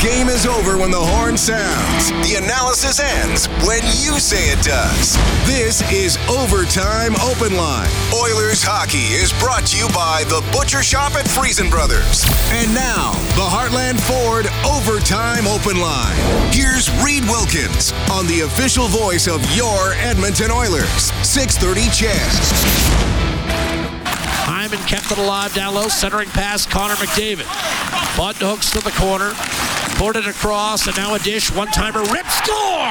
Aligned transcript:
game 0.00 0.28
is 0.28 0.46
over 0.46 0.78
when 0.78 0.90
the 0.90 0.98
horn 0.98 1.36
sounds. 1.36 2.08
The 2.24 2.40
analysis 2.40 3.00
ends 3.00 3.46
when 3.68 3.84
you 4.00 4.16
say 4.16 4.48
it 4.48 4.62
does. 4.64 5.20
This 5.44 5.84
is 5.92 6.16
Overtime 6.24 7.12
Open 7.20 7.52
Line. 7.52 7.90
Oilers 8.16 8.64
hockey 8.64 9.12
is 9.12 9.28
brought 9.36 9.68
to 9.68 9.76
you 9.76 9.88
by 9.92 10.24
the 10.32 10.40
Butcher 10.56 10.82
Shop 10.82 11.12
at 11.20 11.28
Friesen 11.28 11.68
Brothers. 11.68 12.24
And 12.48 12.72
now, 12.72 13.12
the 13.36 13.44
Heartland 13.44 14.00
Ford 14.00 14.48
Overtime 14.64 15.44
Open 15.44 15.76
Line. 15.76 16.16
Here's 16.48 16.88
Reed 17.04 17.24
Wilkins 17.28 17.92
on 18.08 18.26
the 18.26 18.48
official 18.48 18.88
voice 18.88 19.28
of 19.28 19.44
your 19.52 19.92
Edmonton 20.00 20.50
Oilers. 20.50 21.12
630 21.28 21.92
CHED. 21.92 22.32
Hyman 24.48 24.80
kept 24.88 25.12
it 25.12 25.18
alive 25.18 25.52
down 25.54 25.74
low, 25.74 25.88
centering 25.88 26.28
pass, 26.30 26.64
Connor 26.64 26.96
McDavid. 26.96 27.44
Button 28.16 28.48
hooks 28.48 28.70
to 28.72 28.80
the 28.80 28.90
corner, 28.92 29.32
poured 30.00 30.16
it 30.16 30.26
across, 30.26 30.86
and 30.86 30.96
now 30.96 31.12
a 31.12 31.18
dish, 31.18 31.52
one-timer, 31.52 32.00
rip, 32.04 32.24
score! 32.28 32.88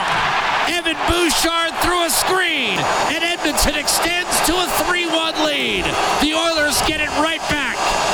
Evan 0.69 0.95
Bouchard 1.09 1.73
through 1.81 2.05
a 2.05 2.09
screen, 2.11 2.77
and 3.09 3.23
Edmonton 3.23 3.73
extends 3.73 4.39
to 4.45 4.53
a 4.53 4.67
3-1 4.85 5.43
lead. 5.43 5.85
The 6.21 6.35
Oilers 6.35 6.79
get 6.85 7.01
it 7.01 7.09
right 7.17 7.41
back. 7.49 8.08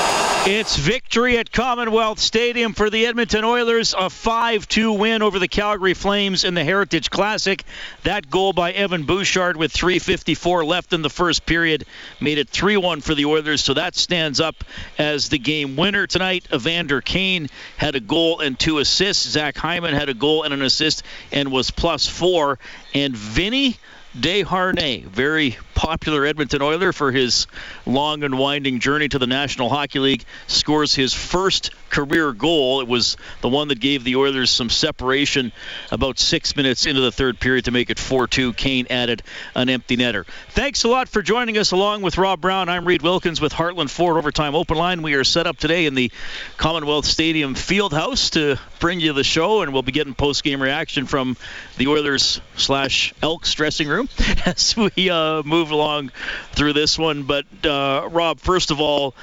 It's 0.47 0.77
victory 0.77 1.39
at 1.39 1.51
Commonwealth 1.51 2.19
Stadium 2.19 2.73
for 2.73 2.91
the 2.91 3.07
Edmonton 3.07 3.43
Oilers, 3.43 3.95
a 3.95 4.09
5-2 4.09 4.95
win 4.95 5.23
over 5.23 5.39
the 5.39 5.47
Calgary 5.47 5.95
Flames 5.95 6.43
in 6.43 6.53
the 6.53 6.63
Heritage 6.63 7.09
Classic. 7.09 7.63
That 8.03 8.29
goal 8.29 8.53
by 8.53 8.71
Evan 8.71 9.05
Bouchard 9.05 9.57
with 9.57 9.73
3:54 9.73 10.63
left 10.63 10.93
in 10.93 11.01
the 11.01 11.09
first 11.09 11.47
period 11.47 11.85
made 12.19 12.37
it 12.37 12.51
3-1 12.51 13.01
for 13.01 13.15
the 13.15 13.25
Oilers, 13.25 13.63
so 13.63 13.73
that 13.73 13.95
stands 13.95 14.39
up 14.39 14.63
as 14.99 15.29
the 15.29 15.39
game 15.39 15.75
winner 15.75 16.05
tonight. 16.05 16.45
Evander 16.53 17.01
Kane 17.01 17.49
had 17.77 17.95
a 17.95 17.99
goal 17.99 18.39
and 18.39 18.59
two 18.59 18.77
assists. 18.77 19.27
Zach 19.27 19.57
Hyman 19.57 19.95
had 19.95 20.09
a 20.09 20.13
goal 20.13 20.43
and 20.43 20.53
an 20.53 20.61
assist 20.61 21.01
and 21.31 21.51
was 21.51 21.71
plus 21.71 22.05
four. 22.05 22.59
And 22.93 23.17
Vinny 23.17 23.77
Desharnais, 24.15 25.05
very 25.05 25.57
popular 25.75 26.25
Edmonton 26.25 26.61
Oiler 26.61 26.91
for 26.91 27.11
his 27.11 27.45
long 27.85 28.23
and 28.23 28.39
winding 28.39 28.79
journey 28.79 29.07
to 29.09 29.19
the 29.19 29.27
National 29.27 29.69
Hockey 29.69 29.99
League, 29.99 30.25
scores 30.47 30.95
his 30.95 31.13
first 31.13 31.71
career 31.89 32.31
goal. 32.31 32.81
It 32.81 32.87
was 32.87 33.17
the 33.41 33.49
one 33.49 33.67
that 33.67 33.79
gave 33.79 34.03
the 34.03 34.15
Oilers 34.15 34.49
some 34.49 34.69
separation 34.69 35.51
about 35.91 36.17
six 36.17 36.55
minutes 36.55 36.85
into 36.85 37.01
the 37.01 37.11
third 37.11 37.39
period 37.39 37.65
to 37.65 37.71
make 37.71 37.89
it 37.89 37.99
4 37.99 38.27
2. 38.27 38.53
Kane 38.53 38.87
added 38.89 39.21
an 39.53 39.69
empty 39.69 39.97
netter. 39.97 40.25
Thanks 40.49 40.83
a 40.83 40.87
lot 40.87 41.09
for 41.09 41.21
joining 41.21 41.57
us 41.57 41.71
along 41.71 42.01
with 42.01 42.17
Rob 42.17 42.41
Brown. 42.41 42.69
I'm 42.69 42.85
Reed 42.85 43.01
Wilkins 43.01 43.39
with 43.39 43.53
Heartland 43.53 43.89
Ford 43.89 44.17
Overtime 44.17 44.55
Open 44.55 44.77
Line. 44.77 45.01
We 45.01 45.13
are 45.13 45.23
set 45.23 45.45
up 45.45 45.57
today 45.57 45.85
in 45.85 45.95
the 45.95 46.11
Commonwealth 46.57 47.05
Stadium 47.05 47.53
Field 47.53 47.93
House 47.93 48.31
to 48.31 48.57
bring 48.79 48.99
you 48.99 49.13
the 49.13 49.23
show, 49.23 49.61
and 49.61 49.73
we'll 49.73 49.81
be 49.81 49.91
getting 49.91 50.13
post 50.13 50.43
game 50.43 50.61
reaction 50.61 51.05
from 51.05 51.37
the 51.77 51.87
Oilers 51.87 52.41
slash 52.55 53.13
Elks 53.21 53.53
dressing 53.53 53.87
room 53.87 54.09
as 54.45 54.75
we 54.75 55.09
uh, 55.09 55.43
move 55.43 55.64
along 55.71 56.11
through 56.51 56.73
this 56.73 56.97
one. 56.97 57.23
But, 57.23 57.45
uh, 57.63 58.09
Rob, 58.11 58.39
first 58.39 58.71
of 58.71 58.79
all, 58.79 59.15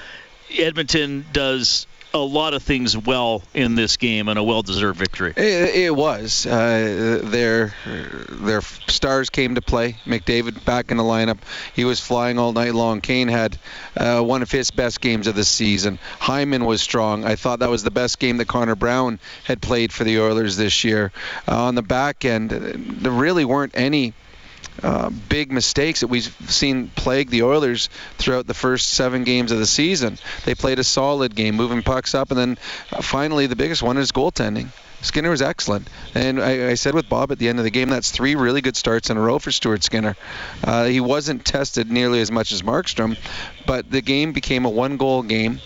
Edmonton 0.56 1.24
does 1.32 1.86
a 2.14 2.18
lot 2.18 2.52
of 2.52 2.62
things 2.62 2.94
well 2.94 3.42
in 3.54 3.74
this 3.74 3.96
game 3.96 4.28
and 4.28 4.38
a 4.38 4.42
well-deserved 4.42 4.98
victory. 4.98 5.32
It, 5.34 5.74
it 5.74 5.96
was. 5.96 6.44
Uh, 6.44 7.20
their 7.22 7.74
their 8.28 8.60
stars 8.60 9.30
came 9.30 9.54
to 9.54 9.62
play. 9.62 9.96
McDavid 10.04 10.62
back 10.64 10.90
in 10.90 10.98
the 10.98 11.02
lineup. 11.02 11.38
He 11.74 11.86
was 11.86 12.00
flying 12.00 12.38
all 12.38 12.52
night 12.52 12.74
long. 12.74 13.00
Kane 13.00 13.28
had 13.28 13.58
uh, 13.96 14.20
one 14.20 14.42
of 14.42 14.50
his 14.50 14.70
best 14.70 15.00
games 15.00 15.26
of 15.26 15.34
the 15.34 15.44
season. 15.44 15.98
Hyman 16.18 16.66
was 16.66 16.82
strong. 16.82 17.24
I 17.24 17.36
thought 17.36 17.60
that 17.60 17.70
was 17.70 17.82
the 17.82 17.90
best 17.90 18.18
game 18.18 18.36
that 18.36 18.46
Connor 18.46 18.76
Brown 18.76 19.18
had 19.44 19.62
played 19.62 19.90
for 19.90 20.04
the 20.04 20.20
Oilers 20.20 20.58
this 20.58 20.84
year. 20.84 21.12
Uh, 21.48 21.64
on 21.64 21.74
the 21.76 21.82
back 21.82 22.26
end, 22.26 22.50
there 22.50 23.12
really 23.12 23.46
weren't 23.46 23.72
any 23.74 24.12
uh, 24.82 25.10
big 25.28 25.52
mistakes 25.52 26.00
that 26.00 26.08
we've 26.08 26.34
seen 26.48 26.88
plague 26.88 27.30
the 27.30 27.42
Oilers 27.42 27.88
throughout 28.18 28.46
the 28.46 28.54
first 28.54 28.90
seven 28.90 29.24
games 29.24 29.52
of 29.52 29.58
the 29.58 29.66
season. 29.66 30.18
They 30.44 30.54
played 30.54 30.78
a 30.78 30.84
solid 30.84 31.34
game, 31.34 31.56
moving 31.56 31.82
pucks 31.82 32.14
up, 32.14 32.30
and 32.30 32.38
then 32.38 32.58
uh, 32.92 33.02
finally 33.02 33.46
the 33.46 33.56
biggest 33.56 33.82
one 33.82 33.98
is 33.98 34.12
goaltending. 34.12 34.68
Skinner 35.02 35.30
was 35.30 35.42
excellent, 35.42 35.88
and 36.14 36.40
I, 36.40 36.70
I, 36.70 36.74
said 36.74 36.94
with 36.94 37.08
Bob 37.08 37.32
at 37.32 37.38
the 37.40 37.48
end 37.48 37.58
of 37.58 37.64
the 37.64 37.70
game, 37.70 37.88
that's 37.88 38.12
three 38.12 38.36
really 38.36 38.60
good 38.60 38.76
starts 38.76 39.10
in 39.10 39.16
a 39.16 39.20
row 39.20 39.40
for 39.40 39.50
Stuart 39.50 39.82
Skinner. 39.82 40.16
Uh, 40.62 40.84
he 40.84 41.00
wasn't 41.00 41.44
tested 41.44 41.90
nearly 41.90 42.20
as 42.20 42.30
much 42.30 42.52
as 42.52 42.62
Markstrom, 42.62 43.18
but 43.66 43.90
the 43.90 44.00
game 44.00 44.32
became 44.32 44.64
a 44.64 44.70
one-goal 44.70 45.24
game 45.24 45.60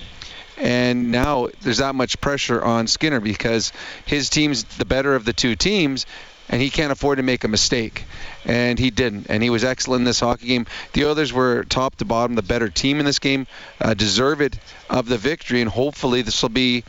and 0.59 1.13
now 1.13 1.49
there's 1.61 1.79
that 1.79 1.95
much 1.95 2.21
pressure 2.21 2.63
on 2.63 2.87
Skinner 2.87 3.21
because 3.21 3.73
his 4.07 4.31
team's 4.31 4.65
the 4.65 4.85
better 4.85 5.15
of 5.15 5.25
the 5.25 5.33
two 5.33 5.55
teams 5.55 6.07
and 6.49 6.63
he 6.63 6.71
can't 6.71 6.93
afford 6.93 7.19
to 7.19 7.23
make 7.23 7.45
a 7.45 7.49
mistake. 7.49 8.05
And 8.45 8.79
he 8.79 8.91
didn't. 8.91 9.27
And 9.29 9.43
he 9.43 9.51
was 9.51 9.65
excellent 9.65 10.03
in 10.03 10.05
this 10.05 10.21
hockey 10.21 10.47
game. 10.47 10.67
The 10.93 11.05
others 11.05 11.33
were 11.33 11.65
top 11.65 11.97
to 11.97 12.05
bottom 12.05 12.37
the 12.37 12.43
better 12.43 12.69
team 12.69 13.01
in 13.01 13.05
this 13.05 13.19
game, 13.19 13.47
uh, 13.81 13.95
deserve 13.95 14.41
it 14.41 14.57
of 14.89 15.09
the 15.09 15.19
victory, 15.19 15.61
and 15.61 15.69
hopefully 15.69 16.23
this 16.23 16.41
will 16.43 16.49
be, 16.49 16.85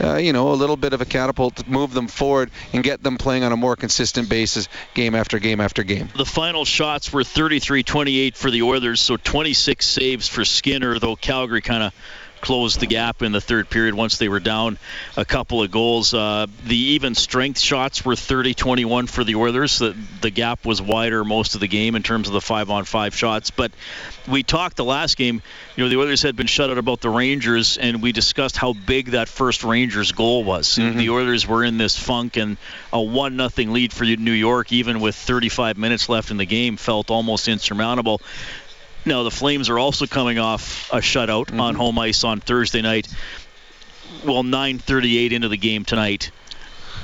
uh, 0.00 0.16
you 0.16 0.32
know, 0.32 0.52
a 0.52 0.54
little 0.54 0.76
bit 0.76 0.92
of 0.92 1.00
a 1.00 1.04
catapult 1.04 1.56
to 1.56 1.68
move 1.68 1.92
them 1.92 2.06
forward 2.06 2.50
and 2.72 2.84
get 2.84 3.02
them 3.02 3.18
playing 3.18 3.42
on 3.42 3.50
a 3.50 3.56
more 3.56 3.74
consistent 3.74 4.28
basis, 4.28 4.68
game 4.94 5.16
after 5.16 5.40
game 5.40 5.60
after 5.60 5.82
game. 5.82 6.08
The 6.16 6.24
final 6.24 6.64
shots 6.64 7.12
were 7.12 7.24
33-28 7.24 8.36
for 8.36 8.52
the 8.52 8.62
Oilers, 8.62 9.00
so 9.00 9.16
26 9.16 9.84
saves 9.84 10.28
for 10.28 10.44
Skinner, 10.44 11.00
though 11.00 11.16
Calgary 11.16 11.60
kind 11.60 11.82
of 11.82 11.94
closed 12.40 12.80
the 12.80 12.86
gap 12.86 13.22
in 13.22 13.32
the 13.32 13.40
third 13.40 13.68
period 13.68 13.94
once 13.94 14.18
they 14.18 14.28
were 14.28 14.40
down 14.40 14.78
a 15.16 15.24
couple 15.24 15.62
of 15.62 15.70
goals. 15.70 16.14
Uh, 16.14 16.46
the 16.64 16.76
even 16.76 17.14
strength 17.14 17.60
shots 17.60 18.04
were 18.04 18.14
30-21 18.14 19.08
for 19.08 19.24
the 19.24 19.36
Oilers. 19.36 19.78
The, 19.78 19.96
the 20.20 20.30
gap 20.30 20.64
was 20.64 20.80
wider 20.80 21.24
most 21.24 21.54
of 21.54 21.60
the 21.60 21.68
game 21.68 21.96
in 21.96 22.02
terms 22.02 22.28
of 22.28 22.34
the 22.34 22.40
five-on-five 22.40 23.14
shots. 23.14 23.50
But 23.50 23.72
we 24.28 24.42
talked 24.42 24.76
the 24.76 24.84
last 24.84 25.16
game. 25.16 25.42
You 25.76 25.84
know, 25.84 25.90
the 25.90 25.98
Oilers 25.98 26.22
had 26.22 26.36
been 26.36 26.46
shut 26.46 26.70
out 26.70 26.78
about 26.78 27.00
the 27.00 27.10
Rangers, 27.10 27.78
and 27.78 28.02
we 28.02 28.12
discussed 28.12 28.56
how 28.56 28.72
big 28.72 29.10
that 29.10 29.28
first 29.28 29.64
Rangers 29.64 30.12
goal 30.12 30.44
was. 30.44 30.78
Mm-hmm. 30.78 30.98
The 30.98 31.10
Oilers 31.10 31.46
were 31.46 31.64
in 31.64 31.78
this 31.78 31.98
funk, 31.98 32.36
and 32.36 32.56
a 32.92 33.00
one 33.00 33.36
nothing 33.36 33.72
lead 33.72 33.92
for 33.92 34.04
New 34.04 34.32
York, 34.32 34.72
even 34.72 35.00
with 35.00 35.14
35 35.14 35.78
minutes 35.78 36.08
left 36.08 36.30
in 36.30 36.36
the 36.36 36.46
game, 36.46 36.76
felt 36.76 37.10
almost 37.10 37.48
insurmountable. 37.48 38.20
Now 39.04 39.22
the 39.22 39.30
Flames 39.30 39.68
are 39.68 39.78
also 39.78 40.06
coming 40.06 40.38
off 40.38 40.92
a 40.92 40.98
shutout 40.98 41.46
mm-hmm. 41.46 41.60
on 41.60 41.74
home 41.74 41.98
ice 41.98 42.24
on 42.24 42.40
Thursday 42.40 42.82
night. 42.82 43.08
Well, 44.24 44.42
9:38 44.42 45.32
into 45.32 45.48
the 45.48 45.56
game 45.56 45.84
tonight, 45.84 46.30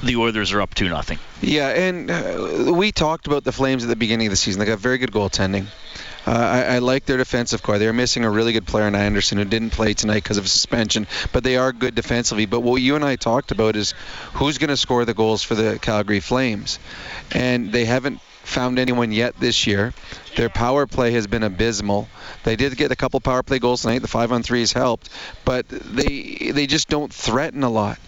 the 0.03 0.17
Oilers 0.17 0.53
are 0.53 0.61
up 0.61 0.75
two 0.75 0.89
nothing. 0.89 1.19
Yeah, 1.41 1.69
and 1.69 2.11
uh, 2.11 2.73
we 2.75 2.93
talked 2.93 3.27
about 3.27 3.45
the 3.45 3.53
Flames 3.53 3.84
at 3.84 3.89
the 3.89 3.97
beginning 3.97 4.27
of 4.27 4.31
the 4.31 4.37
season. 4.37 4.61
They 4.61 4.67
got 4.67 4.79
very 4.79 4.99
good 4.99 5.12
goaltending. 5.12 5.67
Uh, 6.27 6.31
I, 6.31 6.75
I, 6.75 6.79
like 6.81 7.07
their 7.07 7.19
defensive 7.19 7.62
core. 7.62 7.79
They're 7.79 7.93
missing 7.93 8.25
a 8.25 8.31
really 8.31 8.53
good 8.53 8.67
player 8.67 8.89
in 8.89 8.97
Andersson 8.97 9.39
who 9.39 9.45
didn't 9.45 9.71
play 9.71 9.95
tonight 9.95 10.25
because 10.25 10.39
of 10.39 10.49
suspension, 10.49 11.07
but 11.33 11.45
they 11.45 11.57
are 11.57 11.73
good 11.73 11.95
defensively. 11.95 12.47
But 12.47 12.61
what 12.61 12.83
you 12.83 12.97
and 12.97 13.05
I 13.05 13.15
talked 13.15 13.53
about 13.53 13.77
is 13.77 13.93
who's 14.34 14.59
going 14.59 14.71
to 14.71 14.77
score 14.77 15.05
the 15.05 15.15
goals 15.15 15.45
for 15.45 15.55
the 15.55 15.78
Calgary 15.78 16.19
Flames, 16.19 16.81
and 17.31 17.71
they 17.71 17.84
haven't 17.84 18.21
found 18.47 18.79
anyone 18.79 19.12
yet 19.12 19.39
this 19.39 19.67
year. 19.67 19.93
Their 20.37 20.49
power 20.49 20.87
play 20.87 21.12
has 21.12 21.27
been 21.27 21.43
abysmal. 21.43 22.09
They 22.45 22.57
did 22.57 22.77
get 22.77 22.93
a 22.93 22.97
couple 22.97 23.21
power 23.21 23.43
play 23.43 23.59
goals 23.59 23.83
tonight. 23.83 24.01
The 24.01 24.09
five 24.09 24.33
on 24.33 24.43
threes 24.43 24.73
helped, 24.73 25.11
but 25.45 25.69
they 25.69 26.53
they 26.55 26.67
just 26.67 26.89
don't 26.89 27.12
threaten 27.12 27.62
a 27.62 27.71
lot. 27.71 27.99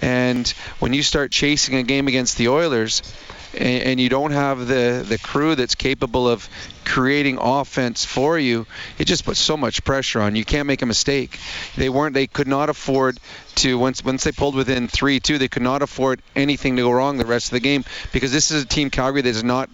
And 0.00 0.48
when 0.80 0.94
you 0.94 1.02
start 1.02 1.30
chasing 1.30 1.76
a 1.76 1.82
game 1.82 2.08
against 2.08 2.38
the 2.38 2.48
Oilers, 2.48 3.02
and, 3.54 3.82
and 3.82 4.00
you 4.00 4.08
don't 4.08 4.32
have 4.32 4.66
the 4.66 5.04
the 5.06 5.18
crew 5.18 5.54
that's 5.54 5.74
capable 5.74 6.28
of 6.28 6.48
creating 6.84 7.38
offense 7.40 8.04
for 8.04 8.38
you, 8.38 8.66
it 8.98 9.04
just 9.04 9.24
puts 9.24 9.38
so 9.38 9.56
much 9.56 9.84
pressure 9.84 10.20
on. 10.20 10.36
You 10.36 10.44
can't 10.44 10.66
make 10.66 10.82
a 10.82 10.86
mistake. 10.86 11.38
They 11.76 11.88
weren't. 11.88 12.14
They 12.14 12.26
could 12.26 12.48
not 12.48 12.68
afford 12.68 13.18
to 13.56 13.78
once 13.78 14.04
once 14.04 14.24
they 14.24 14.32
pulled 14.32 14.54
within 14.54 14.88
three 14.88 15.20
two. 15.20 15.38
They 15.38 15.48
could 15.48 15.62
not 15.62 15.82
afford 15.82 16.22
anything 16.34 16.76
to 16.76 16.82
go 16.82 16.90
wrong 16.90 17.18
the 17.18 17.26
rest 17.26 17.46
of 17.46 17.52
the 17.52 17.60
game 17.60 17.84
because 18.12 18.32
this 18.32 18.50
is 18.50 18.64
a 18.64 18.66
team 18.66 18.90
Calgary 18.90 19.22
that 19.22 19.28
is 19.28 19.44
not 19.44 19.70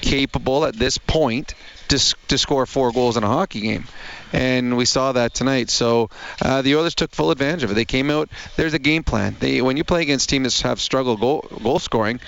capable 0.00 0.64
at 0.66 0.76
this 0.76 0.98
point 0.98 1.54
to, 1.88 2.14
to 2.28 2.38
score 2.38 2.66
four 2.66 2.92
goals 2.92 3.16
in 3.16 3.24
a 3.24 3.28
hockey 3.28 3.60
game. 3.60 3.84
And 4.32 4.76
we 4.76 4.84
saw 4.84 5.12
that 5.12 5.34
tonight. 5.34 5.70
So 5.70 6.10
uh, 6.42 6.62
the 6.62 6.76
Oilers 6.76 6.94
took 6.94 7.12
full 7.12 7.30
advantage 7.30 7.62
of 7.62 7.70
it. 7.70 7.74
They 7.74 7.84
came 7.84 8.10
out. 8.10 8.28
There's 8.56 8.74
a 8.74 8.78
game 8.78 9.04
plan. 9.04 9.36
They, 9.38 9.62
when 9.62 9.76
you 9.76 9.84
play 9.84 10.02
against 10.02 10.28
teams 10.28 10.60
that 10.60 10.68
have 10.68 10.80
struggled 10.80 11.20
goal, 11.20 11.46
goal 11.62 11.78
scoring, 11.78 12.20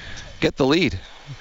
get 0.46 0.54
the 0.54 0.64
lead 0.64 0.96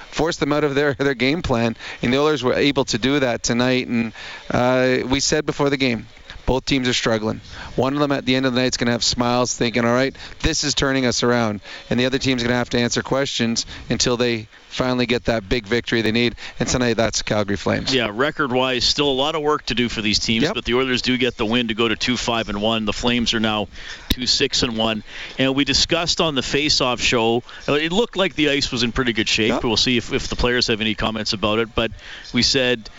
force 0.09 0.37
them 0.37 0.51
out 0.51 0.63
of 0.63 0.73
their, 0.73 0.95
their 0.95 1.13
game 1.13 1.43
plan. 1.43 1.77
And 2.01 2.11
the 2.11 2.17
Oilers 2.17 2.43
were 2.43 2.55
able 2.55 2.85
to 2.85 2.97
do 2.97 3.19
that 3.19 3.43
tonight. 3.43 3.87
And 3.87 4.13
uh, 4.49 5.07
we 5.07 5.19
said 5.19 5.45
before 5.45 5.69
the 5.69 5.77
game, 5.77 6.07
Both 6.45 6.65
teams 6.65 6.87
are 6.87 6.93
struggling. 6.93 7.41
One 7.75 7.93
of 7.93 7.99
them 7.99 8.11
at 8.11 8.25
the 8.25 8.35
end 8.35 8.45
of 8.45 8.53
the 8.53 8.61
night 8.61 8.73
is 8.73 8.77
going 8.77 8.87
to 8.87 8.91
have 8.91 9.03
smiles, 9.03 9.55
thinking, 9.55 9.85
"All 9.85 9.93
right, 9.93 10.15
this 10.41 10.63
is 10.63 10.73
turning 10.73 11.05
us 11.05 11.23
around," 11.23 11.61
and 11.89 11.99
the 11.99 12.05
other 12.05 12.19
team's 12.19 12.43
going 12.43 12.51
to 12.51 12.57
have 12.57 12.69
to 12.71 12.79
answer 12.79 13.01
questions 13.01 13.65
until 13.89 14.17
they 14.17 14.47
finally 14.69 15.05
get 15.05 15.25
that 15.25 15.47
big 15.47 15.65
victory 15.65 16.01
they 16.01 16.11
need. 16.11 16.35
And 16.59 16.67
tonight, 16.67 16.95
that's 16.95 17.21
Calgary 17.21 17.55
Flames. 17.55 17.95
Yeah, 17.95 18.11
record-wise, 18.13 18.83
still 18.83 19.09
a 19.09 19.13
lot 19.13 19.33
of 19.35 19.41
work 19.41 19.65
to 19.67 19.73
do 19.73 19.87
for 19.87 20.01
these 20.01 20.19
teams, 20.19 20.43
yep. 20.43 20.53
but 20.53 20.65
the 20.65 20.73
Oilers 20.73 21.01
do 21.01 21.17
get 21.17 21.37
the 21.37 21.45
win 21.45 21.69
to 21.69 21.73
go 21.73 21.87
to 21.87 21.95
two 21.95 22.17
five 22.17 22.49
and 22.49 22.61
one. 22.61 22.85
The 22.85 22.93
Flames 22.93 23.33
are 23.33 23.39
now 23.39 23.67
two 24.09 24.27
six 24.27 24.63
and 24.63 24.77
one. 24.77 25.03
And 25.39 25.55
we 25.55 25.63
discussed 25.63 26.21
on 26.21 26.35
the 26.35 26.43
face-off 26.43 26.99
show, 26.99 27.43
uh, 27.67 27.73
it 27.73 27.91
looked 27.91 28.17
like 28.17 28.35
the 28.35 28.49
ice 28.49 28.71
was 28.71 28.83
in 28.83 28.91
pretty 28.91 29.13
good 29.13 29.29
shape. 29.29 29.49
Yep. 29.49 29.63
We'll 29.63 29.77
see 29.77 29.97
if, 29.97 30.11
if 30.13 30.27
the 30.27 30.35
players 30.35 30.67
have 30.67 30.81
any 30.81 30.93
comments 30.93 31.33
about 31.33 31.59
it. 31.59 31.73
But 31.73 31.91
we 32.33 32.43
said 32.43 32.89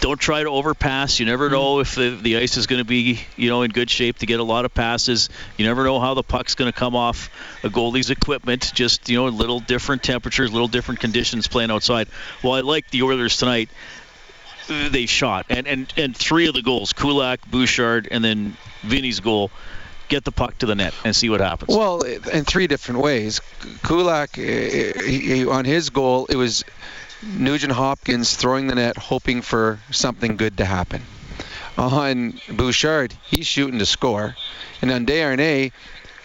don't 0.00 0.20
try 0.20 0.42
to 0.42 0.50
overpass. 0.50 1.18
You 1.20 1.26
never 1.26 1.50
know 1.50 1.80
if 1.80 1.94
the, 1.94 2.10
the 2.10 2.36
ice 2.36 2.56
is 2.56 2.66
going 2.66 2.80
to 2.80 2.84
be, 2.84 3.20
you 3.36 3.48
know, 3.48 3.62
in 3.62 3.70
good 3.70 3.90
shape 3.90 4.18
to 4.18 4.26
get 4.26 4.40
a 4.40 4.44
lot 4.44 4.64
of 4.64 4.74
passes. 4.74 5.28
You 5.56 5.66
never 5.66 5.84
know 5.84 6.00
how 6.00 6.14
the 6.14 6.22
puck's 6.22 6.54
going 6.54 6.70
to 6.70 6.78
come 6.78 6.94
off 6.94 7.30
a 7.64 7.68
goalie's 7.68 8.10
equipment. 8.10 8.72
Just, 8.74 9.08
you 9.08 9.16
know, 9.16 9.26
little 9.26 9.60
different 9.60 10.02
temperatures, 10.02 10.52
little 10.52 10.68
different 10.68 11.00
conditions 11.00 11.48
playing 11.48 11.70
outside. 11.70 12.08
Well, 12.42 12.54
I 12.54 12.60
like 12.60 12.90
the 12.90 13.02
Oilers 13.02 13.36
tonight. 13.38 13.70
They 14.68 15.06
shot. 15.06 15.46
And, 15.48 15.66
and, 15.66 15.92
and 15.96 16.16
three 16.16 16.48
of 16.48 16.54
the 16.54 16.62
goals, 16.62 16.92
Kulak, 16.92 17.48
Bouchard, 17.48 18.08
and 18.10 18.24
then 18.24 18.56
Vinny's 18.82 19.20
goal, 19.20 19.50
get 20.08 20.24
the 20.24 20.32
puck 20.32 20.58
to 20.58 20.66
the 20.66 20.74
net 20.74 20.94
and 21.04 21.14
see 21.14 21.28
what 21.28 21.40
happens. 21.40 21.76
Well, 21.76 22.02
in 22.02 22.44
three 22.44 22.66
different 22.66 23.00
ways. 23.00 23.40
Kulak, 23.82 24.38
eh, 24.38 24.92
he, 25.04 25.18
he, 25.20 25.46
on 25.46 25.64
his 25.64 25.90
goal, 25.90 26.26
it 26.26 26.36
was 26.36 26.64
Nugent 27.22 27.72
Hopkins 27.72 28.36
throwing 28.36 28.66
the 28.66 28.74
net, 28.74 28.96
hoping 28.96 29.42
for 29.42 29.80
something 29.90 30.36
good 30.36 30.58
to 30.58 30.64
happen. 30.64 31.02
On 31.78 32.38
Bouchard, 32.48 33.14
he's 33.26 33.46
shooting 33.46 33.78
to 33.78 33.86
score. 33.86 34.36
And 34.82 34.90
on 34.90 35.06
Desharnais, 35.06 35.72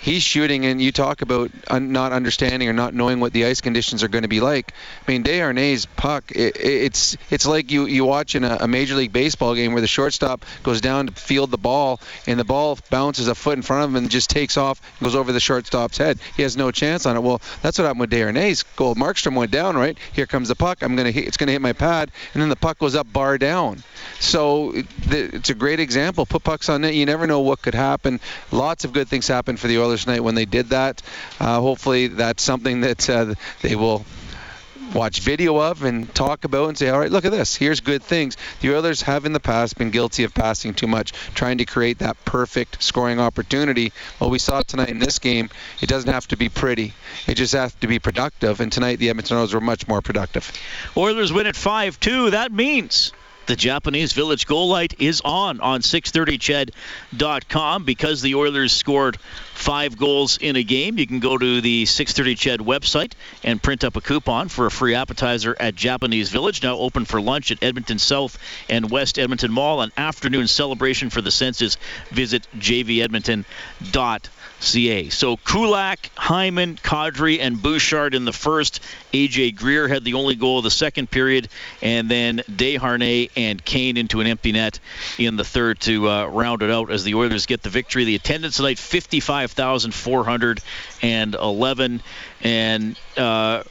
he's 0.02 0.24
shooting, 0.24 0.66
and 0.66 0.82
you 0.82 0.92
talk 0.92 1.22
about 1.22 1.52
un- 1.70 1.92
not 1.92 2.12
understanding 2.12 2.68
or 2.68 2.74
not 2.74 2.94
knowing 2.94 3.20
what 3.20 3.32
the 3.34 3.46
ice 3.46 3.62
conditions 3.62 4.04
are 4.04 4.08
going 4.08 4.24
to 4.24 4.28
be 4.28 4.42
like. 4.42 4.74
I 5.08 5.12
mean, 5.12 5.24
Desharnais' 5.24 5.88
puck, 5.96 6.32
it, 6.32 6.58
it's 6.60 7.18
it's 7.30 7.46
like 7.46 7.72
you 7.72 7.86
you 7.86 8.04
watching 8.04 8.44
a, 8.44 8.58
a 8.62 8.68
Major 8.68 8.96
League 8.96 9.14
Baseball 9.14 9.56
game 9.56 9.74
where 9.74 9.82
the 9.82 9.88
shortstop 9.88 10.44
goes 10.64 10.82
down 10.82 11.08
to 11.08 11.14
field 11.14 11.52
the 11.52 11.58
ball, 11.58 12.02
and 12.28 12.40
the 12.40 12.44
ball 12.44 12.78
bounces 12.90 13.28
a 13.28 13.36
foot 13.36 13.58
in 13.58 13.62
front 13.62 13.84
of 13.84 13.90
him 13.92 13.96
and 13.96 14.10
just 14.10 14.30
takes 14.30 14.58
off, 14.58 14.82
and 15.00 15.06
goes 15.06 15.16
over 15.16 15.32
the 15.32 15.40
shortstop's 15.40 15.98
head. 15.98 16.20
He 16.36 16.44
has 16.44 16.58
no 16.58 16.72
chance 16.72 17.06
on 17.06 17.16
it. 17.16 17.22
Well, 17.22 17.42
that's 17.62 17.78
what 17.78 17.86
happened 17.86 18.02
with 18.02 18.12
Desharnais' 18.12 18.66
goal. 18.76 18.96
Markstrom 18.96 19.36
went 19.36 19.52
down, 19.52 19.76
right? 19.76 19.98
Here 20.14 20.26
comes 20.26 20.48
the 20.48 20.56
puck. 20.56 20.82
I'm 20.82 20.96
gonna 20.96 21.12
hit, 21.12 21.28
it's 21.28 21.38
gonna 21.38 21.52
hit 21.52 21.62
my 21.62 21.74
pad, 21.74 22.12
and 22.34 22.42
then 22.42 22.50
the 22.50 22.56
puck 22.56 22.80
goes 22.80 22.96
up 22.96 23.12
bar 23.12 23.38
down. 23.38 23.84
So 24.20 24.74
it's 25.10 25.50
a 25.50 25.54
great 25.54 25.80
example. 25.80 26.26
Put 26.26 26.44
pucks 26.44 26.70
on 26.70 26.82
net. 26.82 26.96
You 26.96 27.06
never 27.06 27.28
know 27.28 27.42
what 27.42 27.62
could 27.62 27.76
happen. 27.76 28.20
Lots 28.52 28.86
of 28.86 28.94
good 28.94 29.08
things 29.08 29.28
happen 29.28 29.58
for 29.58 29.68
the 29.68 29.80
Oilers 29.80 29.91
tonight 29.98 30.22
when 30.22 30.36
they 30.36 30.46
did 30.46 30.70
that. 30.70 31.02
Uh, 31.40 31.60
hopefully, 31.60 32.08
that's 32.08 32.44
something 32.44 32.82
that 32.82 33.10
uh, 33.10 33.34
they 33.62 33.76
will 33.76 34.06
watch 34.94 35.20
video 35.20 35.58
of 35.58 35.84
and 35.84 36.14
talk 36.14 36.44
about 36.44 36.70
and 36.70 36.78
say, 36.78 36.90
all 36.90 37.00
right, 37.00 37.12
look 37.12 37.26
at 37.26 37.32
this. 37.32 37.56
Here's 37.56 37.80
good 37.80 38.04
things. 38.04 38.38
The 38.60 38.76
Oilers 38.76 39.02
have 39.04 39.26
in 39.26 39.34
the 39.34 39.40
past 39.40 39.78
been 39.78 39.90
guilty 39.90 40.24
of 40.24 40.34
passing 40.34 40.74
too 40.74 40.88
much, 40.88 41.14
trying 41.34 41.60
to 41.60 41.66
create 41.66 42.00
that 42.00 42.24
perfect 42.26 42.84
scoring 42.84 43.20
opportunity. 43.20 43.94
Well, 44.20 44.30
we 44.30 44.40
saw 44.40 44.62
tonight 44.62 44.90
in 44.90 45.00
this 45.00 45.20
game, 45.20 45.50
it 45.82 45.88
doesn't 45.88 46.12
have 46.12 46.28
to 46.30 46.38
be 46.38 46.50
pretty. 46.50 46.94
It 47.28 47.36
just 47.36 47.54
has 47.54 47.74
to 47.76 47.88
be 47.88 48.00
productive. 48.00 48.60
And 48.60 48.72
tonight, 48.72 49.00
the 49.00 49.10
Edmonton 49.10 49.38
Oilers 49.38 49.54
were 49.54 49.62
much 49.62 49.88
more 49.88 50.02
productive. 50.02 50.52
Oilers 50.98 51.32
win 51.32 51.48
at 51.48 51.56
5 51.56 52.00
2. 52.00 52.32
That 52.32 52.52
means 52.52 53.14
the 53.46 53.56
Japanese 53.56 54.14
Village 54.14 54.46
goal 54.46 54.70
light 54.70 54.96
is 55.00 55.22
on 55.26 55.60
on 55.62 55.82
630ched.com 55.82 57.84
because 57.84 58.22
the 58.22 58.36
Oilers 58.36 58.72
scored 58.72 59.18
five 59.54 59.98
goals 59.98 60.38
in 60.38 60.56
a 60.56 60.64
game. 60.64 60.98
You 60.98 61.08
can 61.08 61.20
go 61.20 61.38
to 61.38 61.62
the 61.62 61.86
630 61.86 62.36
Ched 62.36 62.66
website 62.66 63.14
and 63.44 63.62
print 63.62 63.84
up 63.84 63.96
a 63.96 64.02
coupon 64.02 64.50
for 64.50 64.66
a 64.66 64.72
free 64.72 64.96
appetizer 64.96 65.56
at 65.60 65.76
Japanese 65.76 66.30
Village, 66.30 66.64
now 66.64 66.78
open 66.78 67.06
for 67.06 67.22
lunch 67.22 67.52
at 67.52 67.62
Edmonton 67.64 68.00
South 68.00 68.38
and 68.70 68.90
West 68.90 69.20
Edmonton 69.20 69.52
Mall. 69.52 69.82
An 69.82 69.92
afternoon 69.98 70.48
celebration 70.48 71.10
for 71.10 71.22
the 71.22 71.32
senses. 71.32 71.78
Visit 72.12 72.48
jvedmonton.com 72.58 74.32
CA. 74.62 75.10
So 75.10 75.38
Kulak, 75.38 76.12
Hyman, 76.16 76.76
Kadri, 76.76 77.40
and 77.42 77.62
Bouchard 77.62 78.14
in 78.14 78.26
the 78.26 78.34
first. 78.34 78.80
AJ 79.12 79.56
Greer 79.56 79.88
had 79.88 80.04
the 80.04 80.14
only 80.14 80.36
goal 80.36 80.60
of 80.60 80.64
the 80.64 80.72
second 80.72 81.10
period, 81.10 81.50
and 81.82 82.10
then 82.10 82.38
Desharnais 82.50 83.32
and 83.36 83.64
Kane 83.64 83.98
into 83.98 84.22
an 84.22 84.28
empty 84.28 84.52
net 84.52 84.80
in 85.18 85.36
the 85.36 85.44
third 85.44 85.80
to 85.82 86.08
uh, 86.08 86.26
round 86.28 86.62
it 86.62 86.70
out 86.70 86.92
as 86.92 87.04
the 87.04 87.16
Oilers 87.16 87.46
get 87.46 87.64
the 87.64 87.70
victory. 87.70 88.06
The 88.06 88.16
attendance 88.16 88.58
tonight 88.58 88.78
55,411, 89.48 92.02
and 92.42 92.98
uh, 93.18 93.64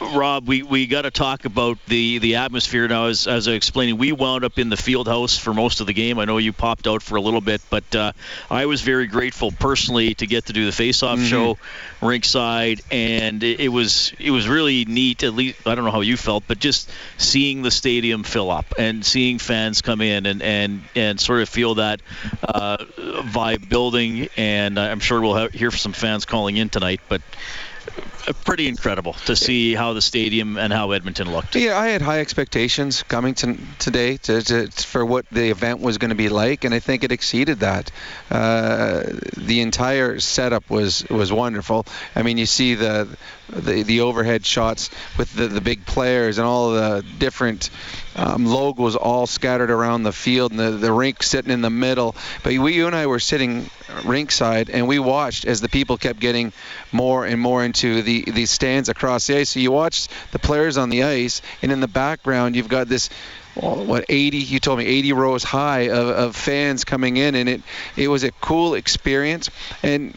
Rob, 0.00 0.48
we, 0.48 0.62
we 0.62 0.86
got 0.86 1.02
to 1.02 1.10
talk 1.10 1.44
about 1.44 1.78
the, 1.86 2.18
the 2.18 2.36
atmosphere 2.36 2.88
now. 2.88 3.06
As, 3.06 3.26
as 3.26 3.46
I 3.46 3.52
was 3.52 3.56
explaining, 3.56 3.96
we 3.96 4.12
wound 4.12 4.44
up 4.44 4.58
in 4.58 4.68
the 4.68 4.76
field 4.76 5.06
house 5.06 5.38
for 5.38 5.54
most 5.54 5.80
of 5.80 5.86
the 5.86 5.92
game. 5.92 6.18
I 6.18 6.24
know 6.24 6.38
you 6.38 6.52
popped 6.52 6.86
out 6.86 7.02
for 7.02 7.16
a 7.16 7.20
little 7.20 7.40
bit, 7.40 7.60
but 7.70 7.94
uh, 7.94 8.12
I 8.50 8.66
was 8.66 8.82
very 8.82 9.06
grateful 9.06 9.52
personally 9.52 10.14
to 10.14 10.26
get 10.26 10.46
to 10.46 10.52
do 10.52 10.66
the 10.66 10.72
face-off 10.72 11.18
mm-hmm. 11.18 11.26
show 11.28 11.58
rinkside, 12.00 12.82
and 12.90 13.42
it, 13.42 13.60
it, 13.60 13.68
was 13.68 14.12
it 14.18 14.30
was 14.30 14.48
really 14.48 14.84
neat. 14.84 15.22
At 15.22 15.34
least 15.34 15.66
I 15.66 15.74
don't 15.74 15.84
know 15.84 15.90
how 15.90 16.00
you 16.00 16.16
felt, 16.16 16.44
but 16.48 16.58
just 16.58 16.90
seeing 17.16 17.62
the 17.62 17.70
stadium 17.70 18.24
fill 18.24 18.50
up 18.50 18.66
and 18.78 19.04
seeing 19.04 19.38
fans 19.38 19.80
come 19.80 20.00
in 20.00 20.26
and 20.26 20.42
and, 20.42 20.82
and 20.94 21.20
sort 21.20 21.40
of 21.40 21.48
feel 21.48 21.76
that 21.76 22.00
uh, 22.42 22.78
vibe 22.78 23.68
building. 23.68 24.28
And 24.36 24.78
I'm 24.78 25.00
sure 25.00 25.20
we'll 25.20 25.34
have, 25.34 25.52
hear 25.52 25.70
from 25.70 25.78
some 25.78 25.92
fans 25.92 26.24
calling 26.24 26.56
in 26.56 26.68
tonight, 26.68 27.00
but 27.08 27.22
pretty 28.44 28.68
incredible 28.68 29.14
to 29.26 29.36
see 29.36 29.74
how 29.74 29.92
the 29.92 30.02
stadium 30.02 30.56
and 30.56 30.72
how 30.72 30.92
Edmonton 30.92 31.30
looked. 31.30 31.56
Yeah, 31.56 31.78
I 31.78 31.88
had 31.88 32.02
high 32.02 32.20
expectations 32.20 33.02
coming 33.02 33.34
to 33.34 33.56
today 33.78 34.16
to, 34.18 34.42
to, 34.42 34.70
for 34.70 35.04
what 35.04 35.26
the 35.30 35.50
event 35.50 35.80
was 35.80 35.98
going 35.98 36.10
to 36.10 36.14
be 36.14 36.28
like, 36.28 36.64
and 36.64 36.74
I 36.74 36.78
think 36.78 37.04
it 37.04 37.12
exceeded 37.12 37.60
that. 37.60 37.90
Uh, 38.30 39.04
the 39.36 39.60
entire 39.60 40.20
setup 40.20 40.70
was 40.70 41.04
was 41.08 41.32
wonderful. 41.32 41.86
I 42.14 42.22
mean, 42.22 42.38
you 42.38 42.46
see 42.46 42.74
the 42.74 43.08
the, 43.48 43.82
the 43.82 44.00
overhead 44.00 44.46
shots 44.46 44.90
with 45.18 45.32
the, 45.34 45.48
the 45.48 45.60
big 45.60 45.84
players 45.84 46.38
and 46.38 46.46
all 46.46 46.70
the 46.70 47.04
different 47.18 47.70
um, 48.16 48.46
logos 48.46 48.96
all 48.96 49.26
scattered 49.26 49.70
around 49.70 50.02
the 50.02 50.12
field 50.12 50.52
and 50.52 50.60
the, 50.60 50.70
the 50.70 50.92
rink 50.92 51.22
sitting 51.22 51.50
in 51.52 51.60
the 51.60 51.70
middle. 51.70 52.14
But 52.42 52.56
we, 52.58 52.74
you 52.74 52.86
and 52.86 52.96
I 52.96 53.06
were 53.06 53.18
sitting 53.18 53.64
rinkside 53.88 54.70
and 54.72 54.88
we 54.88 54.98
watched 54.98 55.44
as 55.44 55.60
the 55.60 55.68
people 55.68 55.98
kept 55.98 56.20
getting 56.20 56.52
more 56.90 57.26
and 57.26 57.40
more 57.40 57.64
into 57.64 58.02
the, 58.02 58.13
the 58.22 58.46
stands 58.46 58.88
across 58.88 59.26
the 59.26 59.38
ice. 59.38 59.50
So 59.50 59.60
you 59.60 59.72
watch 59.72 60.08
the 60.32 60.38
players 60.38 60.76
on 60.76 60.90
the 60.90 61.04
ice, 61.04 61.42
and 61.62 61.72
in 61.72 61.80
the 61.80 61.88
background, 61.88 62.56
you've 62.56 62.68
got 62.68 62.88
this 62.88 63.10
oh, 63.60 63.82
what 63.82 64.04
80 64.08 64.38
you 64.38 64.60
told 64.60 64.78
me 64.78 64.86
80 64.86 65.12
rows 65.12 65.44
high 65.44 65.88
of, 65.88 66.08
of 66.08 66.36
fans 66.36 66.84
coming 66.84 67.16
in 67.16 67.34
and 67.34 67.48
it 67.48 67.62
it 67.96 68.08
was 68.08 68.24
a 68.24 68.30
cool 68.32 68.74
experience 68.74 69.50
and 69.82 70.14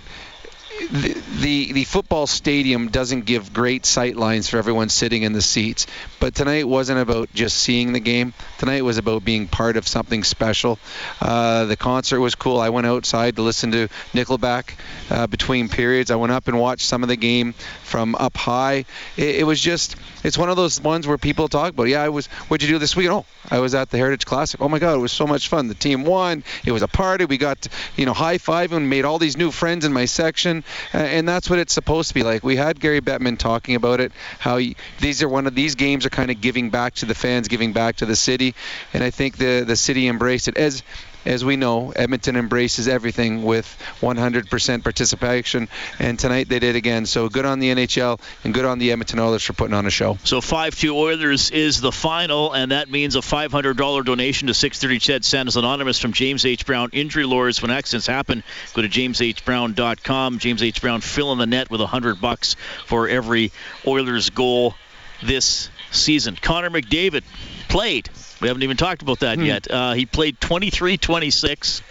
the, 0.92 1.72
the, 1.74 1.84
football 1.84 2.28
stadium 2.28 2.90
doesn't 2.90 3.26
give 3.26 3.54
great 3.54 3.86
sight 3.86 4.16
lines 4.16 4.50
for 4.50 4.58
everyone 4.58 4.90
sitting 4.90 5.24
in 5.24 5.34
the 5.34 5.42
seats. 5.42 5.88
But 6.20 6.36
tonight 6.36 6.68
wasn't 6.68 7.00
about 7.00 7.34
just 7.34 7.58
seeing 7.58 7.94
the 7.94 8.00
game. 8.00 8.34
Tonight 8.60 8.84
was 8.84 8.98
about 8.98 9.26
being 9.26 9.48
part 9.48 9.78
of 9.78 9.88
something 9.88 10.24
special. 10.24 10.80
Uh, 11.22 11.66
the 11.66 11.78
concert 11.78 12.20
was 12.20 12.36
cool. 12.36 12.60
I 12.60 12.70
went 12.70 12.88
outside 12.88 13.36
to 13.38 13.42
listen 13.42 13.72
to 13.72 13.88
Nickelback 14.14 14.74
uh, 15.10 15.28
between 15.28 15.70
periods. 15.70 16.12
I 16.12 16.16
went 16.16 16.32
up 16.32 16.48
and 16.48 16.60
watched 16.60 16.86
some 16.86 17.04
of 17.04 17.10
the 17.10 17.16
game 17.16 17.54
from 17.84 18.16
up 18.16 18.38
high. 18.38 18.86
It, 19.16 19.38
it, 19.38 19.44
was 19.46 19.60
just, 19.60 19.96
it's 20.24 20.38
one 20.38 20.50
of 20.50 20.58
those 20.58 20.82
ones 20.82 21.08
where 21.08 21.18
people 21.18 21.48
talk 21.48 21.72
about, 21.72 21.88
yeah, 21.88 22.04
I 22.04 22.10
was, 22.10 22.28
what'd 22.28 22.68
you 22.68 22.74
do 22.74 22.80
this 22.80 22.96
week? 22.96 23.10
Oh, 23.10 23.26
I 23.50 23.60
was 23.60 23.74
at 23.76 23.90
the 23.90 23.98
Heritage 23.98 24.26
Classic. 24.26 24.62
Oh 24.62 24.70
my 24.70 24.80
God, 24.80 24.96
it 24.96 25.00
was 25.00 25.12
so 25.12 25.26
much 25.26 25.48
fun. 25.48 25.68
The 25.68 25.76
team 25.76 26.04
won. 26.04 26.44
It 26.66 26.72
was 26.72 26.82
a 26.82 26.88
party. 26.88 27.26
We 27.26 27.38
got, 27.38 27.68
you 27.96 28.06
know, 28.06 28.14
high 28.14 28.38
five 28.38 28.74
and 28.74 28.90
made 28.90 29.06
all 29.06 29.20
these 29.20 29.38
new 29.38 29.52
friends 29.52 29.86
in 29.86 29.94
my 29.94 30.06
section. 30.06 30.64
Uh, 30.94 30.98
and 30.98 31.28
that's 31.28 31.50
what 31.50 31.60
it's 31.60 31.74
supposed 31.74 32.10
to 32.10 32.14
be 32.14 32.24
like. 32.24 32.44
We 32.44 32.56
had 32.56 32.80
Gary 32.80 33.02
Bettman 33.02 33.38
talking 33.38 33.76
about 33.76 34.00
it, 34.00 34.12
how 34.40 34.58
he, 34.58 34.76
these 35.00 35.24
are 35.24 35.30
one 35.30 35.48
of 35.48 35.56
these 35.56 35.76
games 35.76 36.06
are 36.06 36.10
kind 36.10 36.32
of 36.32 36.42
giving 36.42 36.70
back 36.70 36.96
to 36.96 37.06
the 37.06 37.16
fans, 37.16 37.48
giving 37.48 37.74
back 37.74 37.98
to 37.98 38.06
the 38.06 38.16
city, 38.16 38.56
and 38.94 39.04
I 39.04 39.10
think 39.10 39.38
the 39.38 39.64
the 39.66 39.76
city 39.76 40.08
embraced 40.08 40.48
it 40.48 40.58
as 40.58 40.84
as 41.28 41.44
we 41.44 41.58
know, 41.58 41.92
Edmonton 41.92 42.36
embraces 42.36 42.88
everything 42.88 43.44
with 43.44 43.68
100% 44.02 44.84
participation, 44.84 45.68
and 46.00 46.18
tonight 46.18 46.48
they 46.48 46.60
did 46.60 46.76
again. 46.76 47.06
So 47.06 47.28
good 47.30 47.46
on 47.46 47.60
the 47.60 47.70
NHL 47.70 48.20
and 48.44 48.54
good 48.54 48.66
on 48.66 48.80
the 48.80 48.92
Edmonton 48.92 49.20
Oilers 49.20 49.44
for 49.44 49.54
putting 49.54 49.74
on 49.74 49.86
a 49.86 49.90
show. 49.90 50.18
So 50.24 50.40
5-2 50.40 50.94
Oilers 50.94 51.52
is 51.52 51.82
the 51.82 51.92
final, 51.92 52.54
and 52.54 52.72
that 52.72 52.90
means 52.90 53.16
a 53.16 53.20
$500 53.20 54.06
donation 54.06 54.48
to 54.48 54.54
630 54.54 55.00
Ched 55.00 55.24
Santa's 55.26 55.58
Anonymous 55.58 56.00
from 56.00 56.14
James 56.14 56.46
H. 56.46 56.66
Brown 56.66 56.90
Injury 56.94 57.26
Lawyers. 57.26 57.62
When 57.62 57.72
accidents 57.72 58.08
happen, 58.08 58.44
go 58.74 58.82
to 58.82 58.90
jameshbrown.com. 58.90 60.40
James 60.40 60.64
H. 60.64 60.82
Brown 60.82 61.02
fill 61.02 61.34
in 61.34 61.40
the 61.40 61.46
net 61.46 61.70
with 61.70 61.82
100 61.82 62.22
bucks 62.22 62.56
for 62.86 63.08
every 63.10 63.52
Oilers 63.86 64.30
goal 64.30 64.76
this 65.24 65.70
season. 65.92 66.38
Connor 66.42 66.70
McDavid 66.70 67.24
played 67.68 68.10
We 68.42 68.48
haven't 68.48 68.64
even 68.64 68.78
talked 68.78 69.02
about 69.02 69.20
that 69.20 69.38
hmm. 69.38 69.46
yet. 69.46 69.70
Uh, 69.70 69.94
he 69.94 70.06
played 70.06 70.40
23-26, 70.40 71.82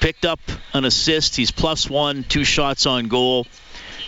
picked 0.00 0.24
up 0.24 0.40
an 0.72 0.84
assist. 0.84 1.36
He's 1.36 1.50
plus 1.50 1.88
one, 1.88 2.24
two 2.24 2.44
shots 2.44 2.86
on 2.86 3.08
goal, 3.08 3.46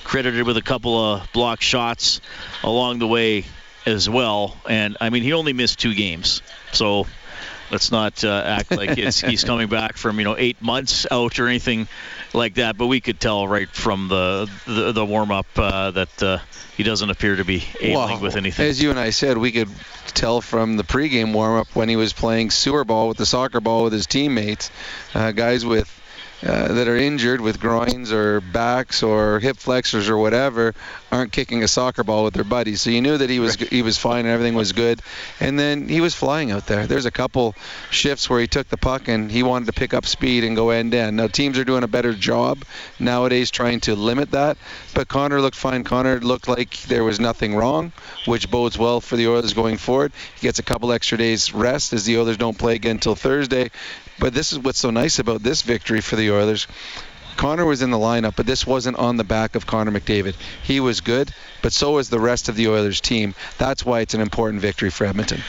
credited 0.02 0.46
with 0.46 0.56
a 0.56 0.62
couple 0.62 0.98
of 0.98 1.32
block 1.32 1.60
shots 1.60 2.20
along 2.62 2.98
the 2.98 3.06
way 3.06 3.44
as 3.86 4.08
well. 4.08 4.56
And 4.68 4.96
I 5.00 5.10
mean, 5.10 5.22
he 5.22 5.32
only 5.32 5.52
missed 5.52 5.78
two 5.78 5.94
games, 5.94 6.42
so 6.72 7.06
let's 7.70 7.90
not 7.90 8.24
uh, 8.24 8.42
act 8.44 8.70
like 8.70 8.96
he's 8.96 9.44
coming 9.44 9.68
back 9.68 9.96
from 9.96 10.18
you 10.18 10.24
know 10.24 10.36
eight 10.36 10.60
months 10.62 11.06
out 11.10 11.38
or 11.38 11.46
anything 11.48 11.88
like 12.32 12.54
that. 12.54 12.76
But 12.76 12.86
we 12.86 13.00
could 13.00 13.20
tell 13.20 13.46
right 13.46 13.68
from 13.68 14.08
the 14.08 14.50
the, 14.66 14.92
the 14.92 15.04
warm 15.04 15.30
up 15.30 15.46
uh, 15.56 15.90
that 15.92 16.22
uh, 16.22 16.38
he 16.76 16.82
doesn't 16.82 17.10
appear 17.10 17.36
to 17.36 17.44
be 17.44 17.64
ailing 17.80 17.94
well, 17.94 18.20
with 18.20 18.36
anything. 18.36 18.66
As 18.66 18.82
you 18.82 18.90
and 18.90 18.98
I 18.98 19.10
said, 19.10 19.38
we 19.38 19.52
could 19.52 19.68
tell 20.08 20.40
from 20.40 20.76
the 20.76 20.84
pregame 20.84 21.32
warm 21.32 21.58
up 21.58 21.74
when 21.74 21.88
he 21.88 21.96
was 21.96 22.12
playing 22.12 22.50
sewer 22.50 22.84
ball 22.84 23.08
with 23.08 23.16
the 23.16 23.26
soccer 23.26 23.60
ball 23.60 23.84
with 23.84 23.92
his 23.92 24.06
teammates, 24.06 24.70
uh, 25.14 25.32
guys 25.32 25.64
with 25.64 25.88
uh, 26.44 26.68
that 26.74 26.88
are 26.88 26.96
injured 26.96 27.40
with 27.40 27.58
groins 27.58 28.12
or 28.12 28.40
backs 28.40 29.02
or 29.02 29.40
hip 29.40 29.56
flexors 29.56 30.08
or 30.10 30.18
whatever 30.18 30.74
aren't 31.10 31.32
kicking 31.32 31.62
a 31.62 31.68
soccer 31.68 32.04
ball 32.04 32.24
with 32.24 32.34
their 32.34 32.44
buddies. 32.44 32.82
So 32.82 32.90
you 32.90 33.00
knew 33.00 33.16
that 33.16 33.30
he 33.30 33.38
was 33.38 33.54
he 33.54 33.82
was 33.82 33.96
fine 33.96 34.26
and 34.26 34.28
everything 34.28 34.54
was 34.54 34.72
good. 34.72 35.00
And 35.40 35.58
then 35.58 35.88
he 35.88 36.00
was 36.00 36.14
flying 36.14 36.50
out 36.50 36.66
there. 36.66 36.86
There's 36.86 37.06
a 37.06 37.10
couple 37.10 37.54
shifts 37.90 38.28
where 38.28 38.40
he 38.40 38.46
took 38.46 38.68
the 38.68 38.76
puck 38.76 39.08
and 39.08 39.30
he 39.30 39.42
wanted 39.42 39.66
to 39.66 39.72
pick 39.72 39.94
up 39.94 40.06
speed 40.06 40.44
and 40.44 40.56
go 40.56 40.70
end 40.70 40.92
to 40.92 40.98
end. 40.98 41.16
Now 41.16 41.28
teams 41.28 41.56
are 41.58 41.64
doing 41.64 41.84
a 41.84 41.88
better 41.88 42.12
job 42.12 42.64
nowadays 42.98 43.50
trying 43.50 43.80
to 43.80 43.94
limit 43.94 44.32
that. 44.32 44.58
But 44.92 45.08
Connor 45.08 45.40
looked 45.40 45.56
fine. 45.56 45.84
Connor 45.84 46.20
looked 46.20 46.48
like 46.48 46.82
there 46.82 47.04
was 47.04 47.20
nothing 47.20 47.54
wrong, 47.54 47.92
which 48.26 48.50
bodes 48.50 48.76
well 48.76 49.00
for 49.00 49.16
the 49.16 49.28
Oilers 49.28 49.54
going 49.54 49.76
forward. 49.76 50.12
He 50.34 50.42
gets 50.42 50.58
a 50.58 50.62
couple 50.62 50.92
extra 50.92 51.16
days 51.16 51.54
rest 51.54 51.92
as 51.92 52.04
the 52.04 52.18
Oilers 52.18 52.36
don't 52.36 52.58
play 52.58 52.74
again 52.74 52.96
until 52.96 53.14
Thursday. 53.14 53.70
But 54.18 54.34
this 54.34 54.52
is 54.52 54.58
what's 54.58 54.78
so 54.78 54.90
nice 54.90 55.18
about 55.18 55.42
this 55.42 55.62
victory 55.62 56.00
for 56.00 56.16
the 56.16 56.30
Oilers. 56.30 56.66
Connor 57.36 57.64
was 57.64 57.82
in 57.82 57.90
the 57.90 57.98
lineup, 57.98 58.36
but 58.36 58.46
this 58.46 58.66
wasn't 58.66 58.96
on 58.96 59.16
the 59.16 59.24
back 59.24 59.56
of 59.56 59.66
Connor 59.66 59.90
McDavid. 59.90 60.34
He 60.62 60.78
was 60.80 61.00
good, 61.00 61.32
but 61.62 61.72
so 61.72 61.92
was 61.92 62.08
the 62.08 62.20
rest 62.20 62.48
of 62.48 62.56
the 62.56 62.68
Oilers 62.68 63.00
team. 63.00 63.34
That's 63.58 63.84
why 63.84 64.00
it's 64.00 64.14
an 64.14 64.20
important 64.20 64.62
victory 64.62 64.90
for 64.90 65.04
Edmonton. 65.04 65.42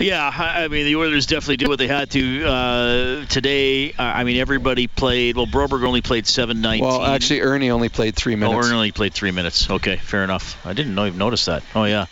Yeah, 0.00 0.30
I 0.34 0.68
mean 0.68 0.86
the 0.86 0.96
Oilers 0.96 1.26
definitely 1.26 1.58
did 1.58 1.68
what 1.68 1.78
they 1.78 1.86
had 1.86 2.10
to 2.12 2.44
uh, 2.44 3.24
today. 3.26 3.92
Uh, 3.92 4.02
I 4.02 4.24
mean 4.24 4.38
everybody 4.38 4.86
played. 4.86 5.36
Well, 5.36 5.46
Broberg 5.46 5.84
only 5.84 6.00
played 6.00 6.26
seven 6.26 6.60
nineteen. 6.60 6.88
Well, 6.88 7.04
actually 7.04 7.40
Erne 7.42 7.70
only 7.70 7.90
played 7.90 8.16
three 8.16 8.34
minutes. 8.34 8.66
Oh, 8.66 8.68
Erne 8.68 8.74
only 8.74 8.92
played 8.92 9.12
three 9.12 9.30
minutes. 9.30 9.68
Okay, 9.68 9.96
fair 9.96 10.24
enough. 10.24 10.64
I 10.66 10.72
didn't 10.72 10.94
know 10.94 11.06
even 11.06 11.18
notice 11.18 11.44
that. 11.44 11.62
Oh 11.74 11.84
yeah, 11.84 12.06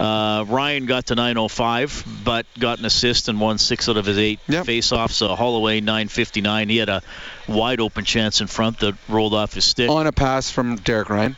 uh, 0.00 0.44
Ryan 0.48 0.86
got 0.86 1.06
to 1.06 1.14
9:05, 1.14 2.24
but 2.24 2.46
got 2.58 2.80
an 2.80 2.84
assist 2.84 3.28
and 3.28 3.40
won 3.40 3.58
six 3.58 3.88
out 3.88 3.96
of 3.96 4.06
his 4.06 4.18
eight 4.18 4.40
yep. 4.48 4.66
faceoffs. 4.66 5.12
So 5.12 5.34
Holloway 5.34 5.80
9:59. 5.80 6.70
He 6.70 6.78
had 6.78 6.88
a 6.88 7.02
wide 7.46 7.80
open 7.80 8.04
chance 8.04 8.40
in 8.40 8.48
front 8.48 8.80
that 8.80 8.94
rolled 9.08 9.34
off 9.34 9.54
his 9.54 9.64
stick 9.64 9.88
on 9.88 10.06
a 10.06 10.12
pass 10.12 10.50
from 10.50 10.76
Derek 10.76 11.08
Ryan. 11.08 11.36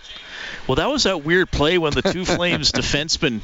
Well, 0.66 0.76
that 0.76 0.88
was 0.88 1.04
that 1.04 1.24
weird 1.24 1.50
play 1.50 1.78
when 1.78 1.92
the 1.92 2.02
two 2.02 2.24
Flames 2.36 2.72
defensemen 2.72 3.40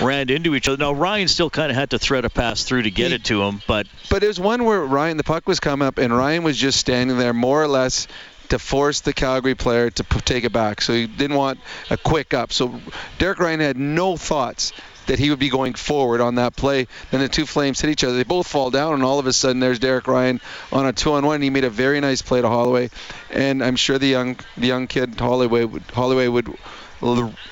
ran 0.00 0.28
into 0.30 0.54
each 0.54 0.68
other. 0.68 0.76
Now 0.76 0.92
Ryan 0.92 1.28
still 1.28 1.50
kind 1.50 1.70
of 1.70 1.76
had 1.76 1.90
to 1.90 1.98
thread 1.98 2.24
a 2.24 2.30
pass 2.30 2.64
through 2.64 2.82
to 2.82 2.90
get 2.90 3.08
he, 3.08 3.14
it 3.14 3.24
to 3.24 3.42
him, 3.42 3.62
but 3.66 3.86
but 4.08 4.22
it 4.22 4.28
was 4.28 4.40
one 4.40 4.64
where 4.64 4.84
Ryan 4.84 5.16
the 5.16 5.24
puck 5.24 5.46
was 5.46 5.60
coming 5.60 5.86
up 5.86 5.98
and 5.98 6.16
Ryan 6.16 6.42
was 6.42 6.56
just 6.56 6.78
standing 6.78 7.18
there 7.18 7.32
more 7.32 7.62
or 7.62 7.68
less 7.68 8.06
to 8.50 8.58
force 8.58 9.00
the 9.00 9.12
Calgary 9.12 9.54
player 9.54 9.90
to 9.90 10.04
p- 10.04 10.20
take 10.20 10.44
it 10.44 10.52
back. 10.52 10.80
So 10.80 10.92
he 10.92 11.06
didn't 11.06 11.36
want 11.36 11.60
a 11.88 11.96
quick 11.96 12.34
up. 12.34 12.52
So 12.52 12.80
Derek 13.18 13.38
Ryan 13.38 13.60
had 13.60 13.76
no 13.76 14.16
thoughts 14.16 14.72
that 15.06 15.18
he 15.18 15.30
would 15.30 15.38
be 15.38 15.48
going 15.48 15.74
forward 15.74 16.20
on 16.20 16.36
that 16.36 16.54
play. 16.54 16.86
Then 17.10 17.20
the 17.20 17.28
two 17.28 17.46
Flames 17.46 17.80
hit 17.80 17.90
each 17.90 18.04
other. 18.04 18.16
They 18.16 18.22
both 18.22 18.46
fall 18.46 18.70
down, 18.70 18.94
and 18.94 19.02
all 19.02 19.18
of 19.18 19.26
a 19.26 19.32
sudden 19.32 19.58
there's 19.60 19.78
Derek 19.78 20.06
Ryan 20.06 20.40
on 20.70 20.86
a 20.86 20.92
two-on-one. 20.92 21.42
He 21.42 21.50
made 21.50 21.64
a 21.64 21.70
very 21.70 22.00
nice 22.00 22.22
play 22.22 22.40
to 22.40 22.48
Holloway, 22.48 22.90
and 23.30 23.62
I'm 23.62 23.76
sure 23.76 23.98
the 23.98 24.06
young 24.06 24.36
the 24.56 24.66
young 24.66 24.86
kid 24.86 25.18
Holloway 25.18 25.64
would 25.64 25.82
Holloway 25.92 26.28
would 26.28 26.56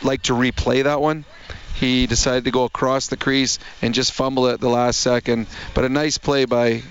like 0.02 0.22
to 0.22 0.34
replay 0.34 0.84
that 0.84 1.00
one 1.00 1.24
he 1.78 2.06
decided 2.06 2.44
to 2.44 2.50
go 2.50 2.64
across 2.64 3.06
the 3.06 3.16
crease 3.16 3.58
and 3.82 3.94
just 3.94 4.12
fumble 4.12 4.46
it 4.48 4.54
at 4.54 4.60
the 4.60 4.68
last 4.68 5.00
second. 5.00 5.46
But 5.74 5.84
a 5.84 5.88
nice 5.88 6.18
play 6.18 6.44
by 6.44 6.82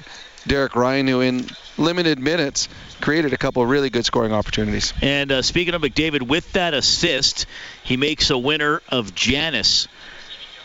Derek 0.48 0.76
Ryan, 0.76 1.08
who 1.08 1.22
in 1.22 1.46
limited 1.78 2.20
minutes 2.20 2.70
created 3.02 3.34
a 3.34 3.38
couple 3.38 3.62
of 3.62 3.70
really 3.70 3.90
good 3.90 4.06
scoring 4.06 4.34
opportunities. 4.34 4.94
And 5.02 5.32
uh, 5.32 5.42
speaking 5.42 5.74
of 5.74 5.82
McDavid, 5.82 6.24
with 6.24 6.54
that 6.54 6.74
assist, 6.74 7.46
he 7.84 7.98
makes 7.98 8.30
a 8.30 8.38
winner 8.38 8.82
of 8.90 9.14
Janice 9.14 9.88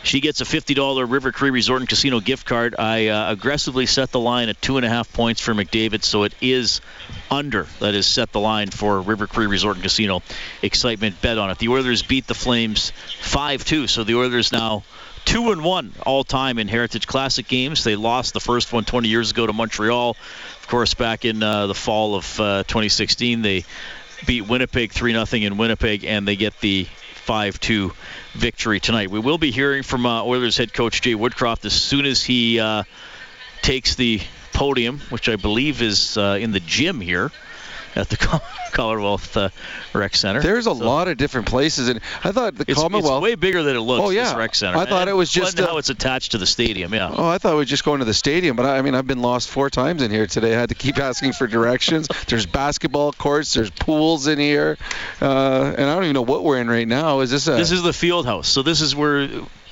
she 0.02 0.20
gets 0.20 0.40
a 0.40 0.44
$50 0.44 1.10
River 1.10 1.32
Cree 1.32 1.50
Resort 1.50 1.80
and 1.80 1.88
Casino 1.88 2.20
gift 2.20 2.46
card. 2.46 2.74
I 2.78 3.08
uh, 3.08 3.32
aggressively 3.32 3.86
set 3.86 4.10
the 4.10 4.20
line 4.20 4.48
at 4.48 4.60
two 4.60 4.76
and 4.76 4.86
a 4.86 4.88
half 4.88 5.12
points 5.12 5.40
for 5.40 5.54
McDavid, 5.54 6.02
so 6.02 6.24
it 6.24 6.34
is 6.40 6.80
under. 7.30 7.66
That 7.80 7.94
is 7.94 8.06
set 8.06 8.32
the 8.32 8.40
line 8.40 8.70
for 8.70 9.00
River 9.00 9.26
Cree 9.26 9.46
Resort 9.46 9.76
and 9.76 9.82
Casino. 9.82 10.22
Excitement 10.62 11.20
bet 11.22 11.38
on 11.38 11.50
it. 11.50 11.58
The 11.58 11.68
Oilers 11.68 12.02
beat 12.02 12.26
the 12.26 12.34
Flames 12.34 12.92
5-2, 13.22 13.88
so 13.88 14.04
the 14.04 14.16
Oilers 14.16 14.52
now 14.52 14.82
two 15.24 15.52
and 15.52 15.62
one 15.62 15.92
all 16.04 16.24
time 16.24 16.58
in 16.58 16.68
Heritage 16.68 17.06
Classic 17.06 17.46
games. 17.46 17.84
They 17.84 17.96
lost 17.96 18.34
the 18.34 18.40
first 18.40 18.72
one 18.72 18.84
20 18.84 19.08
years 19.08 19.30
ago 19.30 19.46
to 19.46 19.52
Montreal. 19.52 20.10
Of 20.10 20.68
course, 20.68 20.94
back 20.94 21.24
in 21.24 21.42
uh, 21.42 21.68
the 21.68 21.74
fall 21.74 22.16
of 22.16 22.40
uh, 22.40 22.62
2016, 22.64 23.42
they 23.42 23.64
beat 24.26 24.42
Winnipeg 24.42 24.92
3 24.92 25.12
0 25.24 25.42
in 25.44 25.56
Winnipeg, 25.56 26.04
and 26.04 26.26
they 26.26 26.36
get 26.36 26.58
the 26.60 26.86
5 27.22 27.60
2 27.60 27.92
victory 28.34 28.80
tonight. 28.80 29.10
We 29.10 29.20
will 29.20 29.38
be 29.38 29.52
hearing 29.52 29.84
from 29.84 30.06
uh, 30.06 30.24
Oilers 30.24 30.56
head 30.56 30.72
coach 30.72 31.02
Jay 31.02 31.14
Woodcroft 31.14 31.64
as 31.64 31.72
soon 31.72 32.04
as 32.04 32.24
he 32.24 32.58
uh, 32.58 32.82
takes 33.62 33.94
the 33.94 34.20
podium, 34.52 34.98
which 35.10 35.28
I 35.28 35.36
believe 35.36 35.82
is 35.82 36.18
uh, 36.18 36.38
in 36.40 36.50
the 36.50 36.60
gym 36.60 37.00
here 37.00 37.30
at 37.94 38.08
the 38.08 38.16
Commonwealth 38.72 39.36
uh, 39.36 39.50
Rec 39.92 40.14
Center. 40.14 40.40
There's 40.40 40.66
a 40.66 40.74
so, 40.74 40.84
lot 40.84 41.08
of 41.08 41.16
different 41.16 41.48
places, 41.48 41.88
and 41.88 42.00
I 42.24 42.32
thought 42.32 42.56
the 42.56 42.64
it's, 42.66 42.80
Commonwealth. 42.80 43.22
It's 43.22 43.22
way 43.22 43.34
bigger 43.34 43.62
than 43.62 43.76
it 43.76 43.80
looks. 43.80 44.04
Oh 44.06 44.10
yeah, 44.10 44.36
Rec 44.36 44.54
Center. 44.54 44.78
I 44.78 44.86
thought 44.86 45.02
and 45.02 45.10
it 45.10 45.14
was 45.14 45.30
just 45.30 45.58
how 45.58 45.78
it's 45.78 45.90
attached 45.90 46.32
to 46.32 46.38
the 46.38 46.46
stadium. 46.46 46.94
Yeah. 46.94 47.12
Oh, 47.14 47.28
I 47.28 47.38
thought 47.38 47.52
we 47.52 47.58
were 47.58 47.64
just 47.64 47.84
going 47.84 48.00
to 48.00 48.04
the 48.04 48.14
stadium, 48.14 48.56
but 48.56 48.66
I, 48.66 48.78
I, 48.78 48.82
mean, 48.82 48.94
I've 48.94 49.06
been 49.06 49.22
lost 49.22 49.48
four 49.48 49.70
times 49.70 50.02
in 50.02 50.10
here 50.10 50.26
today. 50.26 50.54
I 50.54 50.60
had 50.60 50.70
to 50.70 50.74
keep 50.74 50.98
asking 50.98 51.32
for 51.32 51.46
directions. 51.46 52.08
there's 52.28 52.46
basketball 52.46 53.12
courts. 53.12 53.54
There's 53.54 53.70
pools 53.70 54.26
in 54.26 54.38
here, 54.38 54.78
uh, 55.20 55.74
and 55.76 55.86
I 55.86 55.94
don't 55.94 56.04
even 56.04 56.14
know 56.14 56.22
what 56.22 56.44
we're 56.44 56.60
in 56.60 56.68
right 56.68 56.88
now. 56.88 57.20
Is 57.20 57.30
this 57.30 57.46
a? 57.48 57.52
This 57.52 57.72
is 57.72 57.82
the 57.82 57.92
field 57.92 58.26
house. 58.26 58.48
So 58.48 58.62
this 58.62 58.80
is 58.80 58.96
where, 58.96 59.28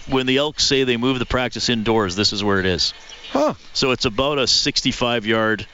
when 0.08 0.26
the 0.26 0.38
Elks 0.38 0.64
say 0.64 0.84
they 0.84 0.96
move 0.96 1.18
the 1.18 1.26
practice 1.26 1.68
indoors, 1.68 2.16
this 2.16 2.32
is 2.32 2.44
where 2.44 2.60
it 2.60 2.66
is. 2.66 2.92
Huh. 3.30 3.54
So 3.72 3.92
it's 3.92 4.04
about 4.04 4.38
a 4.38 4.46
65 4.46 5.24
yard 5.24 5.66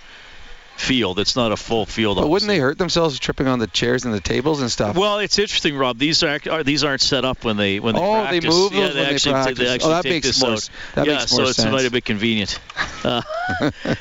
field. 0.76 1.18
It's 1.18 1.36
not 1.36 1.52
a 1.52 1.56
full 1.56 1.86
field. 1.86 2.18
But 2.18 2.28
wouldn't 2.28 2.48
they 2.48 2.58
hurt 2.58 2.78
themselves 2.78 3.18
tripping 3.18 3.46
on 3.46 3.58
the 3.58 3.66
chairs 3.66 4.04
and 4.04 4.14
the 4.14 4.20
tables 4.20 4.60
and 4.60 4.70
stuff? 4.70 4.96
Well, 4.96 5.18
it's 5.18 5.38
interesting, 5.38 5.76
Rob. 5.76 5.98
These 5.98 6.22
are, 6.22 6.38
are 6.50 6.62
these 6.62 6.84
aren't 6.84 7.00
set 7.00 7.24
up 7.24 7.44
when 7.44 7.56
they 7.56 7.80
when 7.80 7.94
they 7.94 8.00
oh, 8.00 8.22
practice. 8.22 8.44
they 8.44 8.48
move 8.48 8.72
yeah, 8.72 8.88
they 8.88 9.06
actually, 9.06 9.32
they 9.32 9.42
practice. 9.42 9.58
They 9.58 9.74
actually 9.74 9.92
oh, 9.92 9.94
that 9.94 10.02
take 10.02 10.12
makes 10.12 10.26
this 10.26 10.42
more, 10.42 10.52
out. 10.52 10.70
That 10.94 11.06
yeah, 11.06 11.12
makes 11.14 11.32
more 11.32 11.40
so 11.40 11.48
it's 11.48 11.56
sense. 11.56 11.70
quite 11.70 11.86
a 11.86 11.90
bit 11.90 12.04
convenient. 12.04 12.60
Uh, 13.04 13.22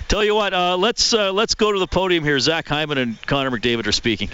tell 0.07 0.23
you 0.23 0.33
what, 0.33 0.51
uh, 0.51 0.75
let's 0.77 1.13
uh, 1.13 1.31
let's 1.31 1.53
go 1.53 1.71
to 1.71 1.77
the 1.77 1.85
podium 1.85 2.23
here. 2.23 2.39
Zach 2.39 2.67
Hyman 2.67 2.97
and 2.97 3.21
Connor 3.27 3.51
McDavid 3.51 3.85
are 3.85 3.91
speaking. 3.91 4.29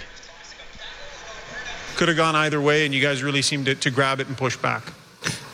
Could 1.96 2.08
have 2.08 2.16
gone 2.16 2.34
either 2.34 2.58
way, 2.58 2.86
and 2.86 2.94
you 2.94 3.02
guys 3.02 3.22
really 3.22 3.42
seemed 3.42 3.66
to, 3.66 3.74
to 3.74 3.90
grab 3.90 4.20
it 4.20 4.28
and 4.28 4.36
push 4.36 4.56
back. 4.56 4.84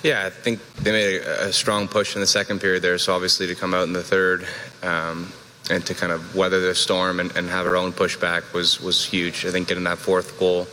Yeah, 0.02 0.24
I 0.26 0.30
think 0.30 0.60
they 0.76 0.92
made 0.92 1.20
a, 1.20 1.48
a, 1.48 1.52
strong 1.52 1.88
push 1.88 2.14
in 2.14 2.20
the 2.20 2.26
second 2.26 2.60
period 2.60 2.82
there. 2.82 2.96
So 2.98 3.12
obviously 3.12 3.48
to 3.48 3.56
come 3.56 3.74
out 3.74 3.84
in 3.84 3.92
the 3.92 4.02
third, 4.02 4.46
um, 4.82 5.32
and 5.70 5.84
to 5.86 5.94
kind 5.94 6.12
of 6.12 6.34
weather 6.34 6.60
the 6.60 6.74
storm 6.74 7.20
and, 7.20 7.34
and 7.36 7.48
have 7.48 7.66
our 7.66 7.76
own 7.76 7.92
pushback 7.92 8.52
was 8.52 8.80
was 8.80 9.04
huge. 9.04 9.44
I 9.44 9.50
think 9.50 9.68
getting 9.68 9.84
that 9.84 9.98
fourth 9.98 10.38
goal 10.38 10.66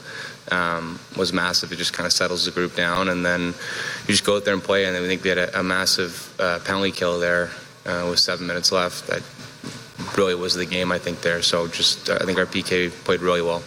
um, 0.51 0.99
was 1.17 1.33
massive. 1.33 1.71
It 1.71 1.77
just 1.77 1.93
kind 1.93 2.05
of 2.05 2.13
settles 2.13 2.45
the 2.45 2.51
group 2.51 2.75
down, 2.75 3.09
and 3.09 3.25
then 3.25 3.47
you 3.47 4.07
just 4.07 4.25
go 4.25 4.37
out 4.37 4.45
there 4.45 4.53
and 4.53 4.63
play. 4.63 4.85
And 4.85 4.95
I 4.95 4.99
think 5.01 5.23
we 5.23 5.29
had 5.29 5.37
a, 5.37 5.59
a 5.59 5.63
massive 5.63 6.35
uh, 6.39 6.59
penalty 6.63 6.91
kill 6.91 7.19
there 7.19 7.49
uh, 7.85 8.07
with 8.09 8.19
seven 8.19 8.47
minutes 8.47 8.71
left. 8.71 9.07
That 9.07 9.23
really 10.17 10.35
was 10.35 10.55
the 10.55 10.65
game, 10.65 10.91
I 10.91 10.99
think, 10.99 11.21
there. 11.21 11.41
So 11.41 11.67
just 11.67 12.09
uh, 12.09 12.19
I 12.21 12.25
think 12.25 12.37
our 12.37 12.45
PK 12.45 12.91
played 13.03 13.21
really 13.21 13.41
well. 13.41 13.63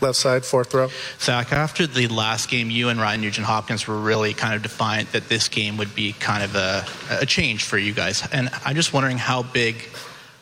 Left 0.00 0.16
side, 0.16 0.44
fourth 0.44 0.72
row. 0.74 0.90
Zach, 1.18 1.52
after 1.52 1.84
the 1.84 2.06
last 2.06 2.48
game, 2.48 2.70
you 2.70 2.88
and 2.88 3.00
Ryan 3.00 3.20
Nugent 3.20 3.46
Hopkins 3.48 3.88
were 3.88 3.98
really 3.98 4.32
kind 4.32 4.54
of 4.54 4.62
defiant 4.62 5.10
that 5.10 5.28
this 5.28 5.48
game 5.48 5.76
would 5.76 5.92
be 5.92 6.12
kind 6.12 6.44
of 6.44 6.54
a, 6.54 6.86
a 7.20 7.26
change 7.26 7.64
for 7.64 7.78
you 7.78 7.92
guys. 7.92 8.26
And 8.30 8.48
I'm 8.64 8.76
just 8.76 8.92
wondering 8.92 9.18
how 9.18 9.42
big 9.42 9.88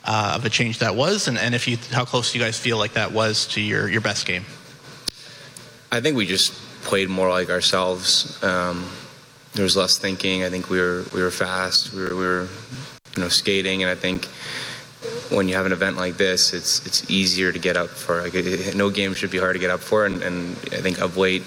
uh, 0.06 0.34
of 0.36 0.44
a 0.44 0.50
change 0.50 0.78
that 0.78 0.94
was, 0.94 1.28
and, 1.28 1.36
and 1.36 1.54
if 1.54 1.66
you 1.66 1.76
how 1.92 2.04
close 2.04 2.32
do 2.32 2.38
you 2.38 2.44
guys 2.44 2.58
feel 2.58 2.78
like 2.78 2.94
that 2.94 3.12
was 3.12 3.46
to 3.48 3.60
your, 3.60 3.88
your 3.88 4.00
best 4.00 4.26
game? 4.26 4.44
I 5.90 6.00
think 6.00 6.16
we 6.16 6.26
just 6.26 6.52
played 6.82 7.08
more 7.08 7.28
like 7.28 7.50
ourselves. 7.50 8.42
Um, 8.42 8.88
there 9.54 9.64
was 9.64 9.76
less 9.76 9.98
thinking. 9.98 10.44
I 10.44 10.50
think 10.50 10.70
we 10.70 10.78
were 10.78 11.04
we 11.12 11.22
were 11.22 11.30
fast. 11.30 11.92
We 11.92 12.02
were, 12.02 12.10
we 12.10 12.24
were 12.24 12.48
you 13.16 13.22
know 13.22 13.28
skating, 13.28 13.82
and 13.82 13.90
I 13.90 13.94
think 13.94 14.26
when 15.30 15.48
you 15.48 15.54
have 15.54 15.66
an 15.66 15.72
event 15.72 15.96
like 15.96 16.16
this, 16.16 16.52
it's 16.52 16.84
it's 16.86 17.10
easier 17.10 17.52
to 17.52 17.58
get 17.58 17.76
up 17.76 17.88
for. 17.88 18.22
Like 18.22 18.74
no 18.74 18.90
game 18.90 19.14
should 19.14 19.30
be 19.30 19.38
hard 19.38 19.54
to 19.54 19.60
get 19.60 19.70
up 19.70 19.80
for, 19.80 20.06
and, 20.06 20.22
and 20.22 20.56
I 20.72 20.80
think 20.80 21.00
of 21.00 21.16
late 21.16 21.42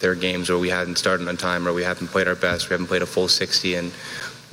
there 0.00 0.10
are 0.10 0.16
games 0.16 0.50
where 0.50 0.58
we 0.58 0.68
haven't 0.68 0.98
started 0.98 1.26
on 1.28 1.36
time 1.36 1.66
or 1.66 1.72
we 1.72 1.82
haven't 1.82 2.08
played 2.08 2.28
our 2.28 2.34
best. 2.34 2.68
We 2.68 2.74
haven't 2.74 2.88
played 2.88 3.02
a 3.02 3.06
full 3.06 3.28
60, 3.28 3.74
and 3.74 3.86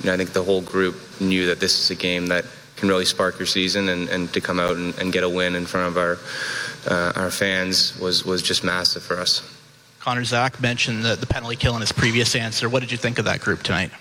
you 0.00 0.06
know, 0.06 0.14
I 0.14 0.16
think 0.16 0.32
the 0.32 0.42
whole 0.42 0.62
group 0.62 0.96
knew 1.20 1.46
that 1.46 1.60
this 1.60 1.78
is 1.78 1.90
a 1.90 1.94
game 1.94 2.28
that 2.28 2.44
can 2.82 2.88
really 2.88 3.04
spark 3.04 3.38
your 3.38 3.46
season, 3.46 3.88
and, 3.88 4.08
and 4.08 4.32
to 4.32 4.40
come 4.40 4.58
out 4.58 4.74
and, 4.74 4.92
and 4.98 5.12
get 5.12 5.22
a 5.22 5.28
win 5.28 5.54
in 5.54 5.66
front 5.66 5.86
of 5.86 5.96
our 5.96 6.18
uh, 6.90 7.12
our 7.14 7.30
fans 7.30 7.96
was 8.00 8.24
was 8.24 8.42
just 8.42 8.64
massive 8.64 9.04
for 9.04 9.20
us. 9.20 9.40
Connor 10.00 10.24
Zach 10.24 10.60
mentioned 10.60 11.04
the, 11.04 11.14
the 11.14 11.28
penalty 11.28 11.54
kill 11.54 11.76
in 11.76 11.80
his 11.80 11.92
previous 11.92 12.34
answer. 12.34 12.68
What 12.68 12.80
did 12.80 12.90
you 12.90 12.98
think 12.98 13.20
of 13.20 13.24
that 13.26 13.40
group 13.40 13.62
tonight? 13.62 13.92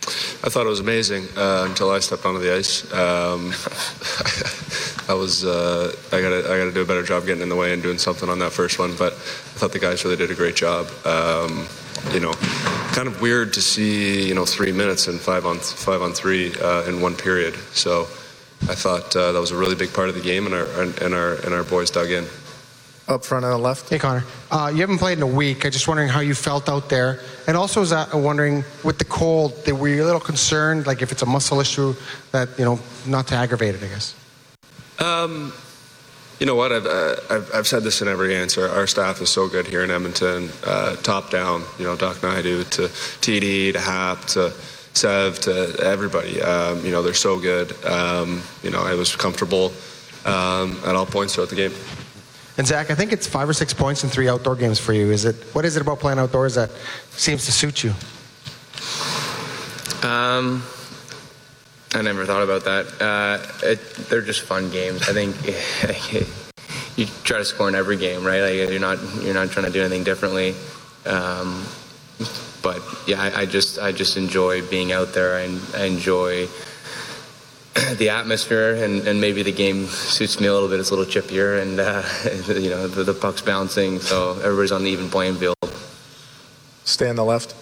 I 0.44 0.50
thought 0.50 0.66
it 0.66 0.70
was 0.70 0.80
amazing 0.80 1.26
uh, 1.38 1.68
until 1.70 1.92
I 1.92 2.00
stepped 2.00 2.26
onto 2.26 2.40
the 2.40 2.56
ice. 2.56 2.92
Um, 2.92 3.54
I 5.08 5.14
was 5.14 5.46
uh, 5.46 5.94
I 6.12 6.22
got 6.22 6.34
I 6.34 6.58
got 6.58 6.66
to 6.66 6.72
do 6.74 6.82
a 6.82 6.86
better 6.86 7.04
job 7.04 7.28
getting 7.28 7.44
in 7.44 7.50
the 7.50 7.56
way 7.56 7.74
and 7.74 7.84
doing 7.84 8.00
something 8.00 8.30
on 8.30 8.40
that 8.40 8.52
first 8.52 8.80
one. 8.80 8.96
But 8.96 9.14
I 9.14 9.60
thought 9.60 9.74
the 9.74 9.80
guys 9.80 10.04
really 10.04 10.18
did 10.18 10.32
a 10.32 10.36
great 10.36 10.56
job. 10.56 10.88
Um, 11.06 11.68
you 12.12 12.20
know, 12.20 12.34
kind 12.94 13.08
of 13.08 13.22
weird 13.22 13.54
to 13.54 13.62
see 13.62 14.28
you 14.28 14.34
know 14.34 14.46
three 14.46 14.72
minutes 14.72 15.08
and 15.08 15.20
five 15.20 15.46
on 15.46 15.60
five 15.60 16.02
on 16.02 16.14
three 16.14 16.52
uh, 16.64 16.86
in 16.86 17.00
one 17.00 17.16
period. 17.16 17.54
So 17.74 18.08
I 18.70 18.76
thought 18.76 19.16
uh, 19.16 19.32
that 19.32 19.40
was 19.40 19.52
a 19.52 19.58
really 19.58 19.76
big 19.76 19.94
part 19.94 20.10
of 20.10 20.16
the 20.16 20.22
game, 20.22 20.46
and 20.46 20.54
our 20.54 20.66
and 21.04 21.14
our 21.14 21.34
and 21.36 21.54
our 21.54 21.64
boys 21.64 21.90
dug 21.90 22.12
in. 22.12 22.26
Up 23.08 23.26
front 23.26 23.44
on 23.44 23.52
the 23.52 23.58
left. 23.58 23.90
Hey, 23.90 24.00
Connor. 24.00 24.24
Uh, 24.52 24.72
you 24.74 24.80
haven't 24.80 25.00
played 25.00 25.18
in 25.18 25.24
a 25.24 25.28
week. 25.28 25.66
I'm 25.66 25.72
just 25.72 25.88
wondering 25.88 26.08
how 26.08 26.22
you 26.22 26.34
felt 26.36 26.70
out 26.70 26.88
there. 26.88 27.20
And 27.48 27.58
also, 27.58 27.80
was 27.82 27.90
that, 27.90 28.14
wondering 28.14 28.64
with 28.84 29.00
the 29.00 29.06
cold, 29.06 29.66
that 29.66 29.76
were 29.76 29.90
you 29.90 30.04
a 30.04 30.06
little 30.06 30.22
concerned, 30.22 30.88
like 30.88 31.02
if 31.02 31.12
it's 31.12 31.22
a 31.22 31.26
muscle 31.26 31.60
issue, 31.60 31.94
that, 32.32 32.48
you 32.58 32.64
know, 32.64 32.80
not 33.06 33.28
to 33.28 33.36
aggravate 33.36 33.76
it, 33.76 33.84
I 33.84 33.88
guess? 33.88 34.16
Um, 35.00 35.52
you 36.40 36.46
know 36.46 36.56
what? 36.56 36.72
I've, 36.72 36.86
uh, 36.86 37.16
I've, 37.30 37.52
I've, 37.54 37.68
said 37.68 37.84
this 37.84 38.02
in 38.02 38.08
every 38.08 38.36
answer. 38.36 38.70
Our 38.70 38.88
staff 38.88 39.20
is 39.20 39.30
so 39.30 39.50
good 39.50 39.68
here 39.68 39.84
in 39.84 39.92
Edmonton, 39.92 40.50
uh, 40.66 40.96
top 40.98 41.32
down. 41.32 41.64
You 41.80 41.86
know, 41.86 41.96
Doc 41.96 42.24
Naidu 42.24 42.64
to 42.64 42.82
TD 42.84 43.74
to 43.74 43.80
Hap 43.80 44.26
to 44.26 44.54
Sev 44.94 45.40
to 45.42 45.76
everybody. 45.82 46.42
Um, 46.42 46.86
you 46.86 46.92
know, 46.92 47.02
they're 47.02 47.14
so 47.14 47.40
good. 47.40 47.74
Um, 47.86 48.42
you 48.62 48.70
know, 48.70 48.82
I 48.82 48.94
was 48.94 49.16
comfortable 49.16 49.72
um, 50.26 50.80
at 50.86 50.96
all 50.96 51.06
points 51.06 51.36
throughout 51.36 51.50
the 51.50 51.56
game. 51.56 51.74
And 52.58 52.68
Zach, 52.68 52.92
I 52.92 52.96
think 52.96 53.14
it's 53.14 53.26
five 53.26 53.48
or 53.48 53.54
six 53.54 53.74
points 53.74 54.04
in 54.04 54.10
three 54.10 54.28
outdoor 54.28 54.56
games 54.56 54.80
for 54.80 54.94
you. 54.94 55.12
Is 55.12 55.26
it? 55.26 55.36
What 55.54 55.66
is 55.66 55.78
it 55.78 55.82
about 55.82 56.00
playing 56.00 56.20
outdoors 56.20 56.56
that 56.56 56.70
seems 57.12 57.46
to 57.46 57.52
suit 57.52 57.84
you? 57.84 57.92
Um, 60.08 60.64
I 61.94 62.02
never 62.02 62.26
thought 62.26 62.44
about 62.44 62.64
that. 62.66 62.86
Uh, 63.02 63.66
it, 63.66 63.80
they're 64.10 64.22
just 64.22 64.42
fun 64.42 64.70
games. 64.70 65.08
I 65.08 65.14
think 65.14 65.36
you 66.98 67.06
try 67.24 67.38
to 67.38 67.46
score 67.46 67.70
in 67.70 67.76
every 67.76 67.98
game, 67.98 68.24
right? 68.24 68.42
Like 68.42 68.70
you're 68.70 68.80
not 68.80 69.00
you're 69.22 69.34
not 69.34 69.50
trying 69.50 69.66
to 69.66 69.72
do 69.72 69.82
anything 69.82 70.04
differently. 70.04 70.56
Um, 71.06 71.66
but 72.62 72.82
yeah, 73.08 73.22
I, 73.22 73.42
I, 73.42 73.46
just 73.46 73.80
I 73.80 73.92
just 73.92 74.18
enjoy 74.18 74.68
being 74.68 74.92
out 74.92 75.14
there 75.14 75.38
and 75.38 75.62
I 75.76 75.86
enjoy 75.86 76.48
the 77.98 78.10
atmosphere 78.10 78.76
and, 78.76 79.08
and 79.08 79.20
maybe 79.20 79.44
the 79.44 79.52
game 79.52 79.88
suits 79.88 80.40
me 80.40 80.48
a 80.48 80.54
little 80.54 80.70
bit. 80.70 80.80
It's 80.80 80.92
a 80.92 80.96
little 80.96 81.12
chippier 81.12 81.62
and 81.62 81.80
uh, 81.80 82.04
you 82.60 82.70
know 82.70 82.88
the, 82.88 83.04
the, 83.04 83.14
puck's 83.14 83.42
bouncing, 83.42 84.00
so 84.00 84.34
everybody's 84.40 84.72
on 84.72 84.84
the 84.84 84.90
even 84.90 85.10
playing 85.10 85.36
field. 85.36 85.56
Stay 86.84 87.10
on 87.10 87.16
the 87.16 87.26
left. 87.26 87.56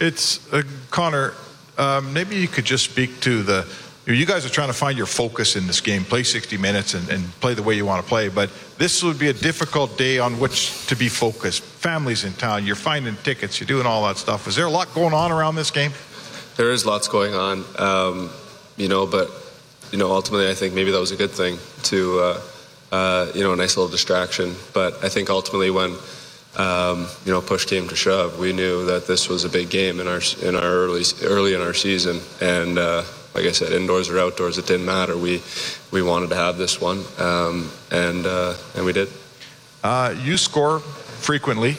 It's 0.00 0.52
uh, 0.52 0.62
Connor. 0.90 1.34
Um, 1.76 2.12
maybe 2.12 2.36
you 2.36 2.48
could 2.48 2.64
just 2.64 2.84
speak 2.84 3.20
to 3.20 3.42
the. 3.42 3.66
You 4.06 4.26
guys 4.26 4.44
are 4.44 4.50
trying 4.50 4.68
to 4.68 4.74
find 4.74 4.98
your 4.98 5.06
focus 5.06 5.56
in 5.56 5.66
this 5.66 5.80
game, 5.80 6.04
play 6.04 6.24
60 6.24 6.58
minutes 6.58 6.92
and, 6.92 7.08
and 7.08 7.24
play 7.40 7.54
the 7.54 7.62
way 7.62 7.74
you 7.74 7.86
want 7.86 8.02
to 8.02 8.08
play. 8.08 8.28
But 8.28 8.50
this 8.76 9.02
would 9.02 9.18
be 9.18 9.28
a 9.28 9.32
difficult 9.32 9.96
day 9.96 10.18
on 10.18 10.38
which 10.38 10.86
to 10.88 10.96
be 10.96 11.08
focused. 11.08 11.62
Families 11.62 12.24
in 12.24 12.34
town, 12.34 12.66
you're 12.66 12.76
finding 12.76 13.16
tickets, 13.16 13.58
you're 13.58 13.66
doing 13.66 13.86
all 13.86 14.06
that 14.06 14.18
stuff. 14.18 14.46
Is 14.46 14.56
there 14.56 14.66
a 14.66 14.70
lot 14.70 14.92
going 14.94 15.14
on 15.14 15.32
around 15.32 15.54
this 15.54 15.70
game? 15.70 15.92
There 16.56 16.70
is 16.70 16.84
lots 16.84 17.08
going 17.08 17.34
on, 17.34 17.64
um, 17.78 18.30
you 18.76 18.88
know, 18.88 19.06
but 19.06 19.30
you 19.90 19.98
know, 19.98 20.10
ultimately, 20.10 20.50
I 20.50 20.54
think 20.54 20.74
maybe 20.74 20.90
that 20.90 21.00
was 21.00 21.12
a 21.12 21.16
good 21.16 21.30
thing 21.30 21.56
to, 21.84 22.18
uh, 22.18 22.40
uh, 22.92 23.32
you 23.34 23.42
know, 23.42 23.52
a 23.52 23.56
nice 23.56 23.76
little 23.76 23.90
distraction. 23.90 24.54
But 24.72 25.04
I 25.04 25.08
think 25.08 25.30
ultimately, 25.30 25.70
when 25.70 25.94
um, 26.56 27.06
you 27.24 27.32
know 27.32 27.40
push 27.40 27.64
came 27.64 27.88
to 27.88 27.96
shove, 27.96 28.38
we 28.38 28.52
knew 28.52 28.86
that 28.86 29.06
this 29.06 29.28
was 29.28 29.44
a 29.44 29.48
big 29.48 29.70
game 29.70 30.00
in 30.00 30.08
our 30.08 30.20
in 30.42 30.56
our 30.56 30.62
early 30.62 31.04
early 31.22 31.54
in 31.54 31.60
our 31.60 31.74
season, 31.74 32.20
and 32.40 32.78
uh, 32.78 33.04
like 33.34 33.46
I 33.46 33.52
said, 33.52 33.72
indoors 33.72 34.08
or 34.08 34.18
outdoors, 34.18 34.58
it 34.58 34.66
didn't 34.66 34.86
matter. 34.86 35.16
We 35.16 35.42
we 35.90 36.02
wanted 36.02 36.30
to 36.30 36.36
have 36.36 36.56
this 36.56 36.80
one, 36.80 37.02
um, 37.18 37.70
and 37.90 38.24
uh, 38.26 38.54
and 38.76 38.84
we 38.84 38.92
did. 38.92 39.08
Uh, 39.82 40.14
you 40.22 40.36
score 40.36 40.80
frequently. 40.80 41.76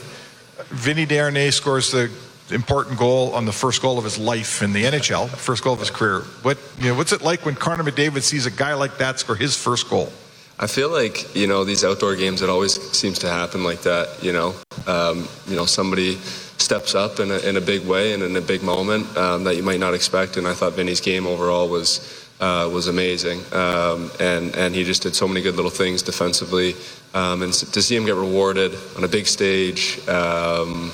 Vinny 0.69 1.05
Desharnais 1.05 1.53
scores 1.53 1.91
the 1.91 2.11
important 2.51 2.99
goal 2.99 3.33
on 3.33 3.45
the 3.45 3.51
first 3.51 3.81
goal 3.81 3.97
of 3.97 4.03
his 4.03 4.17
life 4.17 4.61
in 4.61 4.73
the 4.73 4.83
NHL, 4.83 5.29
first 5.29 5.63
goal 5.63 5.73
of 5.73 5.79
his 5.79 5.89
career. 5.89 6.21
What 6.41 6.57
you 6.79 6.89
know, 6.89 6.95
what's 6.95 7.13
it 7.13 7.21
like 7.21 7.45
when 7.45 7.55
Connor 7.55 7.83
McDavid 7.83 8.21
sees 8.21 8.45
a 8.45 8.51
guy 8.51 8.73
like 8.73 8.97
that 8.97 9.19
score 9.19 9.35
his 9.35 9.55
first 9.57 9.89
goal? 9.89 10.11
I 10.59 10.67
feel 10.67 10.89
like 10.89 11.35
you 11.35 11.47
know 11.47 11.63
these 11.63 11.83
outdoor 11.83 12.15
games. 12.15 12.41
It 12.41 12.49
always 12.49 12.73
seems 12.91 13.19
to 13.19 13.29
happen 13.29 13.63
like 13.63 13.81
that. 13.81 14.23
You 14.23 14.33
know, 14.33 14.55
um, 14.87 15.27
you 15.47 15.55
know 15.55 15.65
somebody 15.65 16.17
steps 16.57 16.95
up 16.95 17.19
in 17.19 17.31
a, 17.31 17.37
in 17.39 17.57
a 17.57 17.61
big 17.61 17.85
way 17.85 18.13
and 18.13 18.23
in 18.23 18.35
a 18.35 18.41
big 18.41 18.63
moment 18.63 19.15
um, 19.17 19.43
that 19.43 19.55
you 19.55 19.63
might 19.63 19.79
not 19.79 19.93
expect. 19.93 20.37
And 20.37 20.47
I 20.47 20.53
thought 20.53 20.73
Vinny's 20.73 21.01
game 21.01 21.25
overall 21.25 21.69
was. 21.69 22.21
Uh, 22.37 22.69
was 22.73 22.87
amazing, 22.89 23.39
um, 23.53 24.11
and 24.19 24.53
and 24.57 24.75
he 24.75 24.83
just 24.83 25.03
did 25.03 25.15
so 25.15 25.25
many 25.25 25.41
good 25.41 25.55
little 25.55 25.71
things 25.71 26.01
defensively, 26.01 26.75
um, 27.13 27.41
and 27.41 27.53
to 27.53 27.81
see 27.81 27.95
him 27.95 28.05
get 28.05 28.15
rewarded 28.15 28.75
on 28.97 29.05
a 29.05 29.07
big 29.07 29.25
stage, 29.25 30.05
um, 30.09 30.91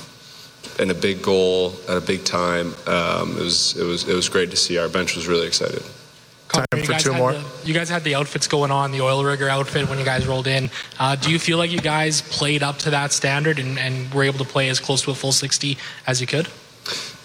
and 0.80 0.92
a 0.92 0.94
big 0.94 1.24
goal 1.24 1.74
at 1.90 1.98
a 1.98 2.02
big 2.02 2.24
time. 2.24 2.76
Um, 2.86 3.32
it 3.38 3.42
was 3.42 3.76
it 3.76 3.84
was 3.84 4.08
it 4.08 4.14
was 4.14 4.30
great 4.30 4.52
to 4.52 4.56
see. 4.56 4.78
Our 4.78 4.88
bench 4.88 5.16
was 5.16 5.28
really 5.28 5.48
excited. 5.48 5.82
Time 6.52 6.84
for 6.84 6.94
two 6.94 7.14
more. 7.14 7.34
The, 7.34 7.46
you 7.64 7.74
guys 7.74 7.90
had 7.90 8.04
the 8.04 8.16
outfits 8.16 8.48
going 8.48 8.72
on, 8.72 8.92
the 8.92 9.02
oil 9.02 9.24
rigger 9.24 9.48
outfit 9.48 9.90
when 9.90 10.00
you 10.00 10.06
guys 10.06 10.28
rolled 10.28 10.48
in. 10.48 10.70
Uh, 11.00 11.16
do 11.16 11.32
you 11.32 11.40
feel 11.40 11.58
like 11.58 11.72
you 11.72 11.80
guys 11.80 12.22
played 12.22 12.62
up 12.64 12.78
to 12.80 12.90
that 12.90 13.12
standard 13.12 13.60
and, 13.60 13.80
and 13.80 14.14
were 14.14 14.24
able 14.24 14.40
to 14.40 14.46
play 14.46 14.70
as 14.70 14.80
close 14.80 15.02
to 15.04 15.12
a 15.12 15.16
full 15.16 15.32
60 15.32 15.78
as 16.08 16.20
you 16.20 16.28
could? 16.28 16.48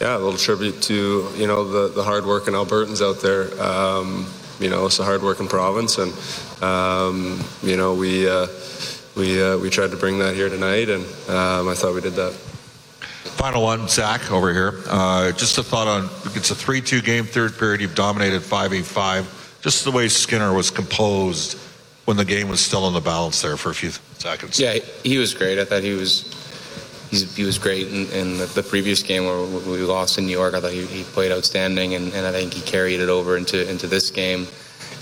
Yeah, 0.00 0.16
a 0.16 0.18
little 0.18 0.38
tribute 0.38 0.82
to 0.82 1.28
you 1.34 1.46
know 1.46 1.64
the 1.64 1.88
the 1.88 2.02
hard 2.02 2.26
working 2.26 2.52
Albertans 2.52 3.00
out 3.00 3.22
there. 3.22 3.60
Um, 3.60 4.26
you 4.60 4.68
know, 4.68 4.86
it's 4.86 4.98
a 4.98 5.04
hard 5.04 5.22
working 5.22 5.48
province, 5.48 5.98
and 5.98 6.12
um, 6.62 7.42
you 7.62 7.76
know 7.76 7.94
we 7.94 8.28
uh, 8.28 8.46
we 9.16 9.42
uh, 9.42 9.56
we 9.56 9.70
tried 9.70 9.90
to 9.90 9.96
bring 9.96 10.18
that 10.18 10.34
here 10.34 10.50
tonight, 10.50 10.90
and 10.90 11.04
um, 11.30 11.68
I 11.68 11.74
thought 11.74 11.94
we 11.94 12.02
did 12.02 12.12
that. 12.14 12.36
Final 13.26 13.62
one, 13.62 13.88
Zach 13.88 14.30
over 14.30 14.52
here. 14.52 14.82
Uh, 14.88 15.32
just 15.32 15.58
a 15.58 15.62
thought 15.62 15.86
on 15.86 16.04
it's 16.34 16.50
a 16.50 16.54
3 16.54 16.80
2 16.80 17.02
game, 17.02 17.24
third 17.24 17.58
period. 17.58 17.80
You've 17.80 17.94
dominated 17.94 18.40
5 18.40 18.72
8 18.72 18.84
5. 18.84 19.58
Just 19.62 19.84
the 19.84 19.90
way 19.90 20.08
Skinner 20.08 20.52
was 20.52 20.70
composed 20.70 21.58
when 22.06 22.16
the 22.16 22.24
game 22.24 22.48
was 22.48 22.60
still 22.60 22.86
in 22.88 22.94
the 22.94 23.00
balance 23.00 23.42
there 23.42 23.56
for 23.56 23.70
a 23.70 23.74
few 23.74 23.90
seconds. 24.18 24.58
Yeah, 24.58 24.78
he 25.02 25.18
was 25.18 25.34
great. 25.34 25.58
I 25.58 25.64
thought 25.64 25.82
he 25.82 25.92
was. 25.92 26.32
he 27.10 27.44
was 27.44 27.58
great 27.58 27.88
in, 27.88 28.08
in 28.10 28.38
the, 28.38 28.46
the, 28.46 28.62
previous 28.62 29.02
game 29.02 29.24
where 29.26 29.40
we 29.40 29.78
lost 29.82 30.18
in 30.18 30.26
New 30.26 30.32
York. 30.32 30.54
I 30.54 30.60
thought 30.60 30.72
he, 30.72 30.86
he 30.86 31.04
played 31.04 31.30
outstanding, 31.30 31.94
and, 31.94 32.12
and, 32.14 32.26
I 32.26 32.32
think 32.32 32.52
he 32.52 32.62
carried 32.62 33.00
it 33.00 33.08
over 33.08 33.36
into 33.36 33.68
into 33.68 33.86
this 33.86 34.10
game, 34.10 34.46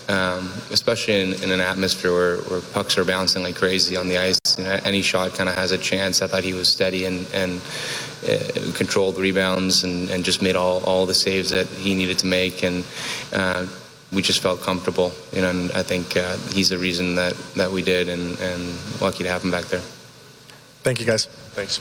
um, 0.09 0.53
especially 0.71 1.21
in, 1.23 1.43
in, 1.43 1.51
an 1.51 1.61
atmosphere 1.61 2.13
where, 2.13 2.37
where, 2.43 2.61
pucks 2.61 2.99
are 2.99 3.05
bouncing 3.05 3.43
like 3.43 3.57
crazy 3.57 3.97
on 3.97 4.09
the 4.09 4.19
ice. 4.19 4.39
You 4.59 4.65
know, 4.65 4.79
any 4.85 5.03
shot 5.03 5.35
kind 5.35 5.49
of 5.49 5.55
has 5.55 5.73
a 5.73 5.79
chance. 5.79 6.21
I 6.23 6.27
thought 6.27 6.45
he 6.45 6.53
was 6.53 6.69
steady 6.69 7.07
and 7.07 7.27
and 7.33 7.61
uh, 8.29 8.73
controlled 8.75 9.19
rebounds 9.19 9.85
and, 9.85 10.11
and, 10.11 10.25
just 10.25 10.43
made 10.43 10.57
all, 10.57 10.83
all 10.85 11.07
the 11.07 11.15
saves 11.15 11.51
that 11.51 11.67
he 11.67 11.95
needed 11.95 12.19
to 12.19 12.27
make. 12.27 12.63
And 12.63 12.85
uh, 13.33 13.67
we 14.13 14.23
just 14.23 14.41
felt 14.41 14.63
comfortable. 14.63 15.13
You 15.33 15.43
know, 15.43 15.51
and 15.51 15.73
I 15.73 15.83
think 15.83 16.17
uh, 16.17 16.37
he's 16.53 16.69
the 16.69 16.79
reason 16.79 17.15
that, 17.17 17.35
that 17.57 17.71
we 17.71 17.83
did, 17.83 18.09
and, 18.09 18.39
and 18.41 19.01
lucky 19.01 19.25
to 19.25 19.31
have 19.31 19.43
him 19.43 19.51
back 19.51 19.65
there. 19.65 19.83
Thank 20.83 21.01
you, 21.01 21.07
guys. 21.07 21.27
Thanks. 21.55 21.81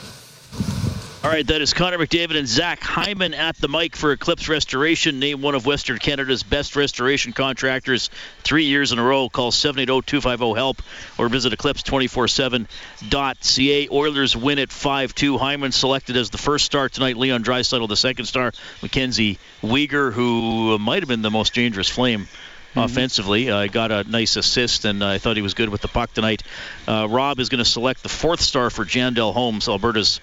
All 1.24 1.30
right, 1.30 1.46
that 1.46 1.62
is 1.62 1.72
Connor 1.72 1.96
McDavid 1.96 2.36
and 2.36 2.46
Zach 2.46 2.82
Hyman 2.82 3.32
at 3.32 3.56
the 3.56 3.66
mic 3.66 3.96
for 3.96 4.12
Eclipse 4.12 4.46
Restoration, 4.46 5.20
named 5.20 5.40
one 5.40 5.54
of 5.54 5.64
Western 5.64 5.96
Canada's 5.96 6.42
best 6.42 6.76
restoration 6.76 7.32
contractors 7.32 8.10
three 8.42 8.64
years 8.64 8.92
in 8.92 8.98
a 8.98 9.02
row. 9.02 9.30
Call 9.30 9.50
780-250-HELP 9.50 10.82
or 11.16 11.30
visit 11.30 11.54
eclipse247.ca. 11.54 13.88
Oilers 13.90 14.36
win 14.36 14.58
at 14.58 14.68
5-2. 14.68 15.38
Hyman 15.38 15.72
selected 15.72 16.18
as 16.18 16.28
the 16.28 16.36
first 16.36 16.66
star 16.66 16.90
tonight. 16.90 17.16
Leon 17.16 17.42
Draisaitl 17.42 17.88
the 17.88 17.96
second 17.96 18.26
star. 18.26 18.52
Mackenzie 18.82 19.38
Weegar, 19.62 20.12
who 20.12 20.78
might 20.78 21.00
have 21.00 21.08
been 21.08 21.22
the 21.22 21.30
most 21.30 21.54
dangerous 21.54 21.88
Flame 21.88 22.28
Mm-hmm. 22.74 22.86
offensively. 22.86 23.50
Uh, 23.50 23.68
got 23.68 23.92
a 23.92 24.02
nice 24.02 24.34
assist, 24.34 24.84
and 24.84 25.00
uh, 25.00 25.06
I 25.06 25.18
thought 25.18 25.36
he 25.36 25.42
was 25.42 25.54
good 25.54 25.68
with 25.68 25.80
the 25.80 25.86
puck 25.86 26.12
tonight. 26.12 26.42
Uh, 26.88 27.06
Rob 27.08 27.38
is 27.38 27.48
going 27.48 27.62
to 27.62 27.64
select 27.64 28.02
the 28.02 28.08
fourth 28.08 28.40
star 28.40 28.68
for 28.68 28.84
Jandel 28.84 29.32
Homes, 29.32 29.68
Alberta's 29.68 30.20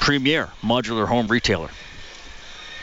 premier 0.00 0.50
modular 0.62 1.06
home 1.06 1.28
retailer. 1.28 1.70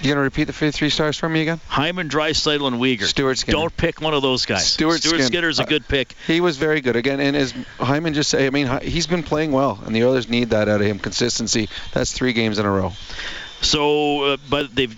You 0.01 0.09
gonna 0.09 0.21
repeat 0.21 0.45
the 0.45 0.53
three 0.53 0.89
stars 0.89 1.17
for 1.17 1.29
me 1.29 1.43
again? 1.43 1.61
Hyman, 1.67 2.09
Draisaitl, 2.09 2.67
and 2.67 2.75
Weegar. 2.75 3.05
Stuart 3.05 3.37
Skinner. 3.37 3.57
Don't 3.57 3.77
pick 3.77 4.01
one 4.01 4.13
of 4.13 4.21
those 4.21 4.45
guys. 4.45 4.69
Stuart, 4.69 4.97
Stuart 4.97 5.11
Skinner. 5.13 5.23
Skinner's 5.27 5.59
a 5.59 5.63
good 5.63 5.87
pick. 5.87 6.13
he 6.27 6.41
was 6.41 6.57
very 6.57 6.81
good 6.81 6.97
again, 6.97 7.21
and 7.21 7.37
as 7.37 7.53
Hyman 7.79 8.13
just 8.13 8.29
said, 8.29 8.41
I 8.41 8.49
mean, 8.49 8.67
he's 8.81 9.07
been 9.07 9.23
playing 9.23 9.53
well, 9.53 9.79
and 9.85 9.95
the 9.95 10.03
Oilers 10.03 10.27
need 10.27 10.49
that 10.49 10.67
out 10.67 10.81
of 10.81 10.87
him. 10.87 10.99
Consistency. 10.99 11.69
That's 11.93 12.11
three 12.11 12.33
games 12.33 12.59
in 12.59 12.65
a 12.65 12.71
row. 12.71 12.91
So, 13.61 14.23
uh, 14.23 14.37
but 14.49 14.75
they've 14.75 14.97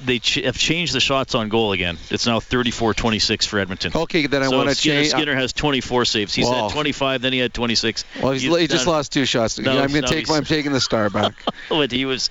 they 0.00 0.18
ch- 0.18 0.44
have 0.44 0.58
changed 0.58 0.94
the 0.94 1.00
shots 1.00 1.34
on 1.34 1.48
goal 1.48 1.72
again. 1.72 1.96
It's 2.10 2.26
now 2.26 2.38
34-26 2.40 3.46
for 3.46 3.58
Edmonton. 3.58 3.92
Okay, 3.94 4.26
then 4.26 4.42
I 4.42 4.48
so 4.48 4.56
want 4.56 4.68
to 4.68 4.74
Skinner, 4.74 5.00
change. 5.00 5.10
Skinner 5.10 5.34
has 5.34 5.52
24 5.52 6.04
saves. 6.04 6.34
He's 6.34 6.48
had 6.48 6.70
25, 6.70 7.22
then 7.22 7.32
he 7.32 7.38
had 7.38 7.54
26. 7.54 8.04
Well, 8.22 8.32
he's, 8.32 8.42
he 8.42 8.66
just 8.66 8.84
done- 8.84 8.94
lost 8.94 9.12
two 9.12 9.24
shots. 9.24 9.58
No, 9.58 9.70
I'm 9.70 9.88
going 9.88 10.02
no, 10.02 10.08
to 10.08 10.14
take. 10.14 10.30
I'm 10.30 10.44
taking 10.44 10.72
the 10.72 10.80
star 10.80 11.08
back. 11.08 11.32
but 11.68 11.90
he 11.92 12.04
was 12.04 12.30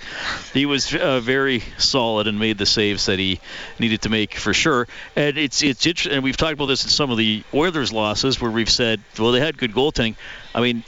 he 0.53 0.65
was 0.65 0.93
uh, 0.93 1.19
very 1.19 1.63
solid 1.77 2.27
and 2.27 2.39
made 2.39 2.57
the 2.57 2.65
saves 2.65 3.07
that 3.07 3.17
he 3.19 3.39
needed 3.79 4.03
to 4.03 4.09
make 4.09 4.35
for 4.35 4.53
sure. 4.53 4.87
And 5.15 5.37
it's 5.37 5.63
it's 5.63 5.85
interesting. 5.85 6.13
And 6.13 6.23
we've 6.23 6.37
talked 6.37 6.53
about 6.53 6.67
this 6.67 6.83
in 6.83 6.89
some 6.89 7.09
of 7.09 7.17
the 7.17 7.43
Oilers 7.53 7.91
losses 7.91 8.39
where 8.39 8.51
we've 8.51 8.69
said, 8.69 9.01
well, 9.17 9.31
they 9.31 9.39
had 9.39 9.57
good 9.57 9.73
goaltending. 9.73 10.15
I 10.53 10.61
mean, 10.61 10.83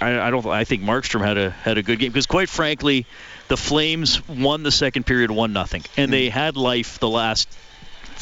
I, 0.00 0.28
I 0.28 0.30
don't. 0.30 0.44
I 0.46 0.64
think 0.64 0.82
Markstrom 0.82 1.24
had 1.24 1.38
a 1.38 1.50
had 1.50 1.78
a 1.78 1.82
good 1.82 1.98
game 1.98 2.10
because, 2.10 2.26
quite 2.26 2.48
frankly, 2.48 3.06
the 3.48 3.56
Flames 3.56 4.26
won 4.28 4.62
the 4.62 4.72
second 4.72 5.04
period 5.04 5.30
one 5.30 5.52
nothing, 5.52 5.82
and 5.96 6.12
they 6.12 6.28
hmm. 6.28 6.32
had 6.32 6.56
life 6.56 6.98
the 6.98 7.08
last 7.08 7.48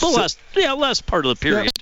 the 0.01 0.09
last 0.09 0.38
yeah 0.55 0.73
last 0.73 1.07
part 1.07 1.27
of 1.27 1.31
the 1.31 1.43
period. 1.43 1.73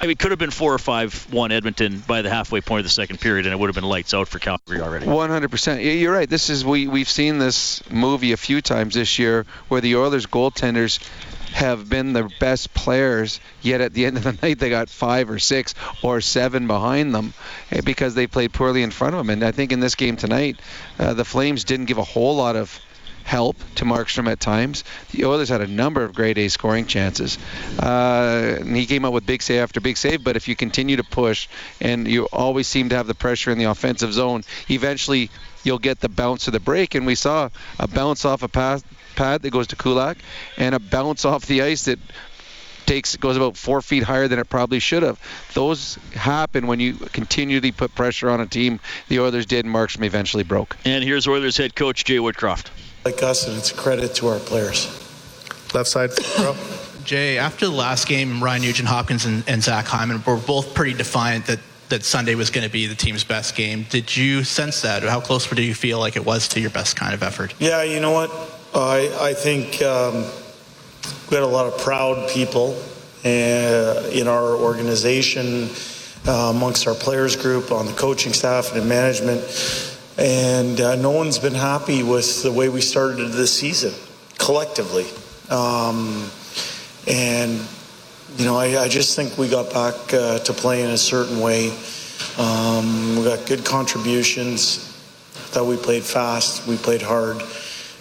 I 0.00 0.06
mean, 0.06 0.12
it 0.12 0.18
could 0.18 0.32
have 0.32 0.38
been 0.38 0.50
four 0.50 0.74
or 0.74 0.78
five 0.78 1.32
one 1.32 1.52
Edmonton 1.52 2.02
by 2.06 2.22
the 2.22 2.30
halfway 2.30 2.60
point 2.60 2.80
of 2.80 2.84
the 2.84 2.90
second 2.90 3.20
period, 3.20 3.46
and 3.46 3.52
it 3.52 3.58
would 3.58 3.68
have 3.68 3.74
been 3.74 3.84
lights 3.84 4.12
out 4.12 4.28
for 4.28 4.38
Calgary 4.38 4.80
already. 4.80 5.06
100%. 5.06 5.76
Yeah, 5.76 5.92
You're 5.92 6.12
right. 6.12 6.28
This 6.28 6.50
is 6.50 6.64
we 6.64 6.88
we've 6.88 7.08
seen 7.08 7.38
this 7.38 7.88
movie 7.90 8.32
a 8.32 8.36
few 8.36 8.60
times 8.60 8.94
this 8.94 9.18
year 9.18 9.46
where 9.68 9.80
the 9.80 9.96
Oilers 9.96 10.26
goaltenders 10.26 10.98
have 11.54 11.88
been 11.88 12.12
the 12.12 12.28
best 12.40 12.74
players, 12.74 13.38
yet 13.62 13.80
at 13.80 13.94
the 13.94 14.06
end 14.06 14.16
of 14.16 14.24
the 14.24 14.32
night 14.42 14.58
they 14.58 14.70
got 14.70 14.90
five 14.90 15.30
or 15.30 15.38
six 15.38 15.74
or 16.02 16.20
seven 16.20 16.66
behind 16.66 17.14
them 17.14 17.32
eh, 17.70 17.80
because 17.84 18.14
they 18.14 18.26
played 18.26 18.52
poorly 18.52 18.82
in 18.82 18.90
front 18.90 19.14
of 19.14 19.18
them. 19.18 19.30
And 19.30 19.44
I 19.44 19.52
think 19.52 19.70
in 19.70 19.78
this 19.78 19.94
game 19.94 20.16
tonight, 20.16 20.58
uh, 20.98 21.14
the 21.14 21.24
Flames 21.24 21.62
didn't 21.62 21.86
give 21.86 21.98
a 21.98 22.04
whole 22.04 22.34
lot 22.36 22.56
of 22.56 22.80
help 23.22 23.56
to 23.76 23.84
Markstrom 23.84 24.30
at 24.30 24.40
times. 24.40 24.82
The 25.12 25.24
Oilers 25.24 25.48
had 25.48 25.60
a 25.60 25.66
number 25.66 26.02
of 26.02 26.12
grade 26.12 26.38
A 26.38 26.48
scoring 26.48 26.86
chances. 26.86 27.38
Uh, 27.78 28.56
and 28.60 28.76
he 28.76 28.84
came 28.84 29.04
out 29.04 29.12
with 29.12 29.24
big 29.24 29.40
save 29.40 29.62
after 29.62 29.80
big 29.80 29.96
save, 29.96 30.22
but 30.22 30.36
if 30.36 30.48
you 30.48 30.56
continue 30.56 30.96
to 30.96 31.04
push 31.04 31.48
and 31.80 32.06
you 32.06 32.26
always 32.32 32.66
seem 32.66 32.90
to 32.90 32.96
have 32.96 33.06
the 33.06 33.14
pressure 33.14 33.52
in 33.52 33.58
the 33.58 33.64
offensive 33.64 34.12
zone, 34.12 34.42
eventually 34.68 35.30
you'll 35.62 35.78
get 35.78 36.00
the 36.00 36.08
bounce 36.08 36.48
of 36.48 36.52
the 36.52 36.60
break. 36.60 36.96
And 36.96 37.06
we 37.06 37.14
saw 37.14 37.48
a 37.78 37.88
bounce 37.88 38.24
off 38.24 38.42
a 38.42 38.48
pass, 38.48 38.84
pad 39.14 39.42
that 39.42 39.50
goes 39.50 39.66
to 39.68 39.76
Kulak 39.76 40.18
and 40.56 40.74
a 40.74 40.78
bounce 40.78 41.24
off 41.24 41.46
the 41.46 41.62
ice 41.62 41.84
that 41.84 41.98
takes 42.86 43.16
goes 43.16 43.36
about 43.36 43.56
four 43.56 43.80
feet 43.80 44.02
higher 44.02 44.28
than 44.28 44.38
it 44.38 44.48
probably 44.48 44.78
should 44.78 45.02
have. 45.02 45.18
Those 45.54 45.96
happen 46.12 46.66
when 46.66 46.80
you 46.80 46.94
continually 46.94 47.72
put 47.72 47.94
pressure 47.94 48.30
on 48.30 48.40
a 48.40 48.46
team. 48.46 48.80
The 49.08 49.20
Oilers 49.20 49.46
did, 49.46 49.64
and 49.64 49.74
Markstrom 49.74 50.04
eventually 50.04 50.44
broke. 50.44 50.76
And 50.84 51.02
here's 51.02 51.26
Oilers 51.26 51.56
head 51.56 51.74
coach 51.74 52.04
Jay 52.04 52.16
Woodcroft. 52.16 52.70
Like 53.04 53.22
us, 53.22 53.46
and 53.46 53.56
it's 53.56 53.70
a 53.70 53.74
credit 53.74 54.14
to 54.16 54.28
our 54.28 54.38
players. 54.38 54.86
Left 55.74 55.88
side, 55.88 56.10
bro. 56.36 56.56
Jay, 57.04 57.36
after 57.36 57.66
the 57.66 57.72
last 57.72 58.08
game, 58.08 58.42
Ryan 58.42 58.62
Nugent 58.62 58.88
Hopkins 58.88 59.26
and, 59.26 59.44
and 59.46 59.62
Zach 59.62 59.84
Hyman 59.84 60.22
were 60.26 60.36
both 60.38 60.74
pretty 60.74 60.94
defiant 60.94 61.46
that, 61.46 61.58
that 61.90 62.02
Sunday 62.02 62.34
was 62.34 62.48
going 62.48 62.66
to 62.66 62.72
be 62.72 62.86
the 62.86 62.94
team's 62.94 63.24
best 63.24 63.54
game. 63.54 63.84
Did 63.90 64.16
you 64.16 64.42
sense 64.42 64.80
that? 64.82 65.02
How 65.02 65.20
close 65.20 65.46
do 65.46 65.62
you 65.62 65.74
feel 65.74 65.98
like 65.98 66.16
it 66.16 66.24
was 66.24 66.48
to 66.48 66.60
your 66.60 66.70
best 66.70 66.96
kind 66.96 67.12
of 67.12 67.22
effort? 67.22 67.54
Yeah, 67.58 67.82
you 67.82 68.00
know 68.00 68.12
what? 68.12 68.30
I 68.74 69.16
I 69.20 69.34
think 69.34 69.80
um, 69.82 70.24
we 71.30 71.36
had 71.36 71.44
a 71.44 71.46
lot 71.46 71.66
of 71.66 71.78
proud 71.78 72.28
people 72.28 72.76
uh, 73.24 74.10
in 74.12 74.26
our 74.26 74.54
organization, 74.56 75.70
uh, 76.26 76.50
amongst 76.54 76.88
our 76.88 76.94
players 76.94 77.36
group, 77.36 77.70
on 77.70 77.86
the 77.86 77.92
coaching 77.92 78.32
staff 78.32 78.72
and 78.72 78.82
in 78.82 78.88
management, 78.88 79.42
and 80.18 80.80
uh, 80.80 80.96
no 80.96 81.12
one's 81.12 81.38
been 81.38 81.54
happy 81.54 82.02
with 82.02 82.42
the 82.42 82.50
way 82.50 82.68
we 82.68 82.80
started 82.80 83.28
this 83.28 83.56
season 83.56 83.92
collectively. 84.38 85.06
Um, 85.50 86.28
and 87.06 87.60
you 88.36 88.44
know, 88.44 88.56
I, 88.56 88.82
I 88.82 88.88
just 88.88 89.14
think 89.14 89.38
we 89.38 89.48
got 89.48 89.72
back 89.72 90.12
uh, 90.12 90.40
to 90.40 90.52
play 90.52 90.82
in 90.82 90.90
a 90.90 90.98
certain 90.98 91.38
way. 91.38 91.68
Um, 92.38 93.16
we 93.16 93.24
got 93.24 93.46
good 93.46 93.64
contributions. 93.64 94.90
I 95.36 95.46
thought 95.54 95.66
we 95.66 95.76
played 95.76 96.02
fast, 96.02 96.66
we 96.66 96.76
played 96.76 97.02
hard, 97.02 97.40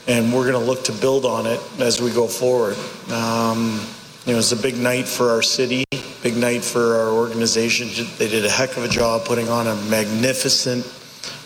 and 0.08 0.34
we're 0.34 0.50
going 0.50 0.60
to 0.60 0.72
look 0.72 0.84
to 0.86 0.92
build 0.92 1.26
on 1.26 1.46
it 1.46 1.60
as 1.80 2.02
we 2.02 2.12
go 2.12 2.28
forward. 2.28 2.76
Um, 3.12 3.80
you 4.26 4.34
know, 4.34 4.39
it's 4.39 4.52
a 4.52 4.58
big 4.58 4.78
night 4.78 5.08
for 5.08 5.30
our 5.30 5.42
city, 5.42 5.86
big 6.22 6.38
night 6.38 6.63
for 6.63 6.96
our 6.96 7.10
organization. 7.10 7.89
They 8.18 8.30
did 8.30 8.46
a 8.46 8.50
heck 8.50 8.78
of 8.78 8.84
a 8.84 8.88
job 8.88 9.26
putting 9.26 9.50
on 9.50 9.68
a 9.68 9.76
magnificent 9.89 10.86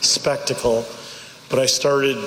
spectacle. 0.01 0.85
But 1.49 1.59
I 1.59 1.65
started 1.65 2.17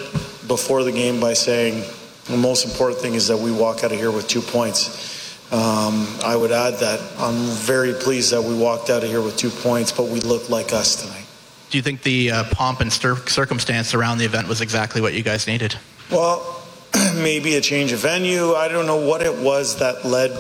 before 0.49 0.83
the 0.83 0.93
game 0.93 1.21
by 1.21 1.35
saying 1.35 1.85
the 2.25 2.37
most 2.37 2.65
important 2.65 3.01
thing 3.01 3.15
is 3.15 3.29
that 3.29 3.37
we 3.37 3.53
walk 3.53 3.85
out 3.85 3.93
of 3.93 3.99
here 3.99 4.11
with 4.11 4.29
two 4.29 4.41
points. 4.41 5.09
Um, 5.53 6.07
I 6.25 6.37
would 6.37 6.53
add 6.53 6.75
that 6.75 7.01
I'm 7.19 7.51
very 7.57 7.93
pleased 7.93 8.33
that 8.33 8.43
we 8.43 8.55
walked 8.55 8.89
out 8.89 9.03
of 9.03 9.11
here 9.11 9.21
with 9.21 9.37
two 9.37 9.51
points, 9.51 9.91
but 9.91 10.07
we 10.07 10.21
looked 10.21 10.49
like 10.49 10.73
us 10.73 11.03
tonight. 11.03 11.27
Do 11.71 11.79
you 11.79 11.83
think 11.83 12.03
the 12.03 12.31
uh, 12.31 12.45
pomp 12.53 12.81
and 12.81 12.93
cir- 12.93 13.17
circumstance 13.27 13.95
around 13.95 14.19
the 14.19 14.25
event 14.25 14.49
was 14.49 14.61
exactly 14.61 15.01
what 15.01 15.15
you 15.15 15.23
guys 15.23 15.47
needed? 15.47 15.77
Well, 16.11 16.61
maybe 17.15 17.55
a 17.55 17.61
change 17.61 17.93
of 17.93 18.01
venue. 18.01 18.55
I 18.55 18.67
don't 18.67 18.87
know 18.87 19.07
what 19.07 19.23
it 19.23 19.37
was 19.37 19.79
that 19.79 20.05
led 20.05 20.33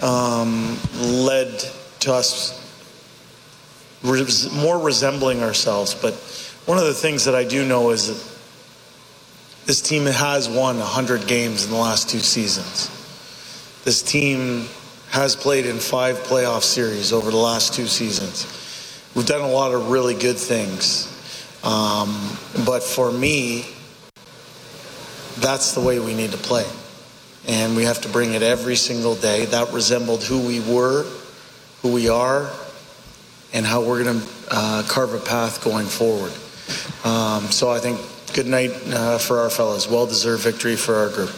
um, 0.00 0.78
led 1.00 1.64
to 2.00 2.14
us 2.14 2.56
res- 4.02 4.52
more 4.52 4.78
resembling 4.78 5.42
ourselves. 5.42 5.94
But 5.94 6.14
one 6.66 6.78
of 6.78 6.84
the 6.84 6.94
things 6.94 7.24
that 7.24 7.34
I 7.34 7.44
do 7.44 7.66
know 7.66 7.90
is 7.90 8.06
that 8.06 9.66
this 9.66 9.82
team 9.82 10.06
has 10.06 10.48
won 10.48 10.78
100 10.78 11.26
games 11.26 11.64
in 11.64 11.70
the 11.70 11.76
last 11.76 12.08
two 12.08 12.20
seasons. 12.20 12.88
This 13.84 14.02
team 14.02 14.68
has 15.10 15.34
played 15.34 15.66
in 15.66 15.78
five 15.78 16.18
playoff 16.18 16.62
series 16.62 17.12
over 17.12 17.30
the 17.30 17.36
last 17.36 17.74
two 17.74 17.86
seasons. 17.86 18.46
We've 19.14 19.26
done 19.26 19.40
a 19.40 19.48
lot 19.48 19.74
of 19.74 19.90
really 19.90 20.14
good 20.14 20.38
things. 20.38 21.08
Um, 21.64 22.38
but 22.64 22.82
for 22.82 23.10
me, 23.10 23.66
that's 25.38 25.72
the 25.74 25.80
way 25.80 25.98
we 25.98 26.14
need 26.14 26.32
to 26.32 26.38
play. 26.38 26.66
And 27.48 27.74
we 27.76 27.84
have 27.84 28.00
to 28.02 28.08
bring 28.08 28.34
it 28.34 28.42
every 28.42 28.76
single 28.76 29.14
day. 29.14 29.46
That 29.46 29.72
resembled 29.72 30.22
who 30.22 30.46
we 30.46 30.60
were, 30.60 31.04
who 31.82 31.92
we 31.92 32.08
are, 32.08 32.50
and 33.52 33.66
how 33.66 33.82
we're 33.82 34.04
going 34.04 34.20
to 34.20 34.26
uh, 34.50 34.82
carve 34.88 35.14
a 35.14 35.18
path 35.18 35.64
going 35.64 35.86
forward. 35.86 36.32
Um, 37.04 37.50
so 37.50 37.70
I 37.70 37.78
think 37.78 37.98
good 38.34 38.46
night 38.46 38.70
uh, 38.92 39.18
for 39.18 39.40
our 39.40 39.50
fellas. 39.50 39.88
Well 39.88 40.06
deserved 40.06 40.42
victory 40.42 40.76
for 40.76 40.94
our 40.96 41.08
group. 41.08 41.30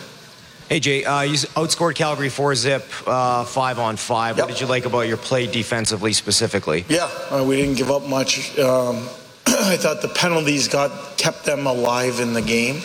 Hey 0.68 0.80
Jay, 0.80 1.04
uh, 1.04 1.20
you 1.20 1.34
outscored 1.34 1.96
Calgary 1.96 2.30
four 2.30 2.54
zip, 2.54 2.84
uh, 3.06 3.44
five 3.44 3.78
on 3.78 3.96
five. 3.96 4.38
What 4.38 4.48
did 4.48 4.60
you 4.60 4.66
like 4.66 4.86
about 4.86 5.02
your 5.02 5.18
play 5.18 5.46
defensively 5.46 6.12
specifically? 6.14 6.84
Yeah, 6.88 7.10
uh, 7.30 7.44
we 7.46 7.56
didn't 7.56 7.76
give 7.76 7.90
up 7.90 8.06
much. 8.06 8.58
Um, 8.58 9.08
I 9.46 9.76
thought 9.76 10.00
the 10.00 10.08
penalties 10.08 10.68
got 10.68 11.18
kept 11.18 11.44
them 11.44 11.66
alive 11.66 12.20
in 12.20 12.32
the 12.32 12.40
game. 12.40 12.80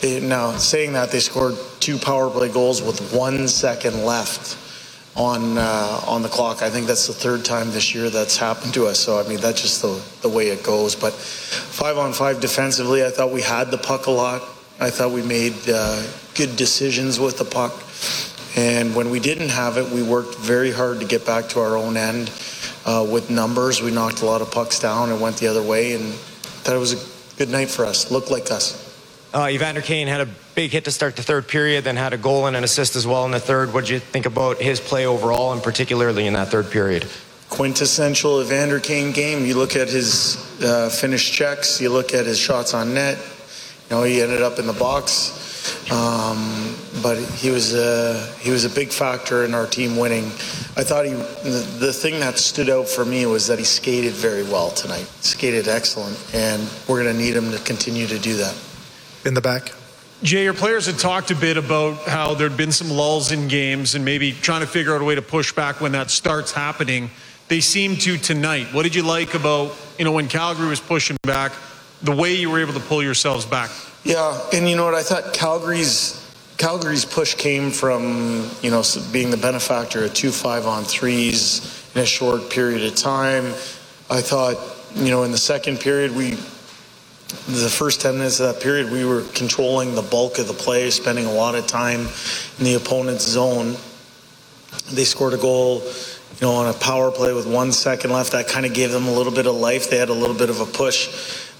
They, 0.00 0.20
now, 0.20 0.52
saying 0.52 0.92
that, 0.92 1.10
they 1.10 1.20
scored 1.20 1.54
two 1.80 1.98
power 1.98 2.28
play 2.28 2.50
goals 2.50 2.82
with 2.82 3.14
one 3.14 3.48
second 3.48 4.04
left 4.04 4.58
on 5.16 5.56
uh, 5.56 6.00
on 6.06 6.22
the 6.22 6.28
clock. 6.28 6.62
I 6.62 6.68
think 6.70 6.86
that's 6.86 7.06
the 7.06 7.12
third 7.14 7.44
time 7.44 7.70
this 7.70 7.94
year 7.94 8.10
that's 8.10 8.36
happened 8.36 8.74
to 8.74 8.86
us. 8.86 9.00
So 9.00 9.18
I 9.18 9.26
mean, 9.26 9.40
that's 9.40 9.62
just 9.62 9.82
the 9.82 10.02
the 10.22 10.28
way 10.28 10.48
it 10.48 10.62
goes. 10.62 10.94
But 10.94 11.12
five 11.14 11.96
on 11.96 12.12
five 12.12 12.40
defensively, 12.40 13.04
I 13.04 13.10
thought 13.10 13.32
we 13.32 13.42
had 13.42 13.70
the 13.70 13.78
puck 13.78 14.06
a 14.06 14.10
lot. 14.10 14.42
I 14.78 14.90
thought 14.90 15.12
we 15.12 15.22
made 15.22 15.54
uh, 15.68 16.06
good 16.34 16.56
decisions 16.56 17.18
with 17.18 17.38
the 17.38 17.44
puck. 17.46 17.72
And 18.58 18.94
when 18.94 19.10
we 19.10 19.20
didn't 19.20 19.50
have 19.50 19.76
it, 19.78 19.88
we 19.90 20.02
worked 20.02 20.36
very 20.36 20.70
hard 20.70 21.00
to 21.00 21.06
get 21.06 21.26
back 21.26 21.48
to 21.50 21.60
our 21.60 21.76
own 21.76 21.96
end 21.96 22.30
uh, 22.84 23.06
with 23.10 23.30
numbers. 23.30 23.82
We 23.82 23.90
knocked 23.90 24.22
a 24.22 24.26
lot 24.26 24.40
of 24.40 24.50
pucks 24.50 24.78
down 24.78 25.10
and 25.10 25.20
went 25.20 25.36
the 25.36 25.46
other 25.46 25.62
way, 25.62 25.94
and 25.94 26.12
thought 26.12 26.76
it 26.76 26.78
was 26.78 26.92
a 26.92 27.38
good 27.38 27.50
night 27.50 27.70
for 27.70 27.86
us. 27.86 28.10
Looked 28.10 28.30
like 28.30 28.50
us. 28.50 28.85
Uh, 29.36 29.48
Evander 29.50 29.82
Kane 29.82 30.08
had 30.08 30.22
a 30.22 30.28
big 30.54 30.70
hit 30.70 30.84
to 30.84 30.90
start 30.90 31.14
the 31.14 31.22
third 31.22 31.46
period, 31.46 31.84
then 31.84 31.94
had 31.94 32.14
a 32.14 32.16
goal 32.16 32.46
and 32.46 32.56
an 32.56 32.64
assist 32.64 32.96
as 32.96 33.06
well 33.06 33.26
in 33.26 33.32
the 33.32 33.38
third. 33.38 33.74
What 33.74 33.82
did 33.82 33.90
you 33.90 33.98
think 33.98 34.24
about 34.24 34.56
his 34.62 34.80
play 34.80 35.04
overall, 35.04 35.52
and 35.52 35.62
particularly 35.62 36.26
in 36.26 36.32
that 36.32 36.48
third 36.48 36.70
period? 36.70 37.06
Quintessential 37.50 38.40
Evander 38.40 38.80
Kane 38.80 39.12
game. 39.12 39.44
You 39.44 39.56
look 39.56 39.76
at 39.76 39.90
his 39.90 40.38
uh, 40.62 40.88
finished 40.88 41.34
checks. 41.34 41.82
You 41.82 41.90
look 41.90 42.14
at 42.14 42.24
his 42.24 42.38
shots 42.38 42.72
on 42.72 42.94
net. 42.94 43.18
You 43.90 43.96
know, 43.96 44.04
he 44.04 44.22
ended 44.22 44.40
up 44.40 44.58
in 44.58 44.66
the 44.66 44.72
box. 44.72 45.42
Um, 45.92 46.74
but 47.02 47.18
he 47.18 47.50
was 47.50 47.74
a 47.74 48.24
he 48.40 48.50
was 48.50 48.64
a 48.64 48.70
big 48.70 48.88
factor 48.88 49.44
in 49.44 49.52
our 49.52 49.66
team 49.66 49.98
winning. 49.98 50.24
I 50.78 50.82
thought 50.82 51.04
he 51.04 51.12
the, 51.12 51.76
the 51.78 51.92
thing 51.92 52.20
that 52.20 52.38
stood 52.38 52.70
out 52.70 52.88
for 52.88 53.04
me 53.04 53.26
was 53.26 53.48
that 53.48 53.58
he 53.58 53.66
skated 53.66 54.14
very 54.14 54.44
well 54.44 54.70
tonight. 54.70 55.06
Skated 55.20 55.68
excellent, 55.68 56.16
and 56.32 56.62
we're 56.88 57.02
going 57.02 57.14
to 57.14 57.22
need 57.22 57.36
him 57.36 57.50
to 57.50 57.58
continue 57.58 58.06
to 58.06 58.18
do 58.18 58.38
that. 58.38 58.56
In 59.26 59.34
the 59.34 59.40
back. 59.40 59.72
Jay, 60.22 60.44
your 60.44 60.54
players 60.54 60.86
had 60.86 61.00
talked 61.00 61.32
a 61.32 61.34
bit 61.34 61.56
about 61.56 62.06
how 62.06 62.34
there'd 62.34 62.56
been 62.56 62.70
some 62.70 62.88
lulls 62.88 63.32
in 63.32 63.48
games 63.48 63.96
and 63.96 64.04
maybe 64.04 64.30
trying 64.30 64.60
to 64.60 64.68
figure 64.68 64.94
out 64.94 65.02
a 65.02 65.04
way 65.04 65.16
to 65.16 65.20
push 65.20 65.52
back 65.52 65.80
when 65.80 65.92
that 65.92 66.10
starts 66.10 66.52
happening. 66.52 67.10
They 67.48 67.60
seem 67.60 67.96
to 67.96 68.18
tonight. 68.18 68.72
What 68.72 68.84
did 68.84 68.94
you 68.94 69.02
like 69.02 69.34
about, 69.34 69.76
you 69.98 70.04
know, 70.04 70.12
when 70.12 70.28
Calgary 70.28 70.68
was 70.68 70.78
pushing 70.78 71.16
back, 71.22 71.52
the 72.02 72.14
way 72.14 72.34
you 72.34 72.50
were 72.50 72.60
able 72.60 72.72
to 72.74 72.80
pull 72.80 73.02
yourselves 73.02 73.44
back? 73.44 73.70
Yeah, 74.04 74.40
and 74.52 74.68
you 74.68 74.76
know 74.76 74.84
what? 74.84 74.94
I 74.94 75.02
thought 75.02 75.34
Calgary's 75.34 76.22
Calgary's 76.56 77.04
push 77.04 77.34
came 77.34 77.72
from, 77.72 78.48
you 78.62 78.70
know, 78.70 78.82
being 79.12 79.30
the 79.30 79.36
benefactor 79.36 80.04
of 80.04 80.14
two 80.14 80.30
five 80.30 80.66
on 80.66 80.84
threes 80.84 81.84
in 81.96 82.00
a 82.00 82.06
short 82.06 82.48
period 82.48 82.84
of 82.84 82.94
time. 82.94 83.46
I 84.08 84.20
thought, 84.22 84.56
you 84.94 85.10
know, 85.10 85.24
in 85.24 85.32
the 85.32 85.38
second 85.38 85.80
period, 85.80 86.14
we, 86.14 86.38
the 87.28 87.68
first 87.68 88.00
10 88.00 88.18
minutes 88.18 88.38
of 88.40 88.54
that 88.54 88.62
period, 88.62 88.90
we 88.90 89.04
were 89.04 89.22
controlling 89.34 89.94
the 89.94 90.02
bulk 90.02 90.38
of 90.38 90.46
the 90.46 90.54
play, 90.54 90.90
spending 90.90 91.26
a 91.26 91.32
lot 91.32 91.54
of 91.54 91.66
time 91.66 92.08
in 92.58 92.64
the 92.64 92.74
opponent's 92.74 93.24
zone. 93.24 93.76
They 94.92 95.04
scored 95.04 95.32
a 95.32 95.36
goal, 95.36 95.82
you 95.82 96.46
know, 96.46 96.52
on 96.52 96.68
a 96.68 96.72
power 96.72 97.10
play 97.10 97.32
with 97.32 97.46
one 97.46 97.72
second 97.72 98.12
left. 98.12 98.32
That 98.32 98.46
kind 98.46 98.64
of 98.64 98.74
gave 98.74 98.92
them 98.92 99.06
a 99.08 99.12
little 99.12 99.32
bit 99.32 99.46
of 99.46 99.56
life. 99.56 99.90
They 99.90 99.98
had 99.98 100.08
a 100.08 100.14
little 100.14 100.36
bit 100.36 100.50
of 100.50 100.60
a 100.60 100.66
push. 100.66 101.08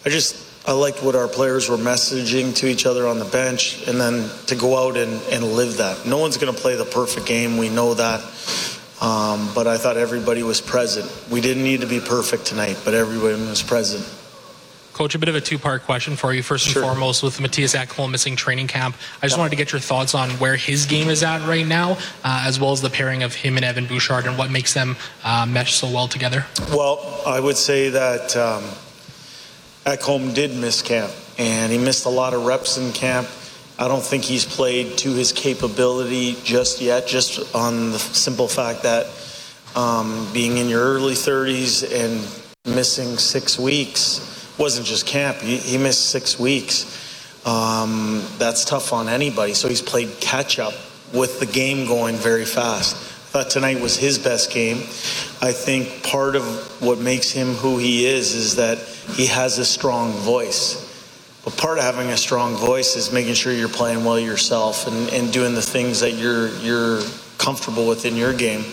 I 0.05 0.09
just, 0.09 0.37
I 0.69 0.73
liked 0.73 1.03
what 1.03 1.17
our 1.17 1.27
players 1.27 1.69
were 1.69 1.77
messaging 1.77 2.55
to 2.57 2.69
each 2.69 2.87
other 2.87 3.09
on 3.09 3.19
the 3.19 3.25
bench, 3.25 3.87
and 3.89 4.01
then 4.01 4.31
to 4.47 4.55
go 4.55 4.87
out 4.87 4.97
and, 4.97 5.21
and 5.33 5.45
live 5.45 5.79
that. 5.79 6.07
No 6.07 6.19
one's 6.19 6.37
going 6.37 6.55
to 6.55 6.61
play 6.61 6.77
the 6.77 6.85
perfect 6.85 7.27
game. 7.27 7.57
We 7.57 7.71
know 7.71 7.95
that. 7.95 8.21
Um, 9.01 9.51
but 9.55 9.67
I 9.67 9.79
thought 9.79 9.97
everybody 9.97 10.43
was 10.43 10.61
present. 10.61 11.11
We 11.31 11.41
didn't 11.41 11.65
need 11.65 11.81
to 11.81 11.87
be 11.87 12.01
perfect 12.01 12.47
tonight, 12.47 12.81
but 12.85 12.95
everyone 12.95 13.49
was 13.49 13.63
present. 13.63 14.07
Coach, 14.97 15.15
a 15.15 15.19
bit 15.19 15.29
of 15.29 15.35
a 15.35 15.43
two-part 15.43 15.83
question 15.83 16.17
for 16.17 16.33
you. 16.33 16.43
First 16.43 16.65
and 16.65 16.73
Sure. 16.73 16.83
foremost, 16.83 17.23
with 17.23 17.37
Mattias 17.37 17.79
Ekholm 17.79 18.11
missing 18.11 18.35
training 18.35 18.67
camp, 18.67 18.97
I 19.23 19.27
just 19.27 19.37
wanted 19.37 19.51
to 19.51 19.57
get 19.57 19.71
your 19.71 19.79
thoughts 19.79 20.15
on 20.15 20.31
where 20.39 20.57
his 20.57 20.87
game 20.87 21.11
is 21.11 21.23
at 21.23 21.47
right 21.47 21.67
now, 21.67 21.99
uh, 22.25 22.45
as 22.47 22.59
well 22.59 22.73
as 22.73 22.81
the 22.81 22.89
pairing 22.89 23.23
of 23.23 23.35
him 23.35 23.57
and 23.57 23.65
Evan 23.67 23.85
Bouchard 23.85 24.25
and 24.25 24.39
what 24.39 24.51
makes 24.51 24.73
them 24.73 24.97
uh, 25.23 25.45
mesh 25.45 25.75
so 25.75 25.87
well 25.87 26.09
together. 26.09 26.47
Well, 26.71 27.21
I 27.27 27.41
would 27.41 27.59
say 27.59 27.91
that 27.91 28.35
um, 28.39 28.65
Ekholm 29.85 30.33
did 30.33 30.57
miss 30.57 30.81
camp, 30.81 31.13
and 31.37 31.71
he 31.71 31.77
missed 31.77 32.07
a 32.07 32.09
lot 32.09 32.33
of 32.33 32.47
reps 32.47 32.79
in 32.79 32.91
camp. 32.95 33.29
I 33.79 33.89
don't 33.89 34.03
think 34.03 34.25
he's 34.25 34.47
played 34.47 34.97
to 35.01 35.13
his 35.13 35.31
capability 35.31 36.39
just 36.43 36.81
yet, 36.81 37.07
just 37.07 37.55
on 37.55 37.93
the 37.93 37.99
simple 37.99 38.49
fact 38.49 38.85
that 38.85 39.09
um, 39.75 40.27
being 40.33 40.57
in 40.57 40.71
your 40.71 40.81
early 40.81 41.13
30s 41.13 41.85
and 41.85 42.75
missing 42.75 43.19
six 43.19 43.59
weeks 43.59 44.33
wasn't 44.59 44.87
just 44.87 45.07
camp, 45.07 45.39
he, 45.39 45.57
he 45.57 45.79
missed 45.79 46.11
six 46.11 46.39
weeks. 46.39 47.03
Um, 47.47 48.25
that's 48.39 48.65
tough 48.65 48.93
on 48.93 49.09
anybody. 49.09 49.55
So 49.55 49.69
he's 49.69 49.83
played 49.83 50.19
catch 50.21 50.59
up 50.59 50.75
with 51.13 51.39
the 51.39 51.47
game 51.47 51.87
going 51.87 52.17
very 52.17 52.45
fast. 52.45 52.97
I 52.97 53.43
thought 53.45 53.51
tonight 53.51 53.81
was 53.81 53.97
his 53.97 54.19
best 54.19 54.51
game. 54.51 54.79
I 55.41 55.53
think 55.53 56.03
part 56.03 56.35
of 56.37 56.45
what 56.83 56.99
makes 56.99 57.31
him 57.31 57.55
who 57.55 57.79
he 57.79 58.07
is 58.07 58.35
is 58.35 58.57
that 58.57 58.79
he 59.15 59.27
has 59.27 59.59
a 59.59 59.65
strong 59.65 60.13
voice. 60.13 60.83
But 61.45 61.57
part 61.57 61.79
of 61.79 61.85
having 61.85 62.09
a 62.09 62.17
strong 62.17 62.57
voice 62.57 62.97
is 62.97 63.13
making 63.13 63.35
sure 63.35 63.53
you're 63.53 63.69
playing 63.69 64.05
well 64.05 64.19
yourself 64.19 64.89
and, 64.89 65.09
and 65.11 65.33
doing 65.33 65.55
the 65.55 65.63
things 65.63 66.01
that 66.01 66.15
you're 66.15 66.49
you're 66.57 67.03
comfortable 67.39 67.87
with 67.87 68.05
in 68.05 68.17
your 68.17 68.33
game. 68.33 68.65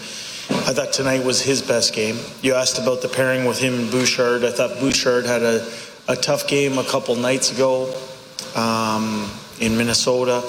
I 0.65 0.71
thought 0.71 0.93
tonight 0.93 1.25
was 1.25 1.41
his 1.41 1.61
best 1.61 1.93
game. 1.93 2.15
You 2.41 2.53
asked 2.53 2.79
about 2.79 3.01
the 3.01 3.09
pairing 3.09 3.43
with 3.43 3.59
him 3.59 3.73
and 3.73 3.91
Bouchard. 3.91 4.45
I 4.45 4.51
thought 4.51 4.79
Bouchard 4.79 5.25
had 5.25 5.41
a, 5.41 5.67
a 6.07 6.15
tough 6.15 6.47
game 6.47 6.77
a 6.77 6.85
couple 6.85 7.17
nights 7.17 7.51
ago 7.51 7.93
um, 8.55 9.29
in 9.59 9.75
Minnesota. 9.75 10.41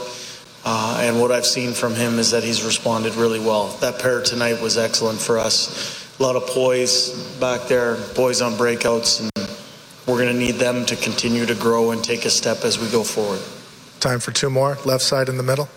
Uh, 0.65 1.01
and 1.03 1.21
what 1.21 1.33
I've 1.33 1.45
seen 1.45 1.73
from 1.73 1.97
him 1.97 2.21
is 2.21 2.31
that 2.31 2.45
he's 2.45 2.65
responded 2.65 3.17
really 3.17 3.41
well. 3.41 3.77
That 3.79 3.99
pair 3.99 4.23
tonight 4.23 4.63
was 4.63 4.79
excellent 4.79 5.19
for 5.19 5.37
us. 5.37 6.09
A 6.21 6.23
lot 6.23 6.37
of 6.37 6.47
poise 6.47 7.37
back 7.41 7.67
there, 7.67 7.97
boys 8.15 8.41
on 8.41 8.53
breakouts, 8.53 9.21
and 9.21 9.49
we're 10.07 10.23
going 10.23 10.33
to 10.33 10.39
need 10.39 10.61
them 10.61 10.87
to 10.87 10.95
continue 10.95 11.45
to 11.45 11.57
grow 11.57 11.91
and 11.91 12.05
take 12.05 12.25
a 12.25 12.31
step 12.31 12.59
as 12.65 12.79
we 12.79 12.89
go 12.89 13.03
forward. 13.03 13.41
Time 13.99 14.21
for 14.21 14.31
two 14.31 14.49
more. 14.49 14.79
Left 14.85 15.03
side 15.03 15.29
in 15.29 15.39
the 15.39 15.43
middle. 15.43 15.69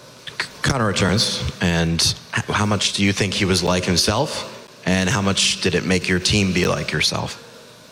Connor 0.62 0.88
returns, 0.88 1.44
and 1.62 2.02
how 2.32 2.66
much 2.66 2.94
do 2.94 3.04
you 3.04 3.14
think 3.14 3.34
he 3.34 3.46
was 3.46 3.64
like 3.64 3.86
himself? 3.86 4.54
And 4.86 5.10
how 5.10 5.22
much 5.22 5.62
did 5.62 5.76
it 5.76 5.86
make 5.86 6.08
your 6.08 6.20
team 6.20 6.54
be 6.54 6.68
like 6.68 6.92
yourself? 6.92 7.44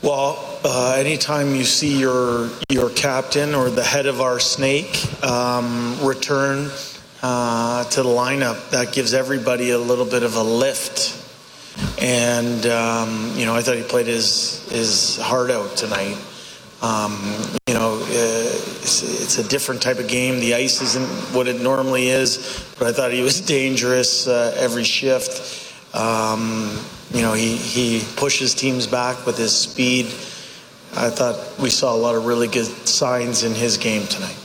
Well, 0.01 0.59
uh, 0.63 0.95
anytime 0.97 1.55
you 1.55 1.63
see 1.63 1.99
your 1.99 2.49
your 2.69 2.89
captain 2.91 3.55
or 3.55 3.69
the 3.69 3.83
head 3.83 4.05
of 4.05 4.21
our 4.21 4.39
snake 4.39 5.03
um, 5.23 5.97
return 6.05 6.69
uh, 7.23 7.85
to 7.85 8.03
the 8.03 8.09
lineup, 8.09 8.69
that 8.69 8.93
gives 8.93 9.13
everybody 9.13 9.71
a 9.71 9.79
little 9.79 10.05
bit 10.05 10.23
of 10.23 10.35
a 10.35 10.43
lift. 10.43 11.21
And 11.99 12.65
um, 12.67 13.31
you 13.35 13.45
know, 13.45 13.55
I 13.55 13.61
thought 13.61 13.77
he 13.77 13.83
played 13.83 14.07
his 14.07 14.69
his 14.69 15.17
heart 15.17 15.49
out 15.49 15.75
tonight. 15.75 16.17
Um, 16.81 17.17
you 17.67 17.73
know, 17.73 17.97
uh, 17.99 18.44
it's, 19.03 19.23
it's 19.23 19.37
a 19.37 19.47
different 19.47 19.81
type 19.81 19.99
of 19.99 20.07
game. 20.07 20.39
The 20.39 20.55
ice 20.55 20.81
isn't 20.81 21.07
what 21.35 21.47
it 21.47 21.61
normally 21.61 22.07
is, 22.09 22.65
but 22.77 22.87
I 22.87 22.91
thought 22.93 23.11
he 23.11 23.21
was 23.21 23.41
dangerous 23.45 24.27
uh, 24.27 24.55
every 24.57 24.83
shift. 24.83 25.73
Um, 25.95 26.79
you 27.11 27.21
know, 27.21 27.33
he, 27.33 27.55
he 27.55 28.01
pushes 28.15 28.53
teams 28.53 28.87
back 28.87 29.25
with 29.25 29.37
his 29.37 29.55
speed. 29.55 30.07
I 30.97 31.09
thought 31.09 31.59
we 31.59 31.69
saw 31.69 31.93
a 31.93 31.97
lot 31.97 32.15
of 32.15 32.25
really 32.25 32.47
good 32.47 32.65
signs 32.87 33.43
in 33.43 33.53
his 33.53 33.77
game 33.77 34.07
tonight. 34.07 34.37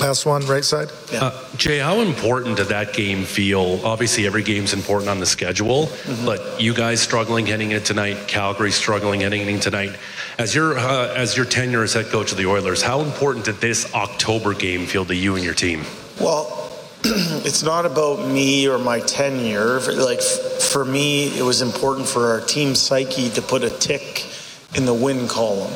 Last 0.00 0.26
one, 0.26 0.44
right 0.46 0.64
side. 0.64 0.88
Uh, 1.12 1.30
Jay, 1.56 1.78
how 1.78 2.00
important 2.00 2.56
did 2.56 2.66
that 2.68 2.92
game 2.92 3.22
feel? 3.22 3.80
Obviously, 3.84 4.26
every 4.26 4.42
game's 4.42 4.72
important 4.72 5.08
on 5.08 5.20
the 5.20 5.26
schedule, 5.26 5.88
but 6.24 6.60
you 6.60 6.74
guys 6.74 7.00
struggling 7.00 7.46
heading 7.46 7.70
into 7.70 7.86
tonight, 7.86 8.26
Calgary 8.26 8.72
struggling 8.72 9.20
heading 9.20 9.42
into 9.42 9.70
tonight. 9.70 9.96
As 10.38 10.54
your 10.54 10.78
uh, 10.78 11.12
as 11.14 11.36
your 11.36 11.44
tenure 11.44 11.82
as 11.82 11.92
head 11.92 12.06
coach 12.06 12.32
of 12.32 12.38
the 12.38 12.46
Oilers, 12.46 12.80
how 12.80 13.00
important 13.00 13.44
did 13.44 13.56
this 13.56 13.92
October 13.94 14.54
game 14.54 14.86
feel 14.86 15.04
to 15.04 15.14
you 15.14 15.34
and 15.34 15.44
your 15.44 15.52
team? 15.52 15.84
Well, 16.18 16.70
it's 17.04 17.62
not 17.62 17.84
about 17.84 18.26
me 18.26 18.66
or 18.66 18.78
my 18.78 19.00
tenure. 19.00 19.80
Like 19.80 20.22
for 20.22 20.86
me, 20.86 21.36
it 21.38 21.42
was 21.42 21.60
important 21.60 22.08
for 22.08 22.28
our 22.30 22.40
team 22.40 22.74
psyche 22.74 23.28
to 23.30 23.42
put 23.42 23.62
a 23.62 23.68
tick 23.68 24.26
in 24.74 24.86
the 24.86 24.94
win 24.94 25.28
column. 25.28 25.72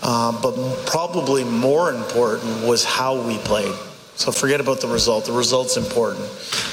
Uh, 0.00 0.40
but 0.40 0.54
probably 0.86 1.42
more 1.42 1.92
important 1.92 2.64
was 2.64 2.84
how 2.84 3.20
we 3.20 3.36
played. 3.38 3.74
So 4.14 4.30
forget 4.30 4.60
about 4.60 4.80
the 4.80 4.88
result. 4.88 5.26
The 5.26 5.32
result's 5.32 5.76
important. 5.76 6.28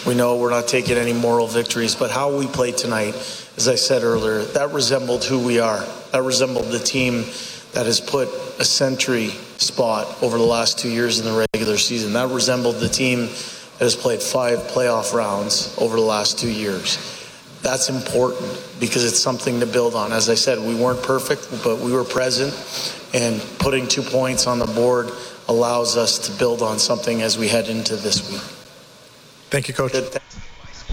We 0.05 0.13
know 0.13 0.37
we're 0.37 0.51
not 0.51 0.67
taking 0.67 0.97
any 0.97 1.13
moral 1.13 1.47
victories, 1.47 1.95
but 1.95 2.11
how 2.11 2.37
we 2.37 2.45
played 2.45 2.77
tonight, 2.77 3.15
as 3.57 3.67
I 3.67 3.75
said 3.75 4.03
earlier, 4.03 4.43
that 4.43 4.71
resembled 4.73 5.23
who 5.23 5.39
we 5.39 5.59
are. 5.59 5.83
That 6.15 6.23
resembled 6.23 6.67
the 6.67 6.79
team 6.79 7.25
that 7.73 7.87
has 7.87 7.99
put 7.99 8.29
a 8.57 8.63
century 8.63 9.31
spot 9.57 10.23
over 10.23 10.37
the 10.37 10.45
last 10.45 10.79
two 10.79 10.87
years 10.87 11.19
in 11.19 11.25
the 11.25 11.45
regular 11.53 11.77
season. 11.77 12.13
That 12.13 12.29
resembled 12.29 12.77
the 12.77 12.87
team 12.87 13.25
that 13.25 13.81
has 13.81 13.97
played 13.97 14.21
five 14.21 14.59
playoff 14.59 15.13
rounds 15.13 15.75
over 15.77 15.97
the 15.97 16.01
last 16.01 16.39
two 16.39 16.49
years. 16.49 16.97
That's 17.61 17.89
important 17.89 18.49
because 18.79 19.03
it's 19.03 19.19
something 19.19 19.59
to 19.59 19.65
build 19.65 19.93
on. 19.93 20.13
As 20.13 20.29
I 20.29 20.35
said, 20.35 20.57
we 20.57 20.73
weren't 20.73 21.03
perfect, 21.03 21.49
but 21.65 21.79
we 21.79 21.91
were 21.91 22.05
present, 22.05 22.53
and 23.13 23.41
putting 23.59 23.85
two 23.85 24.01
points 24.01 24.47
on 24.47 24.57
the 24.57 24.67
board 24.67 25.11
allows 25.49 25.97
us 25.97 26.17
to 26.29 26.39
build 26.39 26.61
on 26.61 26.79
something 26.79 27.23
as 27.23 27.37
we 27.37 27.49
head 27.49 27.67
into 27.67 27.97
this 27.97 28.31
week. 28.31 28.39
Thank 29.49 29.67
you, 29.67 29.73
Coach. 29.73 29.91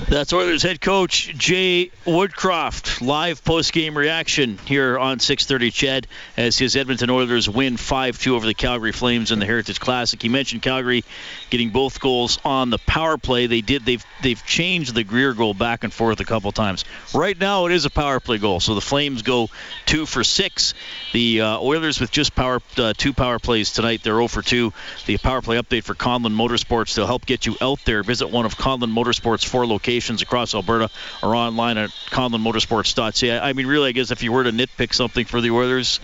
That's 0.09 0.33
Oilers 0.33 0.63
head 0.63 0.81
coach 0.81 1.33
Jay 1.37 1.91
Woodcroft. 2.05 3.01
Live 3.07 3.45
post-game 3.45 3.97
reaction 3.97 4.59
here 4.67 4.99
on 4.99 5.19
6:30 5.19 5.71
CHED 5.71 6.07
as 6.37 6.59
his 6.59 6.77
Edmonton 6.77 7.09
Oilers 7.09 7.49
win 7.49 7.77
5-2 7.77 8.35
over 8.35 8.45
the 8.45 8.55
Calgary 8.55 8.93
Flames 8.93 9.33
in 9.33 9.39
the 9.39 9.47
Heritage 9.47 9.81
Classic. 9.81 10.21
He 10.21 10.29
mentioned 10.29 10.63
Calgary 10.63 11.05
getting 11.51 11.71
both 11.71 12.01
goals 12.01 12.39
on 12.45 12.71
the 12.71 12.79
power 12.79 13.17
play. 13.17 13.47
They 13.47 13.61
did. 13.61 13.87
They've 13.87 14.05
they've 14.23 14.45
changed 14.45 14.95
the 14.95 15.05
Greer 15.05 15.35
goal 15.35 15.55
back 15.55 15.85
and 15.85 15.93
forth 15.93 16.21
a 16.21 16.25
couple 16.25 16.53
times. 16.53 16.85
Right 17.15 17.39
now 17.39 17.67
it 17.67 17.73
is 17.73 17.85
a 17.85 17.91
power 17.91 18.21
play 18.21 18.39
goal, 18.39 18.61
so 18.61 18.75
the 18.75 18.81
Flames 18.81 19.23
go 19.23 19.51
two 19.87 20.05
for 20.05 20.25
six. 20.25 20.75
The 21.13 21.43
uh, 21.43 21.59
Oilers 21.61 22.01
with 22.01 22.11
just 22.11 22.35
power 22.35 22.61
uh, 22.77 22.93
two 22.97 23.13
power 23.13 23.39
plays 23.39 23.73
tonight. 23.73 24.03
They're 24.03 24.15
0 24.15 24.29
for 24.29 24.43
2. 24.43 24.73
The 25.07 25.19
power 25.19 25.43
play 25.43 25.59
update 25.59 25.85
for 25.85 25.95
Conlon 25.95 26.35
Motorsports 26.35 26.95
to 26.97 27.07
help 27.07 27.25
get 27.25 27.47
you 27.47 27.57
out 27.61 27.85
there. 27.85 28.03
Visit 28.03 28.29
one 28.29 28.45
of 28.45 28.57
Conlon 28.57 28.93
Motorsports' 28.93 29.45
four 29.45 29.67
locations 29.67 29.92
across 30.23 30.55
Alberta 30.55 30.91
or 31.23 31.35
online 31.35 31.79
at 31.79 31.91
conlonmotorsports.ca. 32.11 33.39
I 33.39 33.53
mean, 33.53 33.67
really, 33.67 33.89
I 33.89 33.93
guess 33.93 34.11
if 34.11 34.23
you 34.23 34.33
were 34.33 34.45
to 34.45 34.51
nitpick 34.51 34.95
something 34.95 35.25
for 35.27 35.41
the 35.41 35.51
Oilers, 35.51 36.01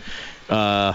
uh, 0.49 0.95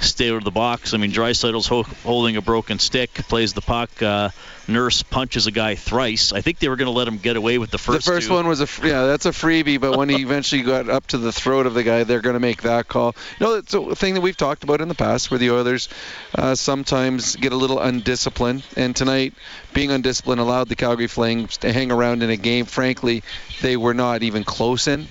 stay 0.00 0.30
out 0.30 0.36
of 0.36 0.44
the 0.44 0.50
box. 0.50 0.94
I 0.94 0.96
mean, 0.98 1.12
Draisaitl's 1.12 1.66
ho- 1.66 1.82
holding 2.04 2.36
a 2.36 2.42
broken 2.42 2.78
stick, 2.78 3.12
plays 3.28 3.52
the 3.52 3.60
puck. 3.60 4.02
Uh, 4.02 4.30
Nurse 4.70 5.02
punches 5.02 5.46
a 5.46 5.50
guy 5.50 5.74
thrice. 5.74 6.32
I 6.32 6.40
think 6.40 6.58
they 6.60 6.68
were 6.68 6.76
going 6.76 6.86
to 6.86 6.92
let 6.92 7.08
him 7.08 7.18
get 7.18 7.36
away 7.36 7.58
with 7.58 7.70
the 7.70 7.78
first. 7.78 8.06
the 8.06 8.12
first 8.12 8.28
two. 8.28 8.34
one 8.34 8.46
was 8.46 8.60
a 8.60 8.66
fr- 8.66 8.86
yeah, 8.86 9.06
that's 9.06 9.26
a 9.26 9.30
freebie. 9.30 9.80
But 9.80 9.96
when 9.96 10.08
he 10.08 10.16
eventually 10.22 10.62
got 10.62 10.88
up 10.88 11.08
to 11.08 11.18
the 11.18 11.32
throat 11.32 11.66
of 11.66 11.74
the 11.74 11.82
guy, 11.82 12.04
they're 12.04 12.20
going 12.20 12.34
to 12.34 12.40
make 12.40 12.62
that 12.62 12.88
call. 12.88 13.16
No, 13.40 13.54
it's 13.54 13.74
a 13.74 13.94
thing 13.96 14.14
that 14.14 14.20
we've 14.20 14.36
talked 14.36 14.64
about 14.64 14.80
in 14.80 14.88
the 14.88 14.94
past, 14.94 15.30
where 15.30 15.38
the 15.38 15.50
Oilers 15.50 15.88
uh, 16.34 16.54
sometimes 16.54 17.36
get 17.36 17.52
a 17.52 17.56
little 17.56 17.80
undisciplined, 17.80 18.62
and 18.76 18.94
tonight, 18.94 19.34
being 19.74 19.90
undisciplined 19.90 20.40
allowed 20.40 20.68
the 20.68 20.76
Calgary 20.76 21.08
Flames 21.08 21.56
to 21.58 21.72
hang 21.72 21.90
around 21.90 22.22
in 22.22 22.30
a 22.30 22.36
game. 22.36 22.64
Frankly, 22.64 23.22
they 23.62 23.76
were 23.76 23.94
not 23.94 24.22
even 24.22 24.44
close 24.44 24.86
in. 24.86 25.08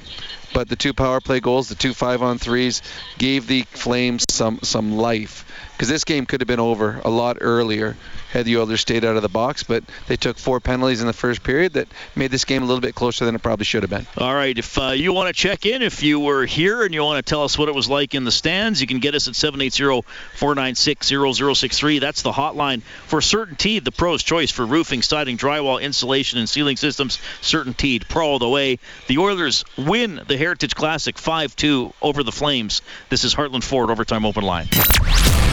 But 0.52 0.68
the 0.68 0.76
two 0.76 0.94
power 0.94 1.22
play 1.22 1.40
goals, 1.40 1.70
the 1.70 1.76
two 1.76 1.94
five 1.94 2.24
on 2.24 2.40
threes, 2.40 2.82
gave 3.18 3.46
the 3.46 3.64
Flames 3.70 4.26
some 4.40 4.58
some 4.64 4.96
life 4.96 5.44
because 5.74 5.90
this 5.90 6.06
game 6.06 6.26
could 6.26 6.40
have 6.40 6.48
been 6.48 6.62
over 6.62 7.02
a 7.04 7.10
lot 7.10 7.40
earlier 7.42 7.98
had 8.32 8.46
the 8.46 8.58
Oilers 8.58 8.82
stayed 8.82 9.06
out 9.06 9.16
of 9.16 9.22
the 9.22 9.30
box. 9.30 9.62
But 9.64 9.84
they 10.08 10.16
took 10.16 10.38
four 10.38 10.60
penalties 10.60 11.00
in 11.02 11.08
the 11.08 11.14
first 11.14 11.42
period 11.44 11.74
that 11.74 11.88
made 12.16 12.32
this 12.32 12.46
game 12.46 12.64
a 12.64 12.66
little 12.66 12.82
bit 12.82 12.96
closer 12.96 13.26
than 13.26 13.36
it 13.36 13.42
probably 13.42 13.66
should 13.66 13.84
have 13.84 13.90
been. 13.90 14.08
All 14.18 14.34
right, 14.34 14.58
if 14.58 14.78
uh, 14.78 14.92
you 14.92 15.12
want 15.14 15.28
to 15.28 15.34
check 15.34 15.66
in, 15.66 15.82
if 15.82 16.04
you 16.04 16.20
were 16.20 16.46
here 16.46 16.84
and 16.84 16.94
you 16.94 17.04
want 17.04 17.26
to 17.26 17.30
tell 17.30 17.44
us 17.44 17.58
what 17.58 17.70
it 17.70 17.76
was 17.76 17.90
like 17.90 18.16
in 18.16 18.24
the 18.24 18.32
stands, 18.32 18.80
you 18.82 18.88
can 18.88 19.00
get 19.00 19.16
us 19.16 19.28
at 19.28 19.34
780-496-0063. 19.34 22.00
That's 22.00 22.22
the 22.22 22.32
hotline 22.32 22.84
for 23.08 23.20
Certainteed, 23.20 23.84
the 23.84 23.92
pro's 23.92 24.24
choice 24.24 24.52
for 24.52 24.66
roofing, 24.66 25.02
siding, 25.02 25.38
drywall, 25.38 25.82
insulation, 25.82 26.40
and 26.40 26.50
ceiling 26.50 26.78
systems. 26.78 27.20
Certainteed, 27.42 28.08
pro 28.08 28.30
all 28.30 28.40
the 28.40 28.50
way. 28.50 28.80
The 29.08 29.18
Oilers 29.18 29.66
win 29.78 30.22
the 30.28 30.38
Heritage 30.38 30.76
Classic 30.76 31.16
5-2 31.16 31.94
over 32.02 32.24
the 32.24 32.32
Flames. 32.32 32.82
This 33.10 33.24
is 33.24 33.34
Heartland 33.34 33.64
Ford 33.64 33.90
Overtime 33.90 34.26
Open 34.30 34.44
Line. 34.44 34.68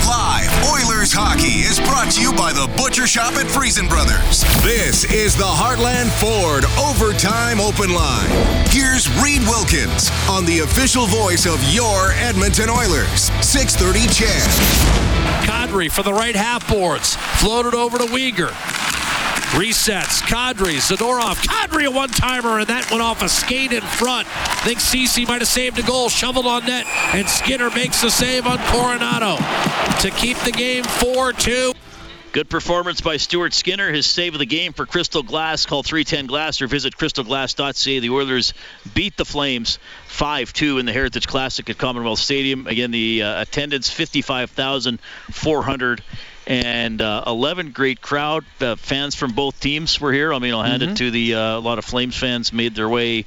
Live 0.04 0.52
Oilers 0.68 1.10
hockey 1.10 1.64
is 1.64 1.80
brought 1.80 2.12
to 2.12 2.20
you 2.20 2.30
by 2.36 2.52
the 2.52 2.68
Butcher 2.76 3.06
Shop 3.06 3.32
at 3.40 3.46
Friesen 3.46 3.88
Brothers. 3.88 4.44
This 4.60 5.10
is 5.10 5.34
the 5.34 5.48
Heartland 5.48 6.12
Ford 6.20 6.68
Overtime 6.76 7.58
Open 7.58 7.88
Line. 7.88 8.28
Here's 8.68 9.08
Reed 9.24 9.40
Wilkins 9.48 10.12
on 10.28 10.44
the 10.44 10.60
official 10.60 11.06
voice 11.06 11.46
of 11.46 11.56
your 11.72 12.12
Edmonton 12.20 12.68
Oilers. 12.68 13.32
630 13.40 14.12
CHED. 14.12 14.44
Kadri 15.48 15.90
for 15.90 16.02
the 16.02 16.12
right 16.12 16.36
half 16.36 16.68
boards. 16.68 17.16
Floated 17.40 17.72
over 17.72 17.96
to 17.96 18.04
Weegar. 18.04 18.52
Resets. 19.56 20.20
Kadri, 20.20 20.76
Zadorov. 20.76 21.42
Kadri 21.46 21.86
a 21.86 21.90
one 21.90 22.10
timer, 22.10 22.58
and 22.58 22.66
that 22.66 22.90
went 22.90 23.02
off 23.02 23.22
a 23.22 23.28
skate 23.30 23.72
in 23.72 23.80
front. 23.80 24.28
I 24.28 24.66
think 24.66 24.80
Ceci 24.80 25.24
might 25.24 25.40
have 25.40 25.48
saved 25.48 25.78
a 25.78 25.82
goal, 25.82 26.10
shoveled 26.10 26.44
on 26.44 26.66
net, 26.66 26.84
and 27.14 27.26
Skinner 27.26 27.70
makes 27.70 28.02
the 28.02 28.10
save 28.10 28.46
on 28.46 28.58
Coronato 28.58 29.38
to 30.02 30.10
keep 30.10 30.36
the 30.40 30.52
game 30.52 30.84
4 30.84 31.32
2. 31.32 31.72
Good 32.32 32.50
performance 32.50 33.00
by 33.00 33.16
Stuart 33.16 33.54
Skinner. 33.54 33.90
His 33.90 34.04
save 34.04 34.34
of 34.34 34.40
the 34.40 34.44
game 34.44 34.74
for 34.74 34.84
Crystal 34.84 35.22
Glass. 35.22 35.64
Call 35.64 35.82
310 35.82 36.26
Glass 36.26 36.60
or 36.60 36.66
visit 36.66 36.94
crystalglass.ca. 36.94 38.00
The 38.00 38.10
Oilers 38.10 38.52
beat 38.92 39.16
the 39.16 39.24
Flames 39.24 39.78
5 40.08 40.52
2 40.52 40.76
in 40.76 40.84
the 40.84 40.92
Heritage 40.92 41.26
Classic 41.26 41.70
at 41.70 41.78
Commonwealth 41.78 42.18
Stadium. 42.18 42.66
Again, 42.66 42.90
the 42.90 43.22
uh, 43.22 43.40
attendance 43.40 43.88
55,400 43.88 46.02
and 46.46 47.00
uh, 47.02 47.24
11 47.26 47.72
great 47.72 48.00
crowd. 48.00 48.44
Uh, 48.60 48.76
fans 48.76 49.14
from 49.14 49.32
both 49.32 49.58
teams 49.60 50.00
were 50.00 50.12
here. 50.12 50.32
I 50.32 50.38
mean, 50.38 50.54
I'll 50.54 50.62
hand 50.62 50.82
Mm-hmm. 50.82 50.92
it 50.92 50.96
to 50.98 51.10
the 51.10 51.34
uh, 51.34 51.58
a 51.58 51.60
lot 51.60 51.78
of 51.78 51.84
Flames 51.84 52.16
fans 52.16 52.52
made 52.52 52.74
their 52.74 52.88
way 52.88 53.24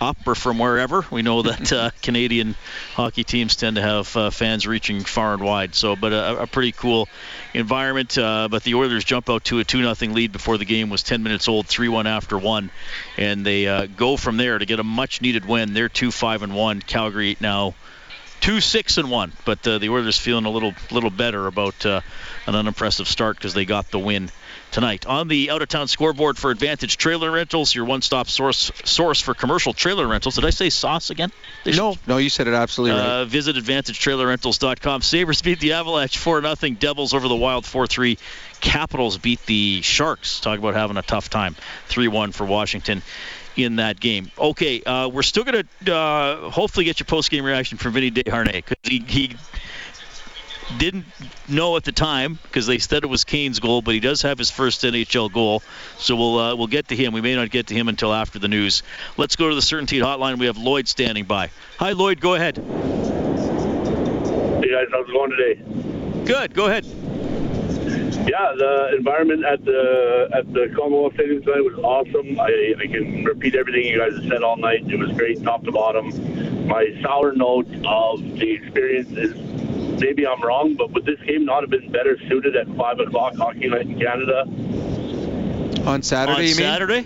up 0.00 0.16
or 0.26 0.34
from 0.36 0.58
wherever. 0.58 1.04
We 1.10 1.22
know 1.22 1.42
that 1.42 1.72
uh, 1.72 1.90
Canadian 2.02 2.54
hockey 2.94 3.24
teams 3.24 3.56
tend 3.56 3.76
to 3.76 3.82
have 3.82 4.16
uh, 4.16 4.30
fans 4.30 4.66
reaching 4.66 5.00
far 5.00 5.34
and 5.34 5.42
wide. 5.42 5.74
So, 5.74 5.96
but 5.96 6.12
a, 6.12 6.42
a 6.42 6.46
pretty 6.46 6.72
cool 6.72 7.08
environment. 7.52 8.16
Uh, 8.16 8.48
but 8.48 8.62
the 8.62 8.74
Oilers 8.76 9.04
jump 9.04 9.28
out 9.28 9.44
to 9.44 9.58
a 9.58 9.64
2 9.64 9.92
0 9.94 10.12
lead 10.14 10.32
before 10.32 10.56
the 10.56 10.64
game 10.64 10.88
was 10.88 11.02
10 11.02 11.22
minutes 11.22 11.48
old, 11.48 11.66
3 11.66 11.88
1 11.88 12.06
after 12.06 12.38
one. 12.38 12.70
And 13.16 13.44
they 13.44 13.66
uh, 13.66 13.86
go 13.86 14.16
from 14.16 14.36
there 14.36 14.58
to 14.58 14.66
get 14.66 14.78
a 14.80 14.84
much 14.84 15.20
needed 15.20 15.44
win. 15.46 15.74
They're 15.74 15.88
2 15.88 16.10
5 16.10 16.42
and 16.42 16.54
1. 16.54 16.80
Calgary 16.82 17.36
now 17.40 17.74
two 18.40 18.60
six 18.60 18.98
and 18.98 19.10
one. 19.10 19.32
But 19.44 19.66
uh, 19.66 19.78
the 19.78 19.88
Oilers 19.88 20.18
feeling 20.18 20.44
a 20.44 20.50
little 20.50 20.74
little 20.90 21.10
better 21.10 21.46
about 21.46 21.84
uh, 21.84 22.00
an 22.46 22.54
unimpressive 22.54 23.08
start 23.08 23.36
because 23.36 23.54
they 23.54 23.64
got 23.64 23.90
the 23.90 23.98
win 23.98 24.30
tonight. 24.70 25.06
On 25.06 25.28
the 25.28 25.50
out 25.50 25.62
of 25.62 25.68
town 25.68 25.88
scoreboard 25.88 26.36
for 26.38 26.50
Advantage 26.50 26.96
Trailer 26.96 27.30
Rentals, 27.30 27.74
your 27.74 27.84
one 27.84 28.02
stop 28.02 28.28
source 28.28 28.70
source 28.84 29.20
for 29.20 29.34
commercial 29.34 29.72
trailer 29.72 30.06
rentals. 30.06 30.36
Did 30.36 30.44
I 30.44 30.50
say 30.50 30.70
sauce 30.70 31.10
again? 31.10 31.32
They 31.64 31.72
No, 31.72 31.96
no, 32.06 32.18
you 32.18 32.30
said 32.30 32.46
it 32.46 32.54
absolutely 32.54 32.98
right. 32.98 33.06
uh, 33.06 33.24
visit 33.24 33.56
AdvantageTrailerRentals.com. 33.56 35.02
Sabres 35.02 35.42
beat 35.42 35.60
the 35.60 35.72
Avalanche 35.72 36.18
4 36.18 36.42
0. 36.42 36.74
Devils 36.78 37.14
over 37.14 37.28
the 37.28 37.36
Wild 37.36 37.66
4 37.66 37.86
3. 37.86 38.18
Capitals 38.60 39.18
beat 39.18 39.44
the 39.46 39.82
Sharks. 39.82 40.40
Talk 40.40 40.58
about 40.58 40.74
having 40.74 40.96
a 40.96 41.02
tough 41.02 41.30
time. 41.30 41.56
3 41.86 42.08
1 42.08 42.32
for 42.32 42.44
Washington 42.44 43.02
in 43.58 43.76
that 43.76 43.98
game. 43.98 44.30
Okay, 44.38 44.82
uh, 44.82 45.08
we're 45.08 45.22
still 45.22 45.44
going 45.44 45.66
to 45.84 45.94
uh, 45.94 46.50
hopefully 46.50 46.84
get 46.84 47.00
your 47.00 47.06
post 47.06 47.30
game 47.30 47.44
reaction 47.44 47.76
from 47.76 47.92
Vinny 47.92 48.10
Desharnais 48.10 48.64
because 48.64 48.76
he, 48.82 49.00
he 49.00 49.36
didn't 50.76 51.06
know 51.48 51.76
at 51.76 51.84
the 51.84 51.92
time 51.92 52.38
because 52.42 52.66
they 52.66 52.78
said 52.78 53.02
it 53.02 53.08
was 53.08 53.24
Kane's 53.24 53.58
goal, 53.58 53.82
but 53.82 53.94
he 53.94 54.00
does 54.00 54.22
have 54.22 54.38
his 54.38 54.50
first 54.50 54.82
NHL 54.82 55.32
goal. 55.32 55.62
So 55.98 56.14
we'll 56.16 56.38
uh, 56.38 56.56
we'll 56.56 56.66
get 56.66 56.88
to 56.88 56.96
him. 56.96 57.12
We 57.12 57.20
may 57.20 57.34
not 57.34 57.50
get 57.50 57.68
to 57.68 57.74
him 57.74 57.88
until 57.88 58.12
after 58.12 58.38
the 58.38 58.48
news. 58.48 58.82
Let's 59.16 59.36
go 59.36 59.48
to 59.48 59.54
the 59.54 59.62
Certainty 59.62 59.98
Hotline. 59.98 60.38
We 60.38 60.46
have 60.46 60.58
Lloyd 60.58 60.88
standing 60.88 61.24
by. 61.24 61.50
Hi, 61.78 61.92
Lloyd. 61.92 62.20
Go 62.20 62.34
ahead. 62.34 62.56
Hey 62.56 62.62
guys, 64.70 64.86
how's 64.92 65.08
it 65.08 65.12
going 65.12 65.30
today? 65.30 66.24
Good. 66.24 66.54
Go 66.54 66.66
ahead. 66.66 66.84
Yeah, 68.26 68.52
the 68.56 68.94
environment 68.96 69.44
at 69.44 69.64
the 69.64 70.28
at 70.34 70.52
the 70.52 70.72
Commonwealth 70.74 71.14
Stadium 71.14 71.42
tonight 71.42 71.64
was 71.64 71.78
awesome. 71.78 72.38
I, 72.38 72.74
I 72.78 72.86
can 72.86 73.24
repeat 73.24 73.54
everything 73.54 73.84
you 73.86 73.98
guys 73.98 74.14
have 74.14 74.28
said 74.28 74.42
all 74.42 74.56
night. 74.56 74.90
It 74.90 74.98
was 74.98 75.10
great, 75.12 75.42
top 75.42 75.64
to 75.64 75.72
bottom. 75.72 76.66
My 76.66 76.94
sour 77.02 77.32
note 77.32 77.66
of 77.86 78.20
the 78.20 78.50
experience 78.50 79.10
is 79.16 79.34
maybe 80.00 80.26
I'm 80.26 80.42
wrong, 80.42 80.74
but 80.74 80.90
would 80.92 81.04
this 81.04 81.20
game 81.20 81.44
not 81.44 81.62
have 81.62 81.70
been 81.70 81.90
better 81.90 82.18
suited 82.28 82.56
at 82.56 82.66
five 82.76 83.00
o'clock 83.00 83.34
hockey 83.36 83.68
night 83.68 83.86
in 83.86 83.98
Canada? 83.98 84.44
On 85.86 86.02
Saturday, 86.02 86.36
On 86.36 86.42
you 86.42 86.48
mean? 86.48 86.56
Saturday? 86.56 87.00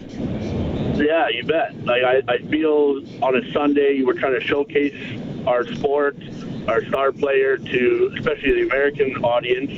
Yeah, 0.96 1.28
you 1.28 1.44
bet. 1.44 1.84
Like 1.84 2.02
I, 2.02 2.22
I 2.28 2.38
feel 2.38 3.02
on 3.22 3.36
a 3.36 3.52
Sunday 3.52 4.02
we're 4.02 4.18
trying 4.18 4.38
to 4.38 4.46
showcase 4.46 4.94
our 5.46 5.66
sport, 5.66 6.16
our 6.68 6.84
star 6.86 7.12
player 7.12 7.56
to 7.56 8.14
especially 8.18 8.54
the 8.54 8.62
American 8.62 9.16
audience, 9.24 9.70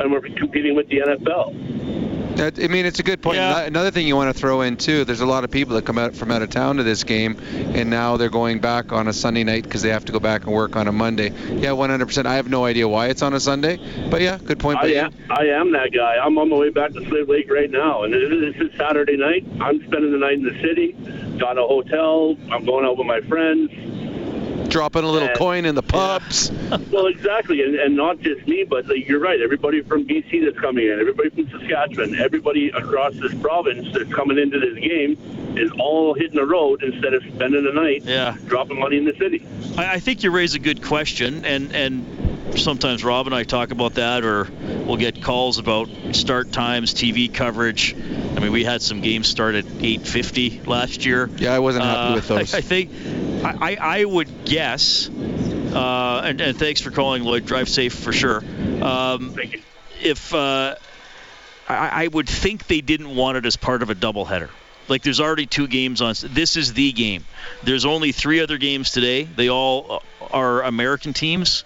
and 0.00 0.10
we're 0.12 0.20
competing 0.20 0.74
with 0.74 0.88
the 0.88 0.98
NFL. 0.98 2.36
That, 2.36 2.58
I 2.62 2.68
mean, 2.68 2.86
it's 2.86 3.00
a 3.00 3.02
good 3.02 3.20
point. 3.20 3.38
Ano- 3.38 3.66
Another 3.66 3.90
thing 3.90 4.06
you 4.06 4.16
want 4.16 4.34
to 4.34 4.38
throw 4.40 4.62
in 4.62 4.76
too, 4.78 5.04
there's 5.04 5.20
a 5.20 5.26
lot 5.26 5.44
of 5.44 5.50
people 5.50 5.74
that 5.74 5.84
come 5.84 5.98
out 5.98 6.14
from 6.14 6.30
out 6.30 6.40
of 6.40 6.48
town 6.48 6.76
to 6.76 6.82
this 6.82 7.04
game, 7.04 7.36
and 7.74 7.90
now 7.90 8.16
they're 8.16 8.30
going 8.30 8.60
back 8.60 8.92
on 8.92 9.08
a 9.08 9.12
Sunday 9.12 9.44
night 9.44 9.64
because 9.64 9.82
they 9.82 9.90
have 9.90 10.06
to 10.06 10.12
go 10.12 10.20
back 10.20 10.44
and 10.44 10.52
work 10.54 10.74
on 10.74 10.88
a 10.88 10.92
Monday. 10.92 11.30
Yeah, 11.50 11.70
100%. 11.70 12.24
I 12.26 12.36
have 12.36 12.48
no 12.48 12.64
idea 12.64 12.88
why 12.88 13.08
it's 13.08 13.20
on 13.20 13.34
a 13.34 13.40
Sunday, 13.40 13.78
but 14.10 14.22
yeah, 14.22 14.38
good 14.38 14.58
point. 14.58 14.80
by 14.80 14.86
I 14.86 14.90
you. 14.90 14.98
am, 15.00 15.14
I 15.28 15.44
am 15.48 15.72
that 15.72 15.90
guy. 15.92 16.16
I'm 16.16 16.38
on 16.38 16.48
my 16.48 16.56
way 16.56 16.70
back 16.70 16.92
to 16.92 17.04
Slave 17.08 17.28
Lake 17.28 17.50
right 17.50 17.70
now, 17.70 18.04
and 18.04 18.14
this 18.14 18.56
is 18.56 18.74
Saturday 18.78 19.16
night. 19.18 19.44
I'm 19.60 19.84
spending 19.86 20.12
the 20.12 20.18
night 20.18 20.34
in 20.34 20.44
the 20.44 20.58
city. 20.62 20.92
Got 21.38 21.58
a 21.58 21.62
hotel. 21.62 22.36
I'm 22.50 22.64
going 22.64 22.86
out 22.86 22.96
with 22.96 23.06
my 23.06 23.20
friends. 23.22 23.70
Dropping 24.70 25.04
a 25.04 25.08
little 25.10 25.28
And- 25.28 25.36
coin 25.36 25.64
in 25.64 25.74
the 25.74 25.82
pubs. 25.82 26.50
well, 26.90 27.06
exactly, 27.06 27.62
and, 27.62 27.74
and 27.74 27.96
not 27.96 28.20
just 28.20 28.46
me, 28.46 28.64
but 28.64 28.86
like, 28.86 29.08
you're 29.08 29.18
right. 29.20 29.40
Everybody 29.40 29.82
from 29.82 30.06
BC 30.06 30.44
that's 30.44 30.58
coming 30.58 30.86
in, 30.86 31.00
everybody 31.00 31.30
from 31.30 31.48
Saskatchewan, 31.50 32.14
everybody 32.18 32.68
across 32.70 33.14
this 33.14 33.34
province 33.34 33.88
that's 33.92 34.12
coming 34.12 34.38
into 34.38 34.58
this 34.60 34.78
game 34.78 35.18
is 35.56 35.70
all 35.78 36.14
hitting 36.14 36.36
the 36.36 36.46
road 36.46 36.82
instead 36.82 37.12
of 37.14 37.22
spending 37.24 37.64
the 37.64 37.72
night 37.72 38.02
Yeah. 38.04 38.36
dropping 38.46 38.78
money 38.78 38.96
in 38.98 39.04
the 39.04 39.14
city. 39.16 39.44
I, 39.76 39.94
I 39.94 39.98
think 40.00 40.22
you 40.22 40.30
raise 40.30 40.54
a 40.54 40.58
good 40.60 40.82
question, 40.82 41.44
and 41.44 41.74
and 41.74 42.56
sometimes 42.56 43.04
Rob 43.04 43.26
and 43.26 43.34
I 43.34 43.42
talk 43.44 43.70
about 43.72 43.94
that, 43.94 44.24
or 44.24 44.48
we'll 44.84 44.96
get 44.96 45.22
calls 45.22 45.58
about 45.58 45.88
start 46.12 46.52
times, 46.52 46.94
TV 46.94 47.32
coverage. 47.32 47.94
I 47.94 48.40
mean, 48.40 48.52
we 48.52 48.64
had 48.64 48.82
some 48.82 49.00
games 49.00 49.26
start 49.28 49.54
at 49.56 49.64
8:50 49.64 50.66
last 50.66 51.04
year. 51.04 51.28
Yeah, 51.36 51.54
I 51.54 51.58
wasn't 51.58 51.84
happy 51.84 52.12
Uh, 52.12 52.14
with 52.14 52.28
those. 52.28 52.54
I, 52.54 52.58
I 52.58 52.60
think 52.60 52.90
I, 53.44 53.76
I, 53.76 54.00
I 54.00 54.04
would 54.04 54.44
guess, 54.44 55.08
uh, 55.08 56.22
and, 56.24 56.40
and 56.40 56.58
thanks 56.58 56.80
for 56.80 56.90
calling, 56.90 57.22
Lloyd. 57.22 57.46
Drive 57.46 57.68
safe 57.68 57.94
for 57.94 58.12
sure. 58.12 58.42
Um. 58.82 59.36
If 60.02 60.32
uh, 60.32 60.76
I, 61.68 62.04
I 62.04 62.06
would 62.08 62.26
think 62.26 62.66
they 62.66 62.80
didn't 62.80 63.14
want 63.14 63.36
it 63.36 63.44
as 63.44 63.56
part 63.56 63.82
of 63.82 63.90
a 63.90 63.94
doubleheader. 63.94 64.48
Like 64.88 65.02
there's 65.02 65.20
already 65.20 65.46
two 65.46 65.68
games 65.68 66.00
on. 66.00 66.14
This 66.22 66.56
is 66.56 66.72
the 66.72 66.90
game. 66.92 67.24
There's 67.62 67.84
only 67.84 68.12
three 68.12 68.40
other 68.40 68.56
games 68.56 68.90
today. 68.90 69.24
They 69.24 69.50
all 69.50 70.02
are 70.30 70.62
American 70.62 71.12
teams. 71.12 71.64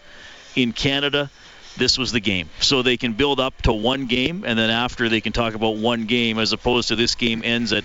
In 0.57 0.73
Canada, 0.73 1.31
this 1.77 1.97
was 1.97 2.13
the 2.13 2.21
game. 2.21 2.49
So 2.61 2.83
they 2.83 2.97
can 2.97 3.13
build 3.13 3.41
up 3.41 3.63
to 3.63 3.73
one 3.73 4.07
game, 4.07 4.45
and 4.47 4.59
then 4.59 4.71
after 4.71 5.09
they 5.09 5.21
can 5.21 5.33
talk 5.33 5.55
about 5.55 5.77
one 5.77 6.07
game, 6.07 6.39
as 6.39 6.53
opposed 6.53 6.89
to 6.89 6.97
this 6.97 7.15
game 7.15 7.43
ends 7.45 7.73
at 7.73 7.85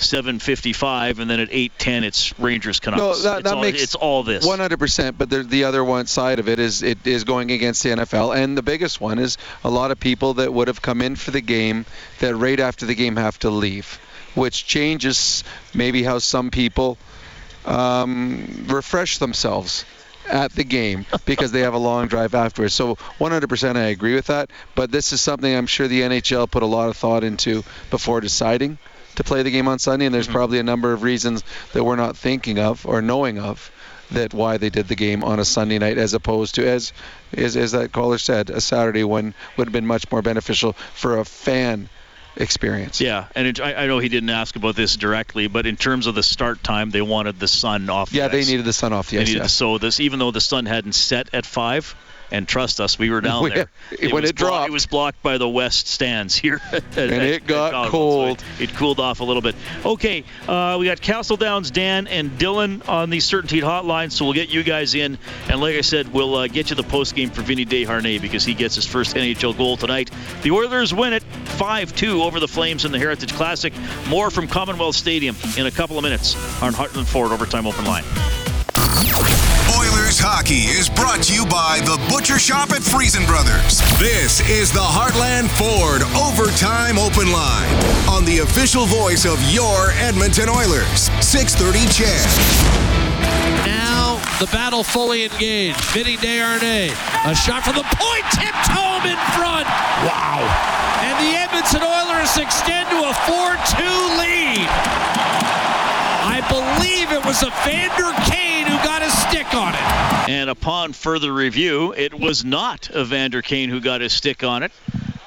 7:55, 0.00 1.18
and 1.18 1.30
then 1.30 1.40
at 1.40 1.50
8:10 1.50 2.04
it's 2.04 2.38
Rangers 2.38 2.80
Canucks. 2.80 3.00
No, 3.00 3.14
that, 3.22 3.38
it's, 3.40 3.44
that 3.44 3.54
all, 3.54 3.60
makes 3.60 3.82
it's 3.82 3.94
all 3.94 4.22
this. 4.22 4.46
100%. 4.46 5.14
But 5.16 5.30
the, 5.30 5.42
the 5.42 5.64
other 5.64 5.84
one 5.84 6.06
side 6.06 6.38
of 6.38 6.48
it 6.48 6.58
is 6.58 6.82
it 6.82 7.06
is 7.06 7.24
going 7.24 7.50
against 7.50 7.82
the 7.82 7.90
NFL, 7.90 8.36
and 8.36 8.56
the 8.56 8.62
biggest 8.62 9.00
one 9.00 9.18
is 9.18 9.36
a 9.62 9.70
lot 9.70 9.90
of 9.90 10.00
people 10.00 10.34
that 10.34 10.52
would 10.52 10.68
have 10.68 10.82
come 10.82 11.02
in 11.02 11.16
for 11.16 11.30
the 11.30 11.40
game 11.40 11.84
that 12.20 12.34
right 12.34 12.58
after 12.58 12.86
the 12.86 12.94
game 12.94 13.16
have 13.16 13.38
to 13.40 13.50
leave, 13.50 14.00
which 14.34 14.66
changes 14.66 15.44
maybe 15.74 16.02
how 16.02 16.18
some 16.18 16.50
people 16.50 16.96
um, 17.66 18.66
refresh 18.68 19.18
themselves 19.18 19.84
at 20.28 20.52
the 20.52 20.64
game 20.64 21.04
because 21.26 21.52
they 21.52 21.60
have 21.60 21.74
a 21.74 21.78
long 21.78 22.08
drive 22.08 22.34
afterwards. 22.34 22.74
So 22.74 22.94
100% 22.94 23.76
I 23.76 23.88
agree 23.88 24.14
with 24.14 24.28
that. 24.28 24.50
But 24.74 24.90
this 24.90 25.12
is 25.12 25.20
something 25.20 25.54
I'm 25.54 25.66
sure 25.66 25.88
the 25.88 26.02
NHL 26.02 26.50
put 26.50 26.62
a 26.62 26.66
lot 26.66 26.88
of 26.88 26.96
thought 26.96 27.24
into 27.24 27.64
before 27.90 28.20
deciding 28.20 28.78
to 29.16 29.24
play 29.24 29.42
the 29.42 29.50
game 29.50 29.68
on 29.68 29.78
Sunday, 29.78 30.06
and 30.06 30.14
there's 30.14 30.26
mm-hmm. 30.26 30.34
probably 30.34 30.58
a 30.58 30.62
number 30.62 30.92
of 30.92 31.02
reasons 31.02 31.42
that 31.72 31.84
we're 31.84 31.96
not 31.96 32.16
thinking 32.16 32.58
of 32.58 32.86
or 32.86 33.02
knowing 33.02 33.38
of 33.38 33.70
that 34.10 34.34
why 34.34 34.56
they 34.56 34.70
did 34.70 34.88
the 34.88 34.96
game 34.96 35.22
on 35.22 35.38
a 35.38 35.44
Sunday 35.44 35.78
night 35.78 35.98
as 35.98 36.14
opposed 36.14 36.56
to 36.56 36.66
as 36.66 36.92
as, 37.32 37.56
as 37.56 37.72
that 37.72 37.92
caller 37.92 38.18
said 38.18 38.50
a 38.50 38.60
Saturday 38.60 39.04
one 39.04 39.34
would 39.56 39.68
have 39.68 39.72
been 39.72 39.86
much 39.86 40.10
more 40.10 40.20
beneficial 40.20 40.72
for 40.72 41.18
a 41.18 41.24
fan 41.24 41.88
experience. 42.36 43.00
Yeah, 43.00 43.26
and 43.34 43.46
it, 43.46 43.60
I, 43.60 43.74
I, 43.74 43.86
know 43.86 43.98
he 43.98 44.08
didn't 44.08 44.30
ask 44.30 44.56
about 44.56 44.76
this 44.76 44.96
directly, 44.96 45.46
but 45.48 45.66
in 45.66 45.76
terms 45.76 46.06
of 46.06 46.14
the 46.14 46.22
start 46.22 46.62
time, 46.62 46.90
they 46.90 47.02
wanted 47.02 47.38
the 47.38 47.48
sun 47.48 47.90
off. 47.90 48.12
Yeah, 48.12 48.28
the 48.28 48.38
they 48.38 48.44
needed 48.44 48.64
the 48.64 48.72
sun 48.72 48.92
off 48.92 49.10
the 49.10 49.16
they 49.16 49.22
ice. 49.22 49.28
Needed, 49.28 49.40
yeah. 49.42 49.46
So 49.46 49.78
this, 49.78 50.00
even 50.00 50.18
though 50.18 50.30
the 50.30 50.40
sun 50.40 50.66
hadn't 50.66 50.94
set 50.94 51.32
at 51.34 51.46
five, 51.46 51.94
and 52.30 52.46
trust 52.46 52.80
us, 52.80 52.98
we 52.98 53.10
were 53.10 53.20
down 53.20 53.48
there. 53.48 53.70
It 53.90 54.12
when 54.12 54.24
it 54.24 54.34
dropped, 54.34 54.68
it 54.68 54.72
was 54.72 54.86
blocked 54.86 55.22
by 55.22 55.38
the 55.38 55.48
west 55.48 55.86
stands 55.88 56.36
here. 56.36 56.60
at, 56.72 56.82
and 56.96 57.12
at, 57.12 57.22
it 57.22 57.46
got 57.46 57.86
at 57.86 57.90
cold. 57.90 58.40
So 58.40 58.46
it, 58.58 58.70
it, 58.70 58.74
cooled 58.74 59.00
off 59.00 59.20
a 59.20 59.24
little 59.24 59.42
bit. 59.42 59.54
Okay, 59.84 60.24
uh, 60.48 60.76
we 60.78 60.86
got 60.86 61.00
Castle 61.00 61.36
Downs 61.36 61.70
Dan 61.70 62.06
and 62.06 62.30
Dylan 62.32 62.88
on 62.88 63.10
the 63.10 63.20
Certainty 63.20 63.60
Hotline, 63.60 64.12
so 64.12 64.24
we'll 64.24 64.34
get 64.34 64.48
you 64.48 64.62
guys 64.62 64.94
in. 64.94 65.18
And 65.48 65.60
like 65.60 65.76
I 65.76 65.80
said, 65.80 66.12
we'll 66.12 66.34
uh, 66.34 66.46
get 66.46 66.70
you 66.70 66.76
the 66.76 66.82
post 66.82 67.14
game 67.14 67.30
for 67.30 67.42
Vinny 67.42 67.66
Desharnais 67.66 68.20
because 68.20 68.44
he 68.44 68.54
gets 68.54 68.74
his 68.74 68.86
first 68.86 69.16
NHL 69.16 69.56
goal 69.56 69.76
tonight. 69.76 70.10
The 70.42 70.50
Oilers 70.50 70.94
win 70.94 71.12
it 71.12 71.22
5-2 71.58 72.24
over 72.24 72.40
the 72.40 72.48
Flames 72.48 72.84
in 72.84 72.92
the 72.92 72.98
Heritage 72.98 73.32
Classic. 73.32 73.72
More 74.08 74.30
from 74.30 74.48
Commonwealth 74.48 74.96
Stadium 74.96 75.36
in 75.56 75.66
a 75.66 75.70
couple 75.70 75.98
of 75.98 76.02
minutes 76.02 76.34
on 76.62 76.72
Heartland 76.72 77.06
Ford 77.06 77.32
Overtime 77.32 77.66
Open 77.66 77.84
Line. 77.84 78.04
Oilers 80.10 80.18
hockey 80.18 80.66
is 80.66 80.90
brought 80.90 81.22
to 81.22 81.32
you 81.32 81.46
by 81.46 81.78
the 81.86 81.94
Butcher 82.10 82.40
Shop 82.40 82.74
at 82.74 82.82
Freson 82.82 83.22
Brothers. 83.26 83.78
This 84.02 84.42
is 84.50 84.72
the 84.74 84.82
Heartland 84.82 85.46
Ford 85.54 86.02
Overtime 86.18 86.98
Open 86.98 87.30
Line 87.30 87.70
on 88.10 88.26
the 88.26 88.42
official 88.42 88.86
voice 88.86 89.22
of 89.22 89.38
your 89.54 89.94
Edmonton 90.02 90.50
Oilers. 90.50 91.14
630 91.22 91.86
CHED. 91.94 92.26
Now 93.62 94.18
the 94.42 94.50
battle 94.50 94.82
fully 94.82 95.30
engaged. 95.30 95.78
Vinny 95.94 96.18
Desharnais, 96.18 96.90
a 97.22 97.30
shot 97.30 97.62
from 97.62 97.78
the 97.78 97.86
point, 97.94 98.26
tipped 98.34 98.66
home 98.66 99.06
in 99.06 99.20
front. 99.38 99.70
Wow! 100.10 100.42
And 101.06 101.14
the 101.22 101.38
Edmonton 101.38 101.86
Oilers 101.86 102.34
extend 102.34 102.90
to 102.90 102.98
a 103.06 103.14
4-2 103.30 104.18
lead. 104.18 104.66
I 106.42 106.48
believe 106.48 107.12
it 107.12 107.22
was 107.26 107.42
Evander 107.42 108.12
Kane 108.30 108.66
who 108.66 108.76
got 108.82 109.02
his 109.02 109.12
stick 109.12 109.54
on 109.54 109.74
it. 109.74 110.30
And 110.30 110.48
upon 110.48 110.94
further 110.94 111.34
review, 111.34 111.92
it 111.92 112.14
was 112.18 112.46
not 112.46 112.90
Evander 112.96 113.42
Kane 113.42 113.68
who 113.68 113.78
got 113.78 114.00
his 114.00 114.14
stick 114.14 114.42
on 114.42 114.62
it. 114.62 114.72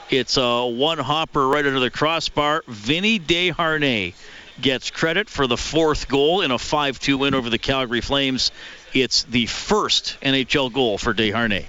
It's 0.10 0.38
a 0.38 0.66
one 0.66 0.98
hopper 0.98 1.48
right 1.48 1.64
under 1.64 1.80
the 1.80 1.92
crossbar. 1.92 2.64
Vinny 2.68 3.20
Desharnais 3.20 4.16
gets 4.60 4.90
credit 4.90 5.30
for 5.30 5.46
the 5.46 5.58
fourth 5.58 6.08
goal 6.08 6.42
in 6.42 6.50
a 6.50 6.58
5-2 6.58 7.20
win 7.20 7.36
over 7.36 7.52
the 7.52 7.60
Calgary 7.60 8.02
Flames. 8.02 8.52
It's 8.96 9.22
the 9.24 9.46
first 9.46 10.18
NHL 10.24 10.74
goal 10.74 10.98
for 10.98 11.14
Desharnais. 11.14 11.66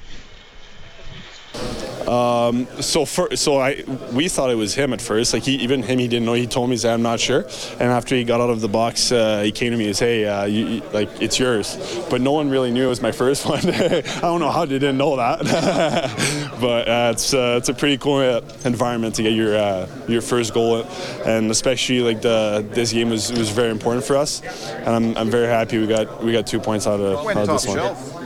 Um, 2.08 2.66
so 2.80 3.04
for, 3.04 3.34
so 3.36 3.58
I 3.58 3.82
we 4.12 4.28
thought 4.28 4.50
it 4.50 4.56
was 4.56 4.74
him 4.74 4.92
at 4.92 5.00
first. 5.00 5.32
Like 5.32 5.44
he, 5.44 5.56
even 5.56 5.82
him, 5.82 5.98
he 5.98 6.08
didn't 6.08 6.26
know. 6.26 6.34
He 6.34 6.46
told 6.46 6.70
me, 6.70 6.76
said, 6.76 6.92
"I'm 6.92 7.02
not 7.02 7.20
sure." 7.20 7.46
And 7.80 7.90
after 7.90 8.14
he 8.14 8.24
got 8.24 8.40
out 8.40 8.50
of 8.50 8.60
the 8.60 8.68
box, 8.68 9.10
uh, 9.12 9.42
he 9.42 9.52
came 9.52 9.70
to 9.72 9.76
me 9.76 9.86
and 9.86 9.96
said, 9.96 10.06
"Hey, 10.06 10.26
uh, 10.26 10.44
you, 10.44 10.82
like 10.92 11.08
it's 11.20 11.38
yours." 11.38 11.76
But 12.10 12.20
no 12.20 12.32
one 12.32 12.50
really 12.50 12.70
knew 12.70 12.84
it 12.84 12.88
was 12.88 13.02
my 13.02 13.12
first 13.12 13.46
one. 13.48 13.60
I 13.68 14.02
don't 14.20 14.40
know 14.40 14.50
how 14.50 14.64
they 14.64 14.78
didn't 14.78 14.98
know 14.98 15.16
that. 15.16 15.40
but 16.60 16.88
uh, 16.88 17.10
it's 17.12 17.32
uh, 17.32 17.56
it's 17.58 17.68
a 17.68 17.74
pretty 17.74 17.98
cool 17.98 18.20
environment 18.64 19.14
to 19.16 19.22
get 19.22 19.32
your 19.32 19.56
uh, 19.56 19.88
your 20.08 20.20
first 20.20 20.54
goal, 20.54 20.86
and 21.24 21.50
especially 21.50 22.00
like 22.00 22.22
the 22.22 22.64
this 22.70 22.92
game 22.92 23.10
was 23.10 23.32
was 23.32 23.50
very 23.50 23.70
important 23.70 24.04
for 24.04 24.16
us. 24.16 24.42
And 24.42 24.88
I'm, 24.88 25.16
I'm 25.16 25.30
very 25.30 25.46
happy 25.46 25.78
we 25.78 25.86
got 25.86 26.22
we 26.22 26.32
got 26.32 26.46
two 26.46 26.60
points 26.60 26.86
out 26.86 27.00
of, 27.00 27.26
out 27.26 27.36
of 27.36 27.48
this 27.48 27.66
one. 27.66 28.23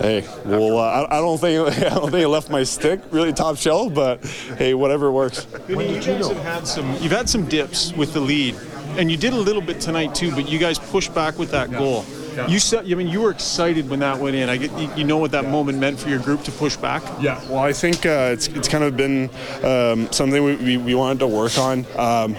Hey, 0.00 0.26
well, 0.44 0.78
uh, 0.78 1.06
I, 1.10 1.18
don't 1.20 1.38
think 1.38 1.68
I 1.84 1.88
don't 1.90 2.10
think 2.10 2.24
it 2.24 2.28
left 2.28 2.50
my 2.50 2.62
stick 2.62 3.00
really 3.10 3.32
top 3.32 3.56
shelf, 3.56 3.94
but 3.94 4.24
hey, 4.56 4.74
whatever 4.74 5.10
works. 5.10 5.46
You 5.68 5.76
guys 5.76 6.28
have 6.28 6.36
had 6.38 6.66
some, 6.66 6.92
you've 7.02 7.12
had 7.12 7.28
some 7.28 7.46
dips 7.46 7.92
with 7.92 8.12
the 8.12 8.20
lead, 8.20 8.56
and 8.96 9.10
you 9.10 9.16
did 9.16 9.32
a 9.32 9.36
little 9.36 9.62
bit 9.62 9.80
tonight 9.80 10.14
too, 10.14 10.30
but 10.30 10.48
you 10.48 10.58
guys 10.58 10.78
pushed 10.78 11.14
back 11.14 11.38
with 11.38 11.50
that 11.50 11.70
goal. 11.70 12.04
You 12.46 12.58
said, 12.58 12.90
I 12.90 12.94
mean, 12.94 13.08
you 13.08 13.20
were 13.22 13.30
excited 13.30 13.88
when 13.88 14.00
that 14.00 14.18
went 14.18 14.36
in. 14.36 14.48
I 14.48 14.56
get, 14.56 14.96
you 14.96 15.04
know 15.04 15.18
what 15.18 15.30
that 15.32 15.46
moment 15.46 15.78
meant 15.78 15.98
for 15.98 16.08
your 16.08 16.18
group 16.18 16.42
to 16.44 16.52
push 16.52 16.76
back. 16.76 17.02
Yeah. 17.20 17.42
Well, 17.48 17.58
I 17.58 17.72
think 17.72 18.06
uh, 18.06 18.30
it's 18.32 18.48
it's 18.48 18.68
kind 18.68 18.84
of 18.84 18.96
been 18.96 19.30
um, 19.64 20.10
something 20.12 20.42
we, 20.42 20.56
we, 20.56 20.76
we, 20.76 20.94
wanted 20.94 21.20
to 21.20 21.26
work 21.26 21.58
on. 21.58 21.86
Um, 21.96 22.34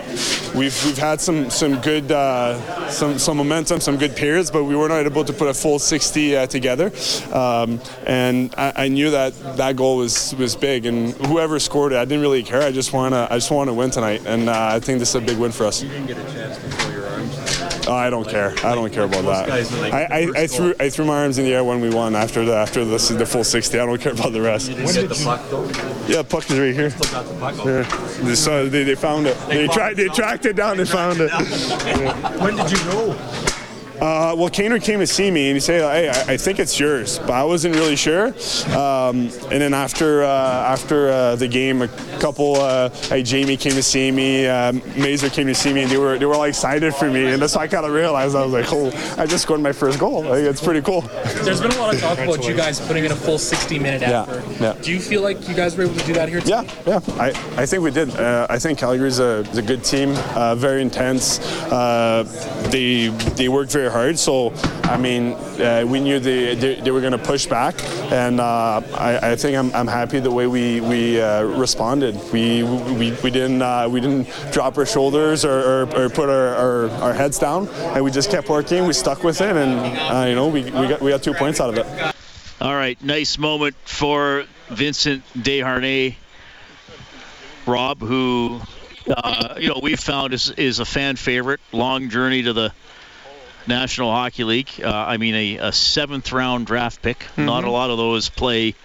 we've 0.56 0.86
we've 0.86 0.98
had 0.98 1.20
some 1.20 1.50
some 1.50 1.82
good 1.82 2.12
uh, 2.12 2.90
some 2.90 3.18
some 3.18 3.38
momentum, 3.38 3.80
some 3.80 3.98
good 3.98 4.16
periods, 4.16 4.52
but 4.52 4.64
we 4.64 4.76
were 4.76 4.90
not 4.90 5.06
able 5.06 5.26
to 5.26 5.34
put 5.34 5.48
a 5.48 5.54
full 5.54 5.80
60 5.80 6.36
uh, 6.36 6.48
together. 6.48 6.92
Um, 7.34 7.82
and 8.06 8.54
I, 8.58 8.74
I, 8.76 8.88
knew 8.88 9.12
that 9.12 9.34
that 9.58 9.76
goal 9.76 9.98
was 9.98 10.36
was 10.36 10.56
big, 10.56 10.86
and 10.86 11.14
whoever 11.28 11.60
scored 11.60 11.94
it, 11.94 11.98
I 11.98 12.06
didn't 12.06 12.22
really 12.22 12.44
care. 12.44 12.62
I 12.62 12.72
just 12.72 12.94
wanna 12.94 13.28
I 13.30 13.38
just 13.38 13.52
want 13.52 13.70
to 13.70 13.74
win 13.74 13.92
tonight, 13.92 14.22
and 14.26 14.50
uh, 14.50 14.70
I 14.74 14.80
think 14.80 15.00
this 15.00 15.10
is 15.10 15.16
a 15.16 15.22
big 15.22 15.38
win 15.38 15.52
for 15.52 15.66
us. 15.66 15.82
You 15.82 15.90
didn't 15.90 16.08
get 16.08 16.18
a 16.18 16.24
chance 16.34 16.58
before 16.58 16.70
your 16.70 16.70
arms. 16.70 16.79
Oh, 17.90 17.96
I 17.96 18.12
don't 18.12 18.28
care. 18.28 18.54
I 18.64 18.76
don't 18.76 18.94
care 18.94 19.06
about 19.06 19.26
that. 19.26 19.50
I, 19.92 20.04
I, 20.04 20.32
I 20.44 20.48
threw 20.48 20.76
I 20.80 20.90
threw 20.92 21.06
my 21.06 21.24
arms 21.24 21.40
in 21.40 21.46
the 21.46 21.54
air 21.54 21.64
when 21.64 21.82
we 21.82 21.90
won 21.90 22.16
after 22.16 22.46
the 22.46 22.54
after 22.54 22.86
the, 22.86 22.98
the 23.18 23.26
full 23.26 23.44
60. 23.44 23.80
I 23.80 23.86
don't 23.86 24.00
care 24.00 24.12
about 24.12 24.32
the 24.32 24.42
rest. 24.42 24.70
When 24.72 24.86
did 24.86 25.10
the 25.10 25.22
puck 25.24 25.42
though? 25.50 25.66
Yeah, 26.08 26.22
puck 26.22 26.48
is 26.52 26.60
right 26.60 26.74
here. 26.74 26.92
Still 26.92 27.12
got 27.12 27.26
the 27.28 27.40
puck. 27.40 27.66
Yeah. 27.66 28.28
They, 28.28 28.36
saw, 28.36 28.64
they, 28.64 28.84
they 28.84 28.94
found 28.94 29.26
it. 29.26 29.36
They, 29.48 29.66
they 29.66 29.74
tried. 29.74 29.98
They 29.98 30.08
tracked 30.10 30.46
it 30.46 30.56
down. 30.56 30.78
They, 30.78 30.86
found 30.86 31.20
it. 31.20 31.32
when 32.40 32.56
did 32.56 32.72
you 32.72 32.78
know? 32.86 33.49
Uh, 34.02 34.34
well, 34.38 34.50
Kaner 34.50 34.82
came 34.82 35.00
to 35.00 35.08
see 35.08 35.30
me 35.30 35.50
and 35.50 35.58
he 35.58 35.60
said, 35.60 35.82
"Hey, 35.82 36.08
I, 36.08 36.34
I, 36.34 36.38
think 36.38 36.58
it's 36.60 36.80
yours," 36.80 37.20
but 37.20 37.32
I 37.32 37.44
wasn't 37.44 37.76
really 37.76 37.98
sure. 37.98 38.28
Um, 38.78 39.28
and 39.52 39.60
then 39.60 39.74
after 39.74 40.24
uh, 40.24 40.28
after 40.28 41.10
uh, 41.10 41.36
the 41.36 41.50
game, 41.50 41.82
a 41.82 41.90
couple, 42.20 42.56
uh, 42.56 42.90
hey, 42.90 43.24
Jamie 43.24 43.58
came 43.58 43.74
to 43.74 43.84
see 43.84 44.10
me, 44.10 44.48
um, 44.48 44.82
Mazer 44.96 45.30
came 45.30 45.48
to 45.48 45.56
see 45.56 45.74
me, 45.74 45.82
and 45.82 45.92
they 45.92 45.98
were 45.98 46.18
they 46.18 46.26
were 46.26 46.38
like 46.38 46.50
excited 46.50 46.96
for 46.96 47.12
me, 47.12 47.26
and 47.26 47.42
that's 47.42 47.58
why 47.58 47.64
I 47.64 47.68
kind 47.68 47.86
of 47.86 47.92
realized 47.92 48.38
I 48.38 48.46
was 48.46 48.54
like, 48.54 48.72
"Oh, 48.72 48.88
I 49.22 49.26
just 49.26 49.44
scored 49.44 49.60
my 49.60 49.74
first 49.74 50.00
goal. 50.00 50.24
Like, 50.24 50.44
it's 50.44 50.64
pretty 50.64 50.82
cool." 50.82 51.02
There's 51.44 51.60
been 51.60 51.72
a 51.72 51.78
lot 51.80 51.94
of 51.94 52.00
talk 52.00 52.20
about 52.20 52.48
you 52.48 52.56
guys 52.56 52.80
putting 52.80 53.04
in 53.04 53.12
a 53.12 53.16
full 53.16 53.38
60-minute 53.38 54.02
effort. 54.02 54.46
Yeah, 54.62 54.76
yeah. 54.76 54.82
Do 54.82 54.94
you 54.94 55.02
feel 55.02 55.22
like 55.22 55.46
you 55.50 55.56
guys 55.56 55.76
were 55.76 55.84
able 55.84 55.96
to 55.96 56.06
do 56.06 56.14
that 56.14 56.30
here? 56.30 56.40
Today? 56.40 56.66
Yeah, 56.86 57.02
yeah. 57.06 57.16
I, 57.22 57.30
I 57.58 57.66
think 57.66 57.84
we 57.84 57.92
did. 57.92 58.16
Uh, 58.16 58.48
I 58.50 58.60
think 58.60 58.80
Calgary's 58.80 59.20
a, 59.20 59.40
is 59.52 59.58
a 59.58 59.62
good 59.62 59.84
team, 59.84 60.14
uh, 60.36 60.56
very 60.56 60.82
intense. 60.82 61.40
they 62.72 63.08
they 63.36 63.50
worked 63.50 63.74
very 63.74 63.89
hard. 63.90 64.18
So, 64.18 64.54
I 64.84 64.98
mean, 64.98 65.34
uh, 65.34 65.86
we 65.88 66.00
knew 66.00 66.20
they, 66.20 66.56
they, 66.56 66.76
they 66.76 66.92
were 66.92 67.02
going 67.02 67.14
to 67.14 67.18
push 67.18 67.46
back, 67.46 67.76
and 68.12 68.40
uh, 68.40 68.82
I, 68.96 69.32
I, 69.32 69.36
think 69.36 69.58
I'm, 69.58 69.74
I'm 69.74 69.88
happy 69.88 70.20
the 70.20 70.32
way 70.32 70.48
we 70.48 70.82
we 70.82 71.22
uh, 71.22 71.44
responded. 71.44 72.16
We 72.32 72.64
we, 72.64 73.12
we 73.24 73.32
didn't 73.32 73.92
we 73.92 74.00
didn't 74.00 74.28
drop 74.52 74.78
our 74.78 74.86
shoulders 74.86 75.46
or, 75.46 75.60
or, 75.60 75.82
or 75.96 76.10
put 76.10 76.30
our, 76.30 76.56
our, 76.56 76.90
our, 77.02 77.14
heads 77.14 77.40
down, 77.40 77.68
and 77.68 78.04
we 78.04 78.12
just 78.12 78.32
kept 78.32 78.50
working. 78.50 78.86
We 78.86 78.94
stuck 78.94 79.24
with 79.24 79.42
it, 79.42 79.56
and 79.56 80.30
you 80.30 80.36
know, 80.36 80.48
we, 80.48 80.64
we 80.64 80.88
got 80.88 81.02
we 81.02 81.12
got 81.12 81.24
two 81.24 81.34
points 81.34 81.60
out 81.60 81.70
of 81.70 81.78
it. 81.78 82.16
All 82.62 82.76
right, 82.76 83.02
nice 83.02 83.38
moment 83.38 83.76
for 83.86 84.46
Vincent 84.68 85.24
Desharnais, 85.34 86.16
Rob, 87.66 88.02
who 88.02 88.60
uh, 89.08 89.56
you 89.58 89.70
know 89.70 89.80
we've 89.82 90.00
found 90.00 90.34
is 90.34 90.52
is 90.52 90.80
a 90.80 90.86
fan 90.86 91.16
favorite. 91.16 91.60
Long 91.72 92.10
journey 92.10 92.44
to 92.44 92.54
the 92.54 92.74
National 93.70 94.12
Hockey 94.12 94.44
League. 94.44 94.70
Uh, 94.84 94.90
I 94.90 95.18
mean, 95.18 95.36
a, 95.36 95.58
a, 95.68 95.72
seventh 95.72 96.32
round 96.34 96.68
draft 96.68 97.02
pick. 97.02 97.20
Mm-hmm. 97.20 97.46
Not 97.46 97.64
a 97.64 97.72
lot 97.72 97.90
of 97.90 97.98
those 97.98 98.28
play 98.28 98.76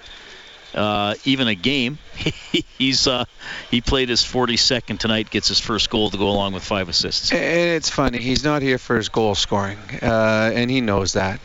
uh, 0.74 1.14
even 1.24 1.48
a 1.48 1.54
game. 1.54 1.98
He's 2.78 3.06
uh, 3.06 3.24
he 3.70 3.80
played 3.80 4.08
his 4.08 4.22
42nd 4.22 4.98
tonight. 4.98 5.30
Gets 5.30 5.48
his 5.48 5.60
first 5.60 5.90
goal 5.90 6.10
to 6.10 6.16
go 6.16 6.28
along 6.28 6.52
with 6.52 6.62
five 6.62 6.88
assists. 6.88 7.32
And 7.32 7.40
it's 7.42 7.90
funny. 7.90 8.18
He's 8.18 8.44
not 8.44 8.62
here 8.62 8.78
for 8.78 8.96
his 8.96 9.08
goal 9.08 9.34
scoring, 9.34 9.78
uh, 10.02 10.52
and 10.54 10.70
he 10.70 10.80
knows 10.80 11.14
that. 11.14 11.40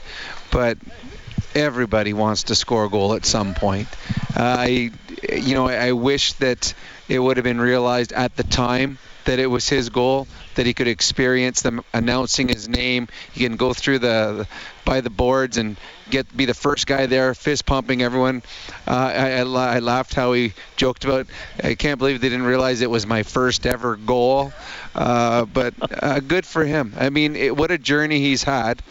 But 0.51 0.77
everybody 1.55 2.13
wants 2.13 2.43
to 2.43 2.55
score 2.55 2.85
a 2.85 2.89
goal 2.89 3.13
at 3.13 3.25
some 3.25 3.53
point. 3.55 3.87
I, 4.35 4.91
you 5.31 5.55
know, 5.55 5.67
I 5.67 5.93
wish 5.93 6.33
that 6.33 6.73
it 7.07 7.19
would 7.19 7.37
have 7.37 7.43
been 7.43 7.61
realized 7.61 8.13
at 8.13 8.35
the 8.35 8.43
time 8.43 8.99
that 9.25 9.39
it 9.39 9.47
was 9.47 9.67
his 9.67 9.89
goal, 9.89 10.27
that 10.59 10.65
he 10.65 10.73
could 10.73 10.89
experience 10.89 11.61
them 11.61 11.81
announcing 11.93 12.49
his 12.49 12.67
name. 12.67 13.07
He 13.31 13.45
can 13.45 13.55
go 13.55 13.73
through 13.73 13.99
the, 13.99 14.33
the 14.39 14.47
by 14.83 14.99
the 14.99 15.09
boards 15.09 15.55
and 15.55 15.77
get 16.09 16.35
be 16.35 16.43
the 16.43 16.53
first 16.53 16.85
guy 16.85 17.05
there, 17.05 17.33
fist 17.33 17.65
pumping 17.65 18.01
everyone. 18.01 18.43
Uh, 18.85 18.91
I, 18.91 19.29
I, 19.37 19.39
I, 19.39 19.79
laughed 19.79 20.13
how 20.13 20.33
he 20.33 20.51
joked 20.75 21.05
about. 21.05 21.27
I 21.63 21.75
can't 21.75 21.97
believe 21.97 22.19
they 22.19 22.27
didn't 22.27 22.45
realize 22.45 22.81
it 22.81 22.89
was 22.89 23.07
my 23.07 23.23
first 23.23 23.65
ever 23.65 23.95
goal. 23.95 24.51
Uh, 24.93 25.45
but 25.45 25.75
uh, 26.03 26.19
good 26.19 26.45
for 26.45 26.65
him. 26.65 26.93
I 26.99 27.09
mean, 27.09 27.37
it, 27.37 27.55
what 27.55 27.71
a 27.71 27.77
journey 27.77 28.19
he's 28.19 28.43
had, 28.43 28.81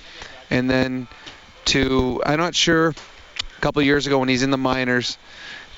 and 0.48 0.70
then 0.70 1.06
to 1.66 2.22
I'm 2.24 2.38
not 2.38 2.54
sure. 2.54 2.94
A 3.58 3.60
couple 3.60 3.82
years 3.82 4.06
ago 4.06 4.20
when 4.20 4.30
he's 4.30 4.42
in 4.42 4.50
the 4.50 4.56
minors 4.56 5.18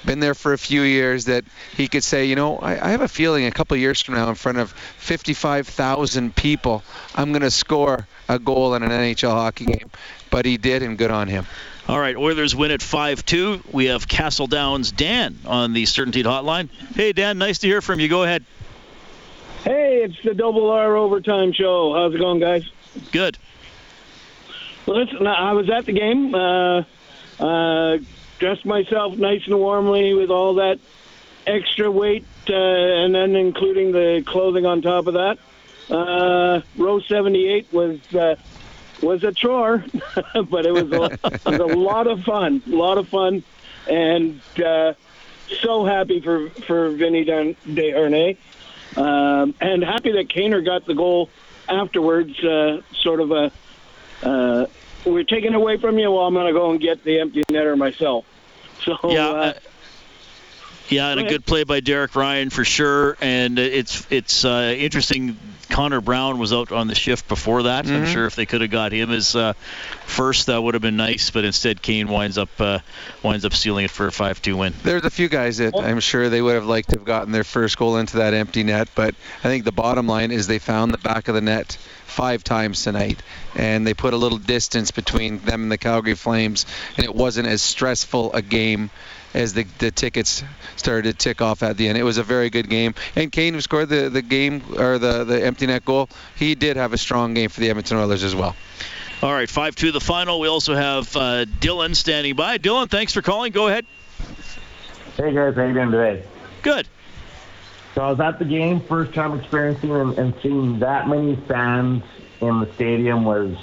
been 0.04 0.20
there 0.20 0.34
for 0.34 0.52
a 0.52 0.58
few 0.58 0.82
years 0.82 1.26
that 1.26 1.44
he 1.76 1.88
could 1.88 2.04
say, 2.04 2.24
you 2.24 2.36
know, 2.36 2.58
I, 2.58 2.88
I 2.88 2.90
have 2.90 3.00
a 3.00 3.08
feeling 3.08 3.46
a 3.46 3.50
couple 3.50 3.76
years 3.76 4.00
from 4.00 4.14
now 4.14 4.28
in 4.28 4.34
front 4.34 4.58
of 4.58 4.72
55,000 4.72 6.34
people, 6.34 6.82
I'm 7.14 7.32
going 7.32 7.42
to 7.42 7.50
score 7.50 8.06
a 8.28 8.38
goal 8.38 8.74
in 8.74 8.82
an 8.82 8.90
NHL 8.90 9.30
hockey 9.30 9.66
game, 9.66 9.90
but 10.30 10.46
he 10.46 10.56
did, 10.56 10.82
and 10.82 10.96
good 10.96 11.10
on 11.10 11.28
him. 11.28 11.46
All 11.88 11.98
right, 11.98 12.16
Oilers 12.16 12.54
win 12.54 12.70
at 12.70 12.80
5-2. 12.80 13.72
We 13.72 13.86
have 13.86 14.06
Castle 14.06 14.46
Downs 14.46 14.92
Dan 14.92 15.38
on 15.44 15.72
the 15.72 15.86
Certainty 15.86 16.22
Hotline. 16.22 16.68
Hey 16.94 17.12
Dan, 17.12 17.38
nice 17.38 17.58
to 17.58 17.66
hear 17.66 17.80
from 17.80 17.98
you. 17.98 18.08
Go 18.08 18.22
ahead. 18.22 18.44
Hey, 19.64 20.02
it's 20.04 20.16
the 20.22 20.32
Double 20.32 20.70
R 20.70 20.96
Overtime 20.96 21.52
Show. 21.52 21.92
How's 21.94 22.14
it 22.14 22.18
going, 22.18 22.38
guys? 22.38 22.62
Good. 23.12 23.38
Well 24.86 25.04
listen, 25.04 25.26
I 25.26 25.52
was 25.52 25.68
at 25.68 25.84
the 25.86 25.92
game. 25.92 26.34
Uh, 26.34 26.84
uh, 27.40 27.98
dressed 28.40 28.64
myself 28.64 29.16
nice 29.16 29.46
and 29.46 29.56
warmly 29.56 30.14
with 30.14 30.30
all 30.30 30.54
that 30.54 30.80
extra 31.46 31.90
weight, 31.90 32.26
uh, 32.48 32.54
and 32.54 33.14
then 33.14 33.36
including 33.36 33.92
the 33.92 34.24
clothing 34.26 34.66
on 34.66 34.82
top 34.82 35.06
of 35.06 35.14
that. 35.14 35.38
Uh, 35.88 36.62
row 36.76 37.00
78 37.00 37.72
was 37.72 38.00
uh, 38.14 38.36
was 39.02 39.22
a 39.24 39.32
chore, 39.32 39.84
but 40.34 40.66
it 40.66 40.72
was, 40.72 40.90
a, 40.92 41.18
it 41.24 41.44
was 41.44 41.72
a 41.72 41.76
lot 41.76 42.06
of 42.06 42.24
fun. 42.24 42.62
A 42.66 42.70
lot 42.70 42.98
of 42.98 43.08
fun, 43.08 43.42
and 43.88 44.40
uh, 44.64 44.94
so 45.62 45.84
happy 45.84 46.20
for 46.20 46.48
for 46.50 46.90
Vinny 46.90 47.24
Desharnais, 47.24 48.36
um, 48.96 49.54
and 49.60 49.82
happy 49.84 50.12
that 50.12 50.28
Kaner 50.28 50.64
got 50.64 50.86
the 50.86 50.94
goal 50.94 51.28
afterwards. 51.68 52.42
Uh, 52.42 52.80
sort 52.94 53.20
of 53.20 53.30
a 53.32 53.52
uh, 54.22 54.66
we're 55.04 55.24
taking 55.24 55.54
away 55.54 55.76
from 55.78 55.98
you. 55.98 56.10
Well, 56.10 56.26
I'm 56.26 56.34
going 56.34 56.46
to 56.46 56.52
go 56.52 56.70
and 56.70 56.80
get 56.80 57.04
the 57.04 57.20
empty 57.20 57.42
netter 57.44 57.76
myself. 57.76 58.24
So 58.82 58.96
Yeah, 59.04 59.28
uh, 59.28 59.32
uh, 59.32 59.52
Yeah, 60.88 61.10
and 61.10 61.20
a 61.20 61.24
good 61.24 61.44
play 61.44 61.64
by 61.64 61.80
Derek 61.80 62.16
Ryan 62.16 62.48
for 62.48 62.64
sure. 62.64 63.18
And 63.20 63.58
it's 63.58 64.06
it's 64.10 64.42
uh, 64.42 64.74
interesting. 64.74 65.38
Connor 65.70 66.00
Brown 66.00 66.38
was 66.38 66.52
out 66.52 66.72
on 66.72 66.88
the 66.88 66.94
shift 66.94 67.28
before 67.28 67.62
that. 67.64 67.86
I'm 67.86 68.04
Mhm. 68.04 68.12
sure 68.12 68.26
if 68.26 68.34
they 68.34 68.44
could 68.44 68.60
have 68.60 68.70
got 68.70 68.92
him 68.92 69.10
as 69.10 69.34
uh, 69.34 69.54
first, 70.04 70.46
that 70.46 70.62
would 70.62 70.74
have 70.74 70.82
been 70.82 70.96
nice. 70.96 71.30
But 71.30 71.44
instead, 71.44 71.80
Kane 71.80 72.08
winds 72.08 72.36
up 72.36 72.48
uh, 72.60 72.80
winds 73.22 73.44
up 73.44 73.54
sealing 73.54 73.84
it 73.84 73.90
for 73.90 74.06
a 74.06 74.10
5-2 74.10 74.56
win. 74.56 74.74
There's 74.82 75.04
a 75.04 75.10
few 75.10 75.28
guys 75.28 75.58
that 75.58 75.74
I'm 75.76 76.00
sure 76.00 76.28
they 76.28 76.42
would 76.42 76.54
have 76.56 76.66
liked 76.66 76.90
to 76.90 76.96
have 76.96 77.04
gotten 77.04 77.32
their 77.32 77.44
first 77.44 77.78
goal 77.78 77.96
into 77.96 78.18
that 78.18 78.34
empty 78.34 78.62
net, 78.64 78.88
but 78.94 79.14
I 79.44 79.48
think 79.48 79.64
the 79.64 79.72
bottom 79.72 80.06
line 80.06 80.30
is 80.32 80.46
they 80.46 80.58
found 80.58 80.92
the 80.92 80.98
back 80.98 81.28
of 81.28 81.34
the 81.34 81.40
net 81.40 81.78
five 82.06 82.42
times 82.42 82.82
tonight, 82.82 83.20
and 83.54 83.86
they 83.86 83.94
put 83.94 84.12
a 84.12 84.16
little 84.16 84.38
distance 84.38 84.90
between 84.90 85.38
them 85.44 85.62
and 85.62 85.72
the 85.72 85.78
Calgary 85.78 86.16
Flames, 86.16 86.66
and 86.96 87.04
it 87.04 87.14
wasn't 87.14 87.46
as 87.46 87.62
stressful 87.62 88.32
a 88.32 88.42
game 88.42 88.90
as 89.34 89.54
the, 89.54 89.64
the 89.78 89.90
tickets 89.90 90.42
started 90.76 91.10
to 91.10 91.16
tick 91.16 91.40
off 91.40 91.62
at 91.62 91.76
the 91.76 91.88
end. 91.88 91.98
It 91.98 92.02
was 92.02 92.18
a 92.18 92.22
very 92.22 92.50
good 92.50 92.68
game, 92.68 92.94
and 93.16 93.30
Kane, 93.30 93.54
who 93.54 93.60
scored 93.60 93.88
the, 93.88 94.08
the 94.08 94.22
game 94.22 94.62
or 94.76 94.98
the, 94.98 95.24
the 95.24 95.44
empty 95.44 95.66
net 95.66 95.84
goal, 95.84 96.08
he 96.36 96.54
did 96.54 96.76
have 96.76 96.92
a 96.92 96.98
strong 96.98 97.34
game 97.34 97.48
for 97.48 97.60
the 97.60 97.70
Edmonton 97.70 97.98
Oilers 97.98 98.24
as 98.24 98.34
well. 98.34 98.56
All 99.22 99.32
right, 99.32 99.48
5-2 99.48 99.92
the 99.92 100.00
final. 100.00 100.40
We 100.40 100.48
also 100.48 100.74
have 100.74 101.14
uh, 101.14 101.44
Dylan 101.44 101.94
standing 101.94 102.36
by. 102.36 102.58
Dylan, 102.58 102.88
thanks 102.88 103.12
for 103.12 103.20
calling. 103.20 103.52
Go 103.52 103.68
ahead. 103.68 103.84
Hey 105.16 105.34
guys, 105.34 105.54
how 105.54 105.66
you 105.66 105.74
doing 105.74 105.90
today? 105.90 106.24
Good. 106.62 106.88
So 107.94 108.02
I 108.02 108.10
was 108.10 108.20
at 108.20 108.38
the 108.38 108.44
game, 108.44 108.80
first 108.80 109.12
time 109.12 109.38
experiencing 109.38 109.90
and, 109.90 110.18
and 110.18 110.34
seeing 110.42 110.78
that 110.78 111.08
many 111.08 111.36
fans 111.36 112.04
in 112.40 112.60
the 112.60 112.72
stadium 112.74 113.24
was 113.24 113.56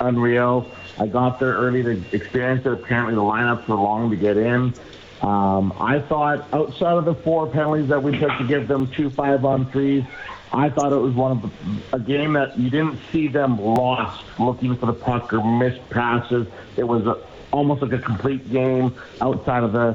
unreal. 0.00 0.70
I 0.98 1.06
got 1.06 1.40
there 1.40 1.54
early 1.54 1.82
to 1.82 2.02
experience 2.14 2.66
it. 2.66 2.72
Apparently 2.72 3.14
the 3.14 3.22
lineups 3.22 3.68
were 3.68 3.76
long 3.76 4.10
to 4.10 4.16
get 4.16 4.36
in. 4.36 4.74
Um, 5.22 5.72
I 5.78 6.00
thought 6.00 6.46
outside 6.52 6.96
of 6.96 7.04
the 7.04 7.14
four 7.14 7.46
penalties 7.46 7.88
that 7.88 8.02
we 8.02 8.18
took 8.18 8.36
to 8.38 8.46
give 8.46 8.68
them 8.68 8.90
two 8.90 9.10
five 9.10 9.44
on 9.44 9.70
threes, 9.70 10.04
I 10.52 10.70
thought 10.70 10.92
it 10.92 10.96
was 10.96 11.14
one 11.14 11.32
of 11.32 11.42
the, 11.42 11.96
a 11.96 12.00
game 12.00 12.32
that 12.32 12.58
you 12.58 12.70
didn't 12.70 12.98
see 13.12 13.28
them 13.28 13.60
lost 13.60 14.24
looking 14.38 14.76
for 14.76 14.86
the 14.86 14.94
puck 14.94 15.32
or 15.32 15.44
missed 15.44 15.88
passes. 15.90 16.46
It 16.76 16.84
was 16.84 17.06
a, 17.06 17.18
almost 17.52 17.82
like 17.82 17.92
a 17.92 17.98
complete 17.98 18.50
game 18.50 18.94
outside 19.20 19.62
of 19.62 19.72
the 19.72 19.94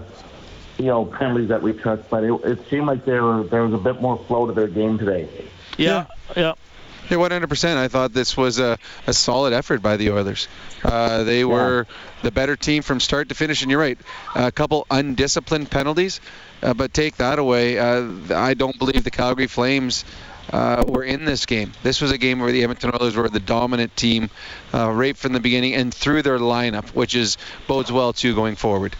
you 0.78 0.86
know 0.86 1.06
penalties 1.06 1.50
that 1.50 1.62
we 1.62 1.74
took, 1.74 2.08
but 2.10 2.24
it, 2.24 2.34
it 2.44 2.70
seemed 2.70 2.86
like 2.86 3.06
there 3.06 3.24
were, 3.24 3.44
there 3.44 3.64
was 3.64 3.74
a 3.74 3.84
bit 3.84 4.02
more 4.02 4.18
flow 4.28 4.46
to 4.46 4.54
their 4.54 4.68
game 4.68 4.98
today. 4.98 5.28
Yeah, 5.78 6.06
yeah. 6.36 6.42
Yeah, 6.42 6.54
100%. 7.10 7.78
I 7.78 7.88
thought 7.88 8.14
this 8.14 8.36
was 8.36 8.60
a, 8.60 8.78
a 9.08 9.14
solid 9.14 9.54
effort 9.54 9.82
by 9.82 9.98
the 9.98 10.12
Oilers. 10.12 10.48
Uh, 10.84 11.24
they 11.24 11.46
were 11.46 11.86
the 12.24 12.32
better 12.32 12.56
team 12.56 12.82
from 12.84 13.00
start 13.00 13.30
to 13.30 13.36
finish, 13.36 13.62
and 13.62 13.72
you're 13.72 13.80
right. 13.80 13.98
A 14.36 14.52
couple 14.52 14.86
undisciplined 14.90 15.70
penalties, 15.70 16.20
uh, 16.64 16.74
but 16.74 16.94
take 16.94 17.18
that 17.18 17.40
away. 17.40 17.78
Uh, 17.80 18.10
I 18.34 18.54
don't 18.54 18.78
believe 18.78 19.04
the 19.04 19.12
Calgary 19.12 19.48
Flames 19.48 20.06
uh, 20.52 20.84
were 20.88 21.04
in 21.04 21.26
this 21.26 21.46
game. 21.46 21.72
This 21.84 22.02
was 22.02 22.12
a 22.12 22.18
game 22.18 22.40
where 22.40 22.52
the 22.52 22.62
Edmonton 22.64 22.92
Oilers 23.00 23.16
were 23.16 23.30
the 23.30 23.40
dominant 23.40 23.96
team 23.96 24.30
uh, 24.74 24.92
right 24.92 25.16
from 25.18 25.34
the 25.34 25.40
beginning 25.40 25.74
and 25.74 25.94
through 25.94 26.22
their 26.22 26.38
lineup, 26.40 26.90
which 26.90 27.16
is 27.16 27.38
bodes 27.68 27.92
well 27.92 28.14
too 28.14 28.36
going 28.36 28.56
forward. 28.56 28.96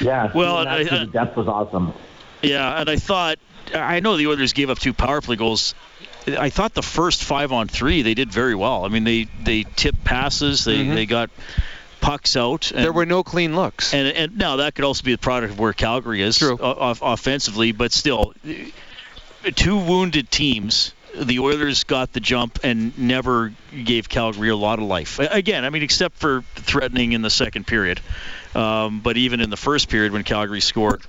Yeah, 0.00 0.30
Well, 0.34 0.58
that 0.58 0.68
I- 0.68 0.84
through 0.84 0.96
I- 0.98 1.04
the 1.06 1.10
depth 1.10 1.36
was 1.36 1.48
awesome. 1.48 1.92
Yeah, 2.42 2.80
and 2.80 2.88
I 2.88 2.96
thought 2.96 3.38
I 3.74 3.98
know 4.00 4.16
the 4.16 4.28
Oilers 4.28 4.52
gave 4.52 4.70
up 4.70 4.78
two 4.78 4.92
power 4.92 5.20
play 5.20 5.34
goals. 5.36 5.74
I 6.36 6.50
thought 6.50 6.74
the 6.74 6.82
first 6.82 7.22
five 7.24 7.52
on 7.52 7.68
three 7.68 8.02
they 8.02 8.14
did 8.14 8.30
very 8.32 8.54
well. 8.54 8.84
I 8.84 8.88
mean 8.88 9.04
they 9.04 9.28
they 9.42 9.64
tipped 9.76 10.04
passes, 10.04 10.64
they 10.64 10.78
Mhm. 10.84 10.94
they 10.94 11.06
got 11.06 11.30
pucks 12.00 12.36
out. 12.36 12.70
And, 12.70 12.84
There 12.84 12.92
were 12.92 13.06
no 13.06 13.22
clean 13.22 13.54
looks. 13.56 13.92
And 13.94 14.08
and 14.08 14.36
now 14.36 14.56
that 14.56 14.74
could 14.74 14.84
also 14.84 15.02
be 15.02 15.12
the 15.12 15.18
product 15.18 15.52
of 15.54 15.58
where 15.58 15.72
Calgary 15.72 16.22
is 16.22 16.42
o- 16.42 16.56
off- 16.56 17.00
offensively, 17.02 17.72
but 17.72 17.92
still, 17.92 18.34
two 19.56 19.76
wounded 19.78 20.30
teams. 20.30 20.92
The 21.14 21.38
Oilers 21.40 21.84
got 21.84 22.12
the 22.12 22.20
jump 22.20 22.60
and 22.62 22.96
never 22.98 23.52
gave 23.84 24.08
Calgary 24.08 24.50
a 24.50 24.56
lot 24.56 24.78
of 24.78 24.84
life. 24.84 25.18
Again, 25.18 25.64
I 25.64 25.70
mean, 25.70 25.82
except 25.82 26.18
for 26.18 26.44
threatening 26.54 27.12
in 27.12 27.22
the 27.22 27.30
second 27.30 27.66
period. 27.66 28.00
Um, 28.54 29.00
but 29.00 29.16
even 29.16 29.40
in 29.40 29.50
the 29.50 29.56
first 29.56 29.88
period, 29.88 30.12
when 30.12 30.22
Calgary 30.22 30.60
scored, 30.60 31.02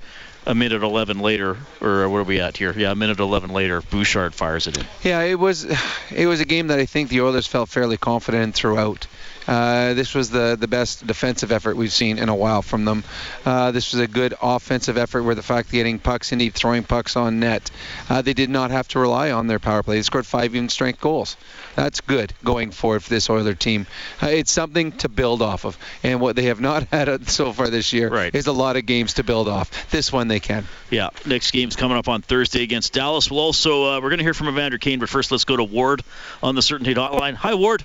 a 0.50 0.54
minute 0.54 0.82
11 0.82 1.20
later, 1.20 1.56
or 1.80 2.08
where 2.08 2.22
are 2.22 2.24
we 2.24 2.40
at 2.40 2.56
here? 2.56 2.74
Yeah, 2.76 2.90
a 2.90 2.94
minute 2.96 3.20
11 3.20 3.50
later, 3.50 3.80
Bouchard 3.82 4.34
fires 4.34 4.66
it 4.66 4.76
in. 4.76 4.84
Yeah, 5.02 5.20
it 5.22 5.38
was 5.38 5.64
it 6.10 6.26
was 6.26 6.40
a 6.40 6.44
game 6.44 6.66
that 6.68 6.78
I 6.78 6.86
think 6.86 7.08
the 7.08 7.20
Oilers 7.22 7.46
felt 7.46 7.68
fairly 7.68 7.96
confident 7.96 8.54
throughout. 8.54 9.06
Uh, 9.46 9.94
this 9.94 10.14
was 10.14 10.30
the 10.30 10.56
the 10.58 10.68
best 10.68 11.06
defensive 11.06 11.52
effort 11.52 11.76
we've 11.76 11.92
seen 11.92 12.18
in 12.18 12.28
a 12.28 12.34
while 12.34 12.62
from 12.62 12.84
them. 12.84 13.04
Uh, 13.44 13.70
this 13.70 13.92
was 13.92 14.00
a 14.00 14.06
good 14.06 14.34
offensive 14.42 14.96
effort 14.96 15.22
where 15.22 15.34
the 15.34 15.42
fact 15.42 15.68
of 15.68 15.72
getting 15.72 15.98
pucks 15.98 16.32
and 16.32 16.54
throwing 16.54 16.82
pucks 16.82 17.16
on 17.16 17.40
net, 17.40 17.70
uh, 18.08 18.22
they 18.22 18.34
did 18.34 18.50
not 18.50 18.70
have 18.70 18.88
to 18.88 18.98
rely 18.98 19.30
on 19.30 19.46
their 19.46 19.58
power 19.58 19.82
play. 19.82 19.96
They 19.96 20.02
scored 20.02 20.26
five 20.26 20.54
even 20.54 20.68
strength 20.68 21.00
goals. 21.00 21.36
That's 21.76 22.00
good 22.00 22.32
going 22.44 22.70
forward 22.70 23.02
for 23.02 23.10
this 23.10 23.30
Oiler 23.30 23.54
team. 23.54 23.86
Uh, 24.22 24.28
it's 24.28 24.50
something 24.50 24.92
to 24.92 25.08
build 25.08 25.42
off 25.42 25.64
of, 25.64 25.78
and 26.02 26.20
what 26.20 26.36
they 26.36 26.44
have 26.44 26.60
not 26.60 26.84
had 26.92 27.28
so 27.28 27.52
far 27.52 27.68
this 27.68 27.92
year 27.92 28.30
is 28.32 28.46
a 28.46 28.52
lot 28.52 28.76
of 28.76 28.86
games 28.86 29.14
to 29.14 29.24
build 29.24 29.48
off. 29.48 29.90
This 29.90 30.12
one 30.12 30.28
they 30.28 30.40
can. 30.40 30.66
Yeah, 30.90 31.10
next 31.26 31.50
game's 31.50 31.76
coming 31.76 31.96
up 31.96 32.08
on 32.08 32.22
Thursday 32.22 32.62
against 32.62 32.92
Dallas. 32.92 33.30
We'll 33.30 33.40
also 33.40 33.84
uh, 33.84 34.00
we're 34.00 34.10
going 34.10 34.18
to 34.18 34.24
hear 34.24 34.34
from 34.34 34.48
Evander 34.48 34.78
Kane, 34.78 34.98
but 34.98 35.08
first 35.08 35.30
let's 35.30 35.44
go 35.44 35.56
to 35.56 35.64
Ward 35.64 36.02
on 36.42 36.54
the 36.54 36.62
Certainty 36.62 36.94
Hotline. 36.94 37.34
Hi, 37.34 37.54
Ward. 37.54 37.84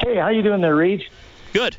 Hey, 0.00 0.16
how 0.16 0.28
you 0.28 0.42
doing 0.42 0.60
there, 0.60 0.74
Reid? 0.74 1.04
Good. 1.52 1.76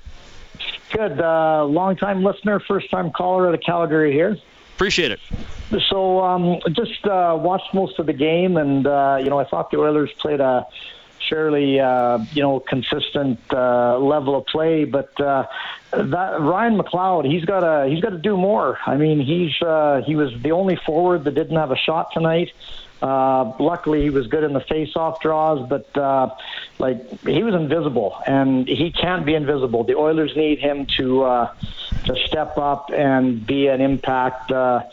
Good. 0.91 1.20
Uh, 1.20 1.66
long 1.66 1.95
time 1.95 2.24
listener, 2.24 2.59
first 2.59 2.89
time 2.89 3.11
caller 3.11 3.47
out 3.47 3.53
of 3.53 3.61
Calgary 3.61 4.13
here. 4.13 4.38
Appreciate 4.76 5.11
it. 5.11 5.20
So, 5.89 6.22
um, 6.22 6.59
just 6.72 7.05
uh, 7.05 7.38
watched 7.39 7.74
most 7.74 7.99
of 7.99 8.05
the 8.05 8.13
game, 8.13 8.57
and 8.57 8.86
uh, 8.86 9.20
you 9.22 9.30
know, 9.30 9.39
I 9.39 9.45
thought 9.45 9.72
the 9.72 9.78
Oilers 9.78 10.11
played 10.13 10.39
a 10.39 10.68
fairly, 11.30 11.80
uh, 11.80 12.20
you 12.34 12.41
know, 12.41 12.59
consistent 12.59 13.39
uh, 13.51 13.97
level 13.97 14.36
of 14.36 14.45
play. 14.45 14.86
But 14.86 15.20
uh, 15.20 15.45
that 15.91 16.39
Ryan 16.39 16.78
McLeod, 16.78 17.26
he's 17.26 17.45
got 17.45 17.61
to 17.61 17.89
he's 17.89 18.01
got 18.01 18.11
to 18.11 18.18
do 18.18 18.38
more. 18.38 18.78
I 18.86 18.97
mean, 18.97 19.20
he's 19.20 19.59
uh, 19.61 20.01
he 20.05 20.16
was 20.16 20.32
the 20.41 20.51
only 20.51 20.76
forward 20.76 21.24
that 21.26 21.36
didn't 21.36 21.57
have 21.57 21.72
a 21.72 21.78
shot 21.78 22.11
tonight. 22.13 22.51
Uh, 22.53 22.84
luckily, 23.01 24.01
he 24.03 24.09
was 24.09 24.27
good 24.27 24.43
in 24.43 24.53
the 24.53 24.61
face-off 24.61 25.19
draws, 25.21 25.67
but 25.67 25.95
uh, 25.97 26.29
like 26.79 27.21
he 27.21 27.43
was 27.43 27.53
invisible, 27.53 28.21
and 28.25 28.67
he 28.67 28.91
can't 28.91 29.25
be 29.25 29.35
invisible. 29.35 29.83
The 29.83 29.95
Oilers 29.95 30.35
need 30.35 30.59
him 30.59 30.85
to 30.97 31.23
uh, 31.23 31.53
to 32.05 32.15
step 32.27 32.57
up 32.57 32.91
and 32.91 33.45
be 33.45 33.67
an 33.67 33.81
impact 33.81 34.51
uh, 34.51 34.83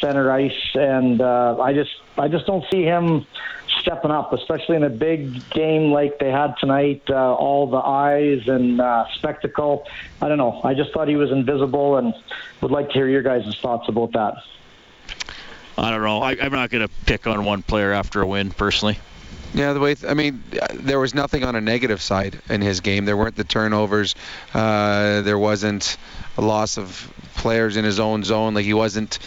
center 0.00 0.30
ice, 0.30 0.52
and 0.74 1.20
uh, 1.20 1.60
I 1.60 1.72
just 1.72 1.90
I 2.18 2.28
just 2.28 2.46
don't 2.46 2.64
see 2.70 2.82
him 2.82 3.26
stepping 3.80 4.10
up, 4.10 4.32
especially 4.32 4.76
in 4.76 4.84
a 4.84 4.90
big 4.90 5.48
game 5.50 5.90
like 5.90 6.18
they 6.18 6.30
had 6.30 6.56
tonight. 6.58 7.02
Uh, 7.08 7.34
all 7.34 7.66
the 7.66 7.78
eyes 7.78 8.46
and 8.46 8.80
uh, 8.80 9.06
spectacle. 9.14 9.86
I 10.20 10.28
don't 10.28 10.38
know. 10.38 10.60
I 10.64 10.74
just 10.74 10.92
thought 10.92 11.08
he 11.08 11.16
was 11.16 11.30
invisible, 11.30 11.96
and 11.96 12.14
would 12.60 12.70
like 12.70 12.88
to 12.88 12.94
hear 12.94 13.08
your 13.08 13.22
guys' 13.22 13.56
thoughts 13.60 13.88
about 13.88 14.12
that. 14.12 14.34
I 15.80 15.90
don't 15.90 16.02
know. 16.02 16.22
I, 16.22 16.36
I'm 16.40 16.52
not 16.52 16.70
going 16.70 16.86
to 16.86 16.92
pick 17.06 17.26
on 17.26 17.44
one 17.44 17.62
player 17.62 17.92
after 17.92 18.20
a 18.20 18.26
win, 18.26 18.50
personally. 18.50 18.98
Yeah, 19.52 19.72
the 19.72 19.80
way 19.80 19.96
I 20.06 20.14
mean, 20.14 20.44
uh, 20.60 20.68
there 20.74 21.00
was 21.00 21.12
nothing 21.12 21.42
on 21.42 21.56
a 21.56 21.60
negative 21.60 22.00
side 22.00 22.40
in 22.48 22.60
his 22.60 22.80
game. 22.80 23.04
There 23.04 23.16
weren't 23.16 23.34
the 23.34 23.44
turnovers. 23.44 24.14
Uh, 24.54 25.22
there 25.22 25.38
wasn't 25.38 25.96
a 26.36 26.40
loss 26.40 26.78
of 26.78 27.12
players 27.34 27.76
in 27.76 27.84
his 27.84 27.98
own 27.98 28.22
zone. 28.22 28.54
Like 28.54 28.64
he 28.64 28.74
wasn't. 28.74 29.18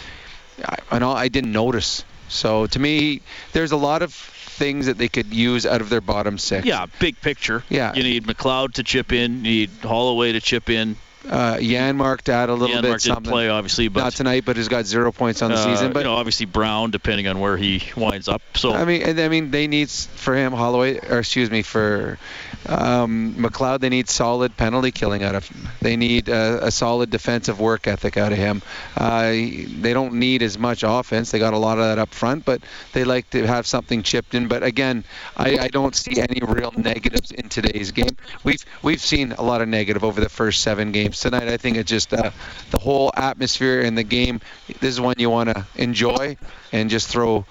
I, 0.64 0.76
I 0.92 0.98
know 0.98 1.12
I 1.12 1.28
didn't 1.28 1.52
notice. 1.52 2.04
So 2.28 2.66
to 2.66 2.78
me, 2.78 3.20
there's 3.52 3.72
a 3.72 3.76
lot 3.76 4.00
of 4.00 4.14
things 4.14 4.86
that 4.86 4.96
they 4.96 5.08
could 5.08 5.32
use 5.34 5.66
out 5.66 5.80
of 5.80 5.90
their 5.90 6.00
bottom 6.00 6.38
six. 6.38 6.64
Yeah, 6.64 6.86
big 7.00 7.20
picture. 7.20 7.62
Yeah. 7.68 7.92
You 7.94 8.02
need 8.02 8.24
McLeod 8.24 8.74
to 8.74 8.82
chip 8.82 9.12
in. 9.12 9.44
You 9.44 9.50
need 9.50 9.70
Holloway 9.82 10.32
to 10.32 10.40
chip 10.40 10.70
in. 10.70 10.96
Uh, 11.28 11.56
Janmark 11.56 12.28
out 12.28 12.50
a 12.50 12.54
little 12.54 12.76
Janmark 12.76 12.82
bit 12.82 13.02
didn't 13.02 13.24
play, 13.24 13.48
obviously, 13.48 13.88
but 13.88 14.00
Not 14.00 14.12
tonight, 14.12 14.44
but 14.44 14.56
he's 14.56 14.68
got 14.68 14.84
zero 14.84 15.10
points 15.10 15.40
on 15.40 15.50
the 15.50 15.56
uh, 15.56 15.64
season. 15.64 15.92
But 15.92 16.00
you 16.00 16.04
know, 16.04 16.14
obviously 16.14 16.46
Brown, 16.46 16.90
depending 16.90 17.26
on 17.28 17.40
where 17.40 17.56
he 17.56 17.82
winds 17.96 18.28
up. 18.28 18.42
So 18.56 18.72
I 18.72 18.84
mean, 18.84 19.02
and 19.02 19.18
I 19.18 19.28
mean, 19.28 19.50
they 19.50 19.66
need 19.66 19.90
for 19.90 20.34
him 20.34 20.52
Holloway, 20.52 20.98
or 20.98 21.20
excuse 21.20 21.50
me, 21.50 21.62
for 21.62 22.18
um, 22.66 23.34
McLeod. 23.38 23.80
They 23.80 23.88
need 23.88 24.08
solid 24.08 24.56
penalty 24.56 24.90
killing 24.90 25.22
out 25.22 25.34
of 25.34 25.48
him. 25.48 25.68
They 25.80 25.96
need 25.96 26.28
uh, 26.28 26.58
a 26.62 26.70
solid 26.70 27.10
defensive 27.10 27.58
work 27.58 27.86
ethic 27.86 28.16
out 28.16 28.32
of 28.32 28.38
him. 28.38 28.60
Uh, 28.96 29.30
they 29.30 29.92
don't 29.94 30.14
need 30.14 30.42
as 30.42 30.58
much 30.58 30.84
offense. 30.86 31.30
They 31.30 31.38
got 31.38 31.54
a 31.54 31.58
lot 31.58 31.78
of 31.78 31.84
that 31.84 31.98
up 31.98 32.12
front, 32.12 32.44
but 32.44 32.60
they 32.92 33.04
like 33.04 33.30
to 33.30 33.46
have 33.46 33.66
something 33.66 34.02
chipped 34.02 34.34
in. 34.34 34.48
But 34.48 34.62
again, 34.62 35.04
I, 35.36 35.58
I 35.58 35.68
don't 35.68 35.94
see 35.94 36.20
any 36.20 36.40
real 36.46 36.72
negatives 36.76 37.30
in 37.30 37.48
today's 37.48 37.92
game. 37.92 38.16
We've 38.42 38.64
we've 38.82 39.00
seen 39.00 39.32
a 39.32 39.42
lot 39.42 39.62
of 39.62 39.68
negative 39.68 40.04
over 40.04 40.20
the 40.20 40.28
first 40.28 40.60
seven 40.62 40.92
games 40.92 41.13
tonight. 41.20 41.48
I 41.48 41.56
think 41.56 41.76
it's 41.76 41.90
just 41.90 42.12
uh, 42.12 42.30
the 42.70 42.78
whole 42.78 43.10
atmosphere 43.14 43.80
in 43.80 43.94
the 43.94 44.02
game. 44.02 44.40
This 44.80 44.94
is 44.94 45.00
one 45.00 45.14
you 45.18 45.30
want 45.30 45.50
to 45.50 45.66
enjoy 45.76 46.36
and 46.72 46.90
just 46.90 47.08
throw 47.08 47.44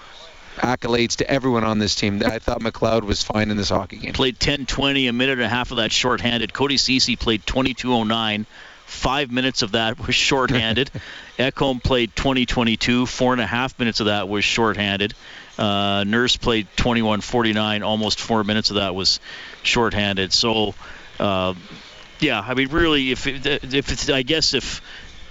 accolades 0.58 1.18
to 1.18 1.30
everyone 1.30 1.64
on 1.64 1.80
this 1.80 1.96
team. 1.96 2.22
I 2.26 2.40
thought 2.40 2.60
McLeod 2.60 3.04
was 3.04 3.24
fine 3.24 3.50
in 3.50 3.58
this 3.58 3.70
hockey 3.70 3.98
game. 3.98 4.14
played 4.14 4.40
10-20, 4.40 5.10
a 5.10 5.14
minute 5.14 5.34
and 5.34 5.44
a 5.44 5.50
half 5.50 5.72
of 5.72 5.78
that 5.78 5.92
shorthanded. 5.92 6.54
Cody 6.54 6.78
Ceci 6.78 7.16
played 7.16 7.46
22:09. 7.46 8.46
Five 8.86 9.32
minutes 9.32 9.64
of 9.64 9.72
that 9.72 10.06
was 10.06 10.14
shorthanded. 10.14 10.92
Ekholm 11.40 11.84
played 11.84 12.16
20-22. 12.16 13.08
Four 13.08 13.34
and 13.34 13.42
a 13.42 13.46
half 13.46 13.80
minutes 13.80 14.02
of 14.02 14.06
that 14.06 14.30
was 14.30 14.44
shorthanded. 14.44 15.16
Uh, 15.58 16.04
Nurse 16.06 16.38
played 16.38 16.68
21-49. 16.78 17.84
Almost 17.84 18.20
four 18.20 18.44
minutes 18.44 18.70
of 18.70 18.76
that 18.76 18.94
was 18.94 19.20
shorthanded. 19.64 20.34
So, 20.34 20.76
uh, 21.20 21.54
yeah, 22.24 22.44
I 22.46 22.54
mean, 22.54 22.70
really, 22.70 23.12
if 23.12 23.28
it, 23.28 23.46
if 23.46 23.92
it's, 23.92 24.10
I 24.10 24.24
guess 24.24 24.54
if 24.54 24.82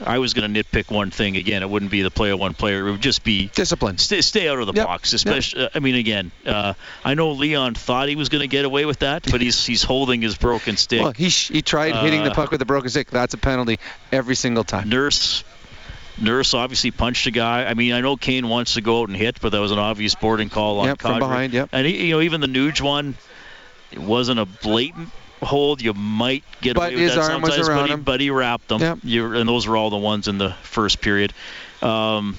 I 0.05 0.19
was 0.19 0.35
going 0.35 0.53
to 0.53 0.63
nitpick 0.65 0.91
one 0.91 1.11
thing 1.11 1.37
again, 1.37 1.63
it 1.63 1.71
wouldn't 1.71 1.91
be 1.91 2.03
the 2.03 2.11
player 2.11 2.37
one 2.37 2.55
player. 2.55 2.87
It 2.89 2.91
would 2.91 3.01
just 3.01 3.23
be 3.23 3.49
discipline. 3.55 3.99
Stay, 3.99 4.21
stay 4.21 4.49
out 4.49 4.59
of 4.59 4.67
the 4.67 4.73
Yep. 4.73 4.87
box, 4.87 5.13
especially. 5.13 5.69
I 5.75 5.79
mean, 5.79 5.95
again, 5.95 6.33
uh, 6.47 6.75
I 7.05 7.15
know 7.15 7.33
Leon 7.33 7.75
thought 7.75 8.09
he 8.09 8.17
was 8.17 8.29
going 8.29 8.41
to 8.43 8.49
get 8.49 8.65
away 8.65 8.85
with 8.85 9.01
that, 9.01 9.23
but 9.31 9.41
he's 9.41 9.65
he's 9.65 9.83
holding 9.83 10.21
his 10.21 10.37
broken 10.37 10.77
stick. 10.77 11.03
Well, 11.03 11.13
he 11.13 11.31
sh- 11.31 11.49
he 11.51 11.63
tried 11.63 11.95
hitting 11.97 12.25
the 12.25 12.31
Uh, 12.31 12.35
puck 12.35 12.51
with 12.51 12.61
a 12.63 12.67
broken 12.67 12.91
stick. 12.91 13.11
That's 13.11 13.35
a 13.35 13.39
penalty 13.39 13.79
every 14.11 14.35
single 14.35 14.65
time. 14.65 14.89
Nurse. 14.89 15.45
Nurse 16.21 16.53
obviously 16.53 16.91
punched 16.91 17.27
a 17.27 17.31
guy. 17.31 17.65
I 17.65 17.73
mean, 17.75 17.95
I 17.95 18.01
know 18.03 18.17
Kane 18.17 18.47
wants 18.49 18.75
to 18.75 18.83
go 18.83 19.01
out 19.01 19.09
and 19.09 19.17
hit, 19.17 19.41
but 19.41 19.51
that 19.53 19.61
was 19.61 19.73
an 19.73 19.79
obvious 19.79 20.15
boarding 20.15 20.51
call 20.51 20.81
on 20.81 20.89
Yep, 20.89 21.01
from 21.01 21.19
behind, 21.19 21.55
yep. 21.55 21.71
And 21.73 21.87
he, 21.87 22.09
you 22.09 22.15
know, 22.15 22.21
even 22.21 22.43
the 22.43 22.49
Nuge 22.49 22.83
one, 22.83 23.15
it 23.91 23.99
wasn't 23.99 24.39
a 24.39 24.45
blatant 24.45 25.09
hold. 25.43 25.83
You 25.83 25.93
might 25.95 26.45
get 26.61 26.75
But 26.77 26.93
away 26.93 26.95
with 26.95 27.03
his 27.05 27.15
that 27.17 27.31
arm 27.31 27.43
was 27.43 27.59
around 27.59 27.79
but, 27.79 27.87
he, 27.87 27.93
him. 27.93 28.03
but 28.03 28.21
he 28.21 28.31
wrapped 28.31 28.69
them. 28.69 28.81
Yep. 28.81 28.99
You, 29.03 29.35
and 29.37 29.49
those 29.49 29.67
were 29.67 29.77
all 29.77 29.91
the 29.91 29.97
ones 29.97 30.29
in 30.29 30.39
the 30.39 30.51
first 30.63 31.01
period. 31.01 31.33
Um, 31.83 32.37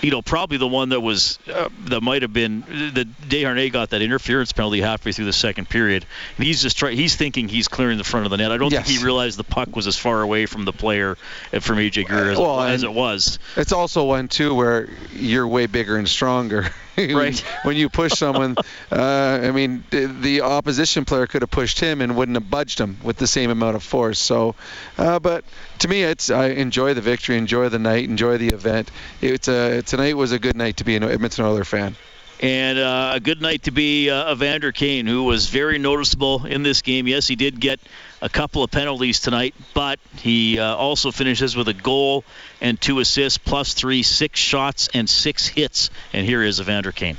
you 0.00 0.10
know, 0.10 0.20
probably 0.20 0.58
the 0.58 0.68
one 0.68 0.90
that 0.90 1.00
was 1.00 1.38
uh, 1.50 1.70
that 1.86 2.02
might 2.02 2.20
have 2.20 2.32
been 2.34 2.60
the 2.60 3.06
Desharnais 3.26 3.72
got 3.72 3.88
that 3.90 4.02
interference 4.02 4.52
penalty 4.52 4.82
halfway 4.82 5.12
through 5.12 5.24
the 5.24 5.32
second 5.32 5.66
period. 5.70 6.04
And 6.36 6.46
he's 6.46 6.60
just 6.60 6.76
try, 6.76 6.90
he's 6.92 7.16
thinking 7.16 7.48
he's 7.48 7.68
clearing 7.68 7.96
the 7.96 8.04
front 8.04 8.26
of 8.26 8.30
the 8.30 8.36
net. 8.36 8.52
I 8.52 8.58
don't 8.58 8.70
Yes. 8.70 8.86
think 8.86 8.98
he 8.98 9.04
realized 9.04 9.38
the 9.38 9.44
puck 9.44 9.74
was 9.74 9.86
as 9.86 9.96
far 9.96 10.20
away 10.20 10.44
from 10.44 10.66
the 10.66 10.74
player 10.74 11.16
uh, 11.54 11.60
from 11.60 11.78
AJ 11.78 12.04
Greer 12.06 12.32
as, 12.32 12.38
well, 12.38 12.60
as 12.60 12.82
it 12.82 12.92
was. 12.92 13.38
It's 13.56 13.72
also 13.72 14.04
one 14.04 14.28
too 14.28 14.54
where 14.54 14.90
you're 15.14 15.48
way 15.48 15.64
bigger 15.66 15.96
and 15.96 16.06
stronger. 16.06 16.68
Right. 17.14 17.38
when 17.64 17.76
you 17.76 17.88
push 17.88 18.12
someone, 18.12 18.56
uh, 18.90 19.40
I 19.42 19.50
mean, 19.50 19.84
the, 19.90 20.06
the 20.06 20.40
opposition 20.42 21.04
player 21.04 21.26
could 21.26 21.42
have 21.42 21.50
pushed 21.50 21.80
him 21.80 22.00
and 22.00 22.16
wouldn't 22.16 22.36
have 22.36 22.48
budged 22.48 22.78
him 22.78 22.98
with 23.02 23.16
the 23.16 23.26
same 23.26 23.50
amount 23.50 23.76
of 23.76 23.82
force. 23.82 24.18
So, 24.18 24.54
uh, 24.96 25.18
but 25.18 25.44
to 25.80 25.88
me, 25.88 26.02
it's 26.04 26.30
I 26.30 26.48
enjoy 26.48 26.94
the 26.94 27.00
victory, 27.00 27.36
enjoy 27.36 27.68
the 27.68 27.78
night, 27.78 28.04
enjoy 28.08 28.38
the 28.38 28.48
event. 28.48 28.90
It's 29.20 29.48
a 29.48 29.82
tonight 29.82 30.16
was 30.16 30.32
a 30.32 30.38
good 30.38 30.56
night 30.56 30.78
to 30.78 30.84
be 30.84 30.96
an 30.96 31.02
Edmonton 31.02 31.44
Oilers 31.44 31.68
fan. 31.68 31.96
And 32.40 32.78
uh, 32.78 33.12
a 33.14 33.20
good 33.20 33.40
night 33.40 33.62
to 33.64 33.70
be 33.70 34.10
uh, 34.10 34.32
Evander 34.32 34.72
Kane, 34.72 35.06
who 35.06 35.24
was 35.24 35.48
very 35.48 35.78
noticeable 35.78 36.44
in 36.46 36.62
this 36.62 36.82
game. 36.82 37.06
Yes, 37.06 37.26
he 37.26 37.36
did 37.36 37.60
get 37.60 37.80
a 38.24 38.28
couple 38.30 38.62
of 38.62 38.70
penalties 38.70 39.20
tonight, 39.20 39.54
but 39.74 40.00
he 40.16 40.58
uh, 40.58 40.74
also 40.74 41.10
finishes 41.10 41.54
with 41.54 41.68
a 41.68 41.74
goal 41.74 42.24
and 42.62 42.80
two 42.80 42.98
assists, 43.00 43.36
plus 43.36 43.74
three, 43.74 44.02
six 44.02 44.40
shots, 44.40 44.88
and 44.94 45.08
six 45.08 45.46
hits. 45.46 45.90
And 46.14 46.26
here 46.26 46.42
is 46.42 46.58
Evander 46.58 46.90
Kane. 46.90 47.18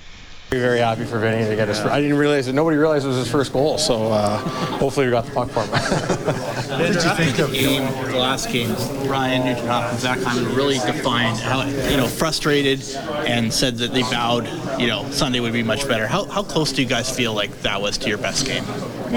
Very 0.49 0.79
happy 0.79 1.05
for 1.05 1.19
Vinny 1.19 1.47
to 1.47 1.55
get 1.55 1.67
his. 1.67 1.79
I 1.79 2.01
didn't 2.01 2.17
realize 2.17 2.47
that 2.47 2.53
nobody 2.53 2.77
realized 2.77 3.05
it 3.05 3.09
was 3.09 3.17
his 3.17 3.29
first 3.29 3.53
goal, 3.53 3.77
so 3.77 4.11
uh, 4.11 4.37
hopefully 4.37 5.05
we 5.05 5.11
got 5.11 5.25
the 5.25 5.31
puck 5.31 5.49
for 5.49 5.61
him. 5.61 6.41
What 6.65 6.91
did 6.91 7.03
you 7.03 7.15
think 7.15 7.39
of 7.39 7.51
the 7.51 7.57
game, 7.57 7.83
the 8.11 8.17
last 8.17 8.51
game? 8.51 8.69
Ryan 9.07 9.45
Nugent 9.45 9.67
Hopkins, 9.67 10.01
Zach 10.01 10.19
Hyman 10.19 10.53
really 10.55 10.75
defined 10.79 11.37
how 11.37 11.63
you 11.63 11.95
know 11.95 12.07
frustrated 12.07 12.83
and 13.27 13.53
said 13.53 13.77
that 13.77 13.93
they 13.93 14.01
vowed 14.01 14.47
you 14.79 14.87
know 14.87 15.09
Sunday 15.11 15.39
would 15.39 15.53
be 15.53 15.63
much 15.63 15.87
better. 15.87 16.05
How, 16.05 16.25
how 16.25 16.43
close 16.43 16.73
do 16.73 16.81
you 16.81 16.87
guys 16.87 17.15
feel 17.15 17.33
like 17.33 17.61
that 17.61 17.81
was 17.81 17.97
to 17.99 18.09
your 18.09 18.17
best 18.17 18.45
game? 18.45 18.65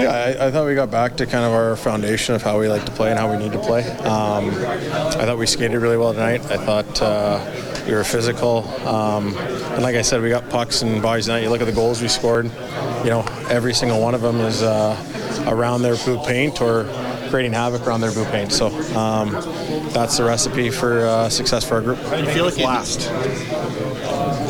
Yeah, 0.01 0.11
I, 0.39 0.47
I 0.47 0.51
thought 0.51 0.65
we 0.65 0.75
got 0.75 0.89
back 0.89 1.17
to 1.17 1.25
kind 1.25 1.45
of 1.45 1.51
our 1.51 1.75
foundation 1.75 2.35
of 2.35 2.41
how 2.41 2.59
we 2.59 2.67
like 2.67 2.85
to 2.85 2.91
play 2.91 3.09
and 3.09 3.19
how 3.19 3.31
we 3.31 3.37
need 3.37 3.51
to 3.51 3.59
play. 3.59 3.83
Um, 3.99 4.49
I 4.49 5.25
thought 5.25 5.37
we 5.37 5.45
skated 5.45 5.81
really 5.81 5.97
well 5.97 6.13
tonight. 6.13 6.41
I 6.45 6.57
thought 6.57 7.01
uh, 7.01 7.83
we 7.85 7.93
were 7.93 8.03
physical, 8.03 8.67
um, 8.87 9.35
and 9.37 9.83
like 9.83 9.95
I 9.95 10.01
said, 10.01 10.21
we 10.21 10.29
got 10.29 10.49
pucks 10.49 10.81
and 10.81 11.01
bodies 11.01 11.25
tonight. 11.25 11.43
You 11.43 11.49
look 11.49 11.61
at 11.61 11.67
the 11.67 11.73
goals 11.73 12.01
we 12.01 12.07
scored. 12.07 12.45
You 13.03 13.09
know, 13.09 13.25
every 13.49 13.73
single 13.73 14.01
one 14.01 14.15
of 14.15 14.21
them 14.21 14.37
is 14.37 14.61
uh, 14.61 14.95
around 15.47 15.81
their 15.81 15.95
boot 15.97 16.23
paint 16.25 16.61
or 16.61 16.85
creating 17.29 17.53
havoc 17.53 17.85
around 17.85 18.01
their 18.01 18.11
boot 18.11 18.27
paint. 18.27 18.51
So 18.51 18.67
um, 18.97 19.31
that's 19.93 20.17
the 20.17 20.23
recipe 20.23 20.69
for 20.69 21.05
uh, 21.05 21.29
success 21.29 21.63
for 21.67 21.75
our 21.75 21.81
group. 21.81 21.99
Do 22.09 22.17
you 22.17 22.25
feel 22.27 22.45
like 22.45 22.57
last? 22.57 23.09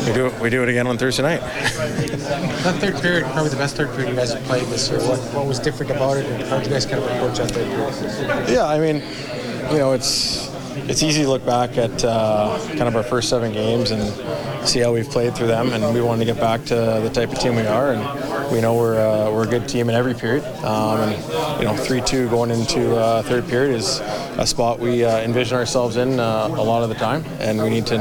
We 0.06 0.12
do 0.14 0.26
it. 0.26 0.40
We 0.40 0.50
do 0.50 0.62
it 0.62 0.68
again 0.68 0.86
on 0.86 0.98
Thursday 0.98 1.22
night. 1.22 1.42
That 2.60 2.74
third 2.78 3.00
period, 3.00 3.24
probably 3.32 3.48
the 3.48 3.56
best 3.56 3.74
third 3.74 3.88
period 3.92 4.10
you 4.10 4.16
guys 4.16 4.34
have 4.34 4.42
played 4.44 4.66
this 4.66 4.90
year. 4.90 4.98
What, 5.00 5.18
what 5.34 5.46
was 5.46 5.58
different 5.58 5.92
about 5.92 6.18
it, 6.18 6.26
and 6.26 6.42
how 6.42 6.58
did 6.58 6.66
you 6.66 6.72
guys 6.72 6.84
kind 6.84 7.02
of 7.02 7.10
approach 7.10 7.38
that 7.38 7.50
third 7.50 7.66
period? 7.66 8.50
Yeah, 8.50 8.66
I 8.66 8.78
mean, 8.78 9.02
you 9.72 9.78
know, 9.78 9.92
it's 9.92 10.50
it's 10.88 11.02
easy 11.02 11.22
to 11.22 11.28
look 11.28 11.44
back 11.46 11.78
at 11.78 12.04
uh, 12.04 12.58
kind 12.68 12.82
of 12.82 12.96
our 12.96 13.02
first 13.02 13.30
seven 13.30 13.52
games 13.52 13.92
and 13.92 14.02
see 14.66 14.80
how 14.80 14.92
we've 14.92 15.08
played 15.08 15.34
through 15.34 15.48
them, 15.48 15.72
and 15.72 15.94
we 15.94 16.00
wanted 16.00 16.24
to 16.24 16.32
get 16.32 16.40
back 16.40 16.64
to 16.66 16.74
the 16.74 17.10
type 17.12 17.32
of 17.32 17.38
team 17.38 17.56
we 17.56 17.62
are, 17.62 17.92
and 17.92 18.52
we 18.52 18.60
know 18.60 18.74
we're 18.74 18.98
uh, 19.00 19.30
we're 19.30 19.44
a 19.44 19.50
good 19.50 19.68
team 19.68 19.88
in 19.88 19.94
every 19.94 20.14
period, 20.14 20.44
um, 20.64 21.00
and 21.00 21.60
you 21.60 21.66
know, 21.66 21.76
three-two 21.76 22.28
going 22.28 22.50
into 22.50 22.96
uh, 22.96 23.22
third 23.22 23.46
period 23.48 23.74
is 23.74 24.00
a 24.38 24.46
spot 24.46 24.78
we 24.78 25.04
uh, 25.04 25.18
envision 25.18 25.56
ourselves 25.56 25.96
in 25.96 26.20
uh, 26.20 26.48
a 26.48 26.62
lot 26.62 26.82
of 26.82 26.88
the 26.88 26.94
time, 26.94 27.24
and 27.40 27.62
we 27.62 27.70
need 27.70 27.86
to 27.86 27.98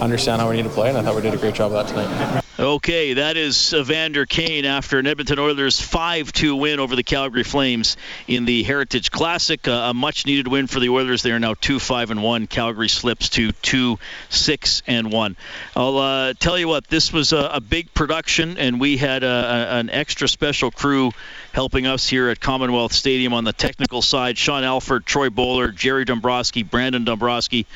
understand 0.00 0.40
how 0.40 0.48
we 0.48 0.56
need 0.56 0.64
to 0.64 0.70
play, 0.70 0.88
and 0.88 0.98
I 0.98 1.02
thought 1.02 1.16
we 1.16 1.22
did 1.22 1.34
a 1.34 1.38
great 1.38 1.54
job 1.54 1.72
of 1.72 1.86
that 1.86 1.88
tonight. 1.88 2.44
Okay, 2.60 3.14
that 3.14 3.38
is 3.38 3.72
Evander 3.72 4.26
Kane 4.26 4.66
after 4.66 4.98
an 4.98 5.06
Edmonton 5.06 5.38
Oilers 5.38 5.80
5-2 5.80 6.60
win 6.60 6.78
over 6.78 6.94
the 6.94 7.02
Calgary 7.02 7.42
Flames 7.42 7.96
in 8.28 8.44
the 8.44 8.62
Heritage 8.64 9.10
Classic. 9.10 9.66
Uh, 9.66 9.88
a 9.88 9.94
much-needed 9.94 10.46
win 10.46 10.66
for 10.66 10.78
the 10.78 10.90
Oilers. 10.90 11.22
They 11.22 11.30
are 11.30 11.38
now 11.38 11.54
2-5 11.54 12.10
and 12.10 12.22
1. 12.22 12.46
Calgary 12.48 12.90
slips 12.90 13.30
to 13.30 13.54
2-6 13.54 14.82
and 14.86 15.10
1. 15.10 15.36
I'll 15.74 15.96
uh, 15.96 16.34
tell 16.38 16.58
you 16.58 16.68
what, 16.68 16.86
this 16.88 17.14
was 17.14 17.32
a, 17.32 17.48
a 17.54 17.60
big 17.62 17.94
production, 17.94 18.58
and 18.58 18.78
we 18.78 18.98
had 18.98 19.22
a, 19.22 19.26
a, 19.26 19.78
an 19.78 19.88
extra 19.88 20.28
special 20.28 20.70
crew 20.70 21.12
helping 21.54 21.86
us 21.86 22.06
here 22.06 22.28
at 22.28 22.40
Commonwealth 22.40 22.92
Stadium 22.92 23.32
on 23.32 23.44
the 23.44 23.54
technical 23.54 24.02
side. 24.02 24.36
Sean 24.36 24.64
Alford, 24.64 25.06
Troy 25.06 25.30
Bowler, 25.30 25.68
Jerry 25.68 26.04
Dombrowski, 26.04 26.62
Brandon 26.62 27.04
Dombrowski. 27.04 27.66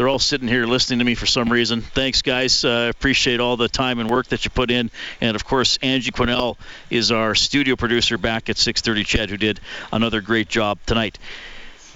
They're 0.00 0.08
all 0.08 0.18
sitting 0.18 0.48
here 0.48 0.64
listening 0.64 1.00
to 1.00 1.04
me 1.04 1.14
for 1.14 1.26
some 1.26 1.52
reason. 1.52 1.82
Thanks, 1.82 2.22
guys. 2.22 2.64
Uh, 2.64 2.86
appreciate 2.88 3.38
all 3.38 3.58
the 3.58 3.68
time 3.68 3.98
and 3.98 4.08
work 4.08 4.28
that 4.28 4.46
you 4.46 4.50
put 4.50 4.70
in. 4.70 4.90
And 5.20 5.36
of 5.36 5.44
course, 5.44 5.78
Angie 5.82 6.10
Quinnell 6.10 6.56
is 6.88 7.12
our 7.12 7.34
studio 7.34 7.76
producer 7.76 8.16
back 8.16 8.48
at 8.48 8.56
6:30. 8.56 9.04
CHED, 9.04 9.28
who 9.28 9.36
did 9.36 9.60
another 9.92 10.22
great 10.22 10.48
job 10.48 10.78
tonight. 10.86 11.18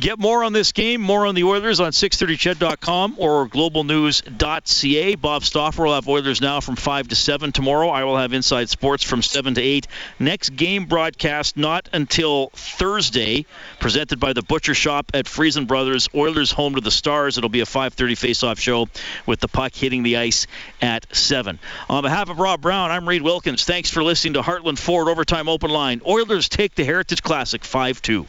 Get 0.01 0.19
more 0.19 0.43
on 0.43 0.53
this 0.53 0.73
game, 0.73 1.01
more 1.01 1.25
on 1.25 1.37
the 1.37 1.45
Oilers 1.45 1.79
on 1.79 1.93
630ched.com 1.93 3.15
or 3.17 3.49
globalnews.ca. 3.49 5.15
Bob 5.15 5.45
Stauffer 5.45 5.85
will 5.85 5.95
have 5.95 6.09
Oilers 6.09 6.41
now 6.41 6.61
from 6.61 6.75
5 6.75 7.09
to 7.09 7.15
7 7.15 7.53
tomorrow. 7.53 7.89
I 7.89 8.03
will 8.03 8.17
have 8.17 8.33
Inside 8.33 8.69
Sports 8.69 9.05
from 9.05 9.23
7 9.23 9.55
to 9.55 9.63
8. 9.63 9.87
Next 10.19 10.57
game 10.57 10.87
broadcast 10.87 11.57
not 11.57 11.89
until 11.93 12.51
Thursday, 12.55 13.47
presented 13.79 14.19
by 14.19 14.33
the 14.33 14.43
Butcher 14.43 14.75
Shop 14.75 15.13
at 15.15 15.29
Freson 15.29 15.67
Brothers. 15.67 16.09
Oilers 16.13 16.51
home 16.51 16.75
to 16.75 16.81
the 16.81 16.91
Stars. 16.91 17.39
It'll 17.39 17.49
be 17.49 17.61
a 17.61 17.67
5:30 17.67 18.17
face-off 18.17 18.59
show 18.59 18.89
with 19.27 19.39
the 19.39 19.49
puck 19.49 19.77
hitting 19.77 20.03
the 20.03 20.17
ice 20.17 20.49
at 20.83 21.07
7. 21.15 21.61
On 21.89 22.03
behalf 22.03 22.29
of 22.31 22.41
Rob 22.41 22.61
Brown, 22.61 22.91
I'm 22.91 23.09
Reid 23.09 23.23
Wilkins. 23.23 23.65
Thanks 23.65 23.91
for 23.91 24.03
listening 24.03 24.35
to 24.35 24.43
Heartland 24.43 24.81
Ford 24.81 25.09
Overtime 25.09 25.49
Open 25.49 25.71
Line. 25.71 26.03
Oilers 26.05 26.49
take 26.49 26.75
the 26.75 26.85
Heritage 26.85 27.23
Classic 27.23 27.63
5-2. 27.63 28.27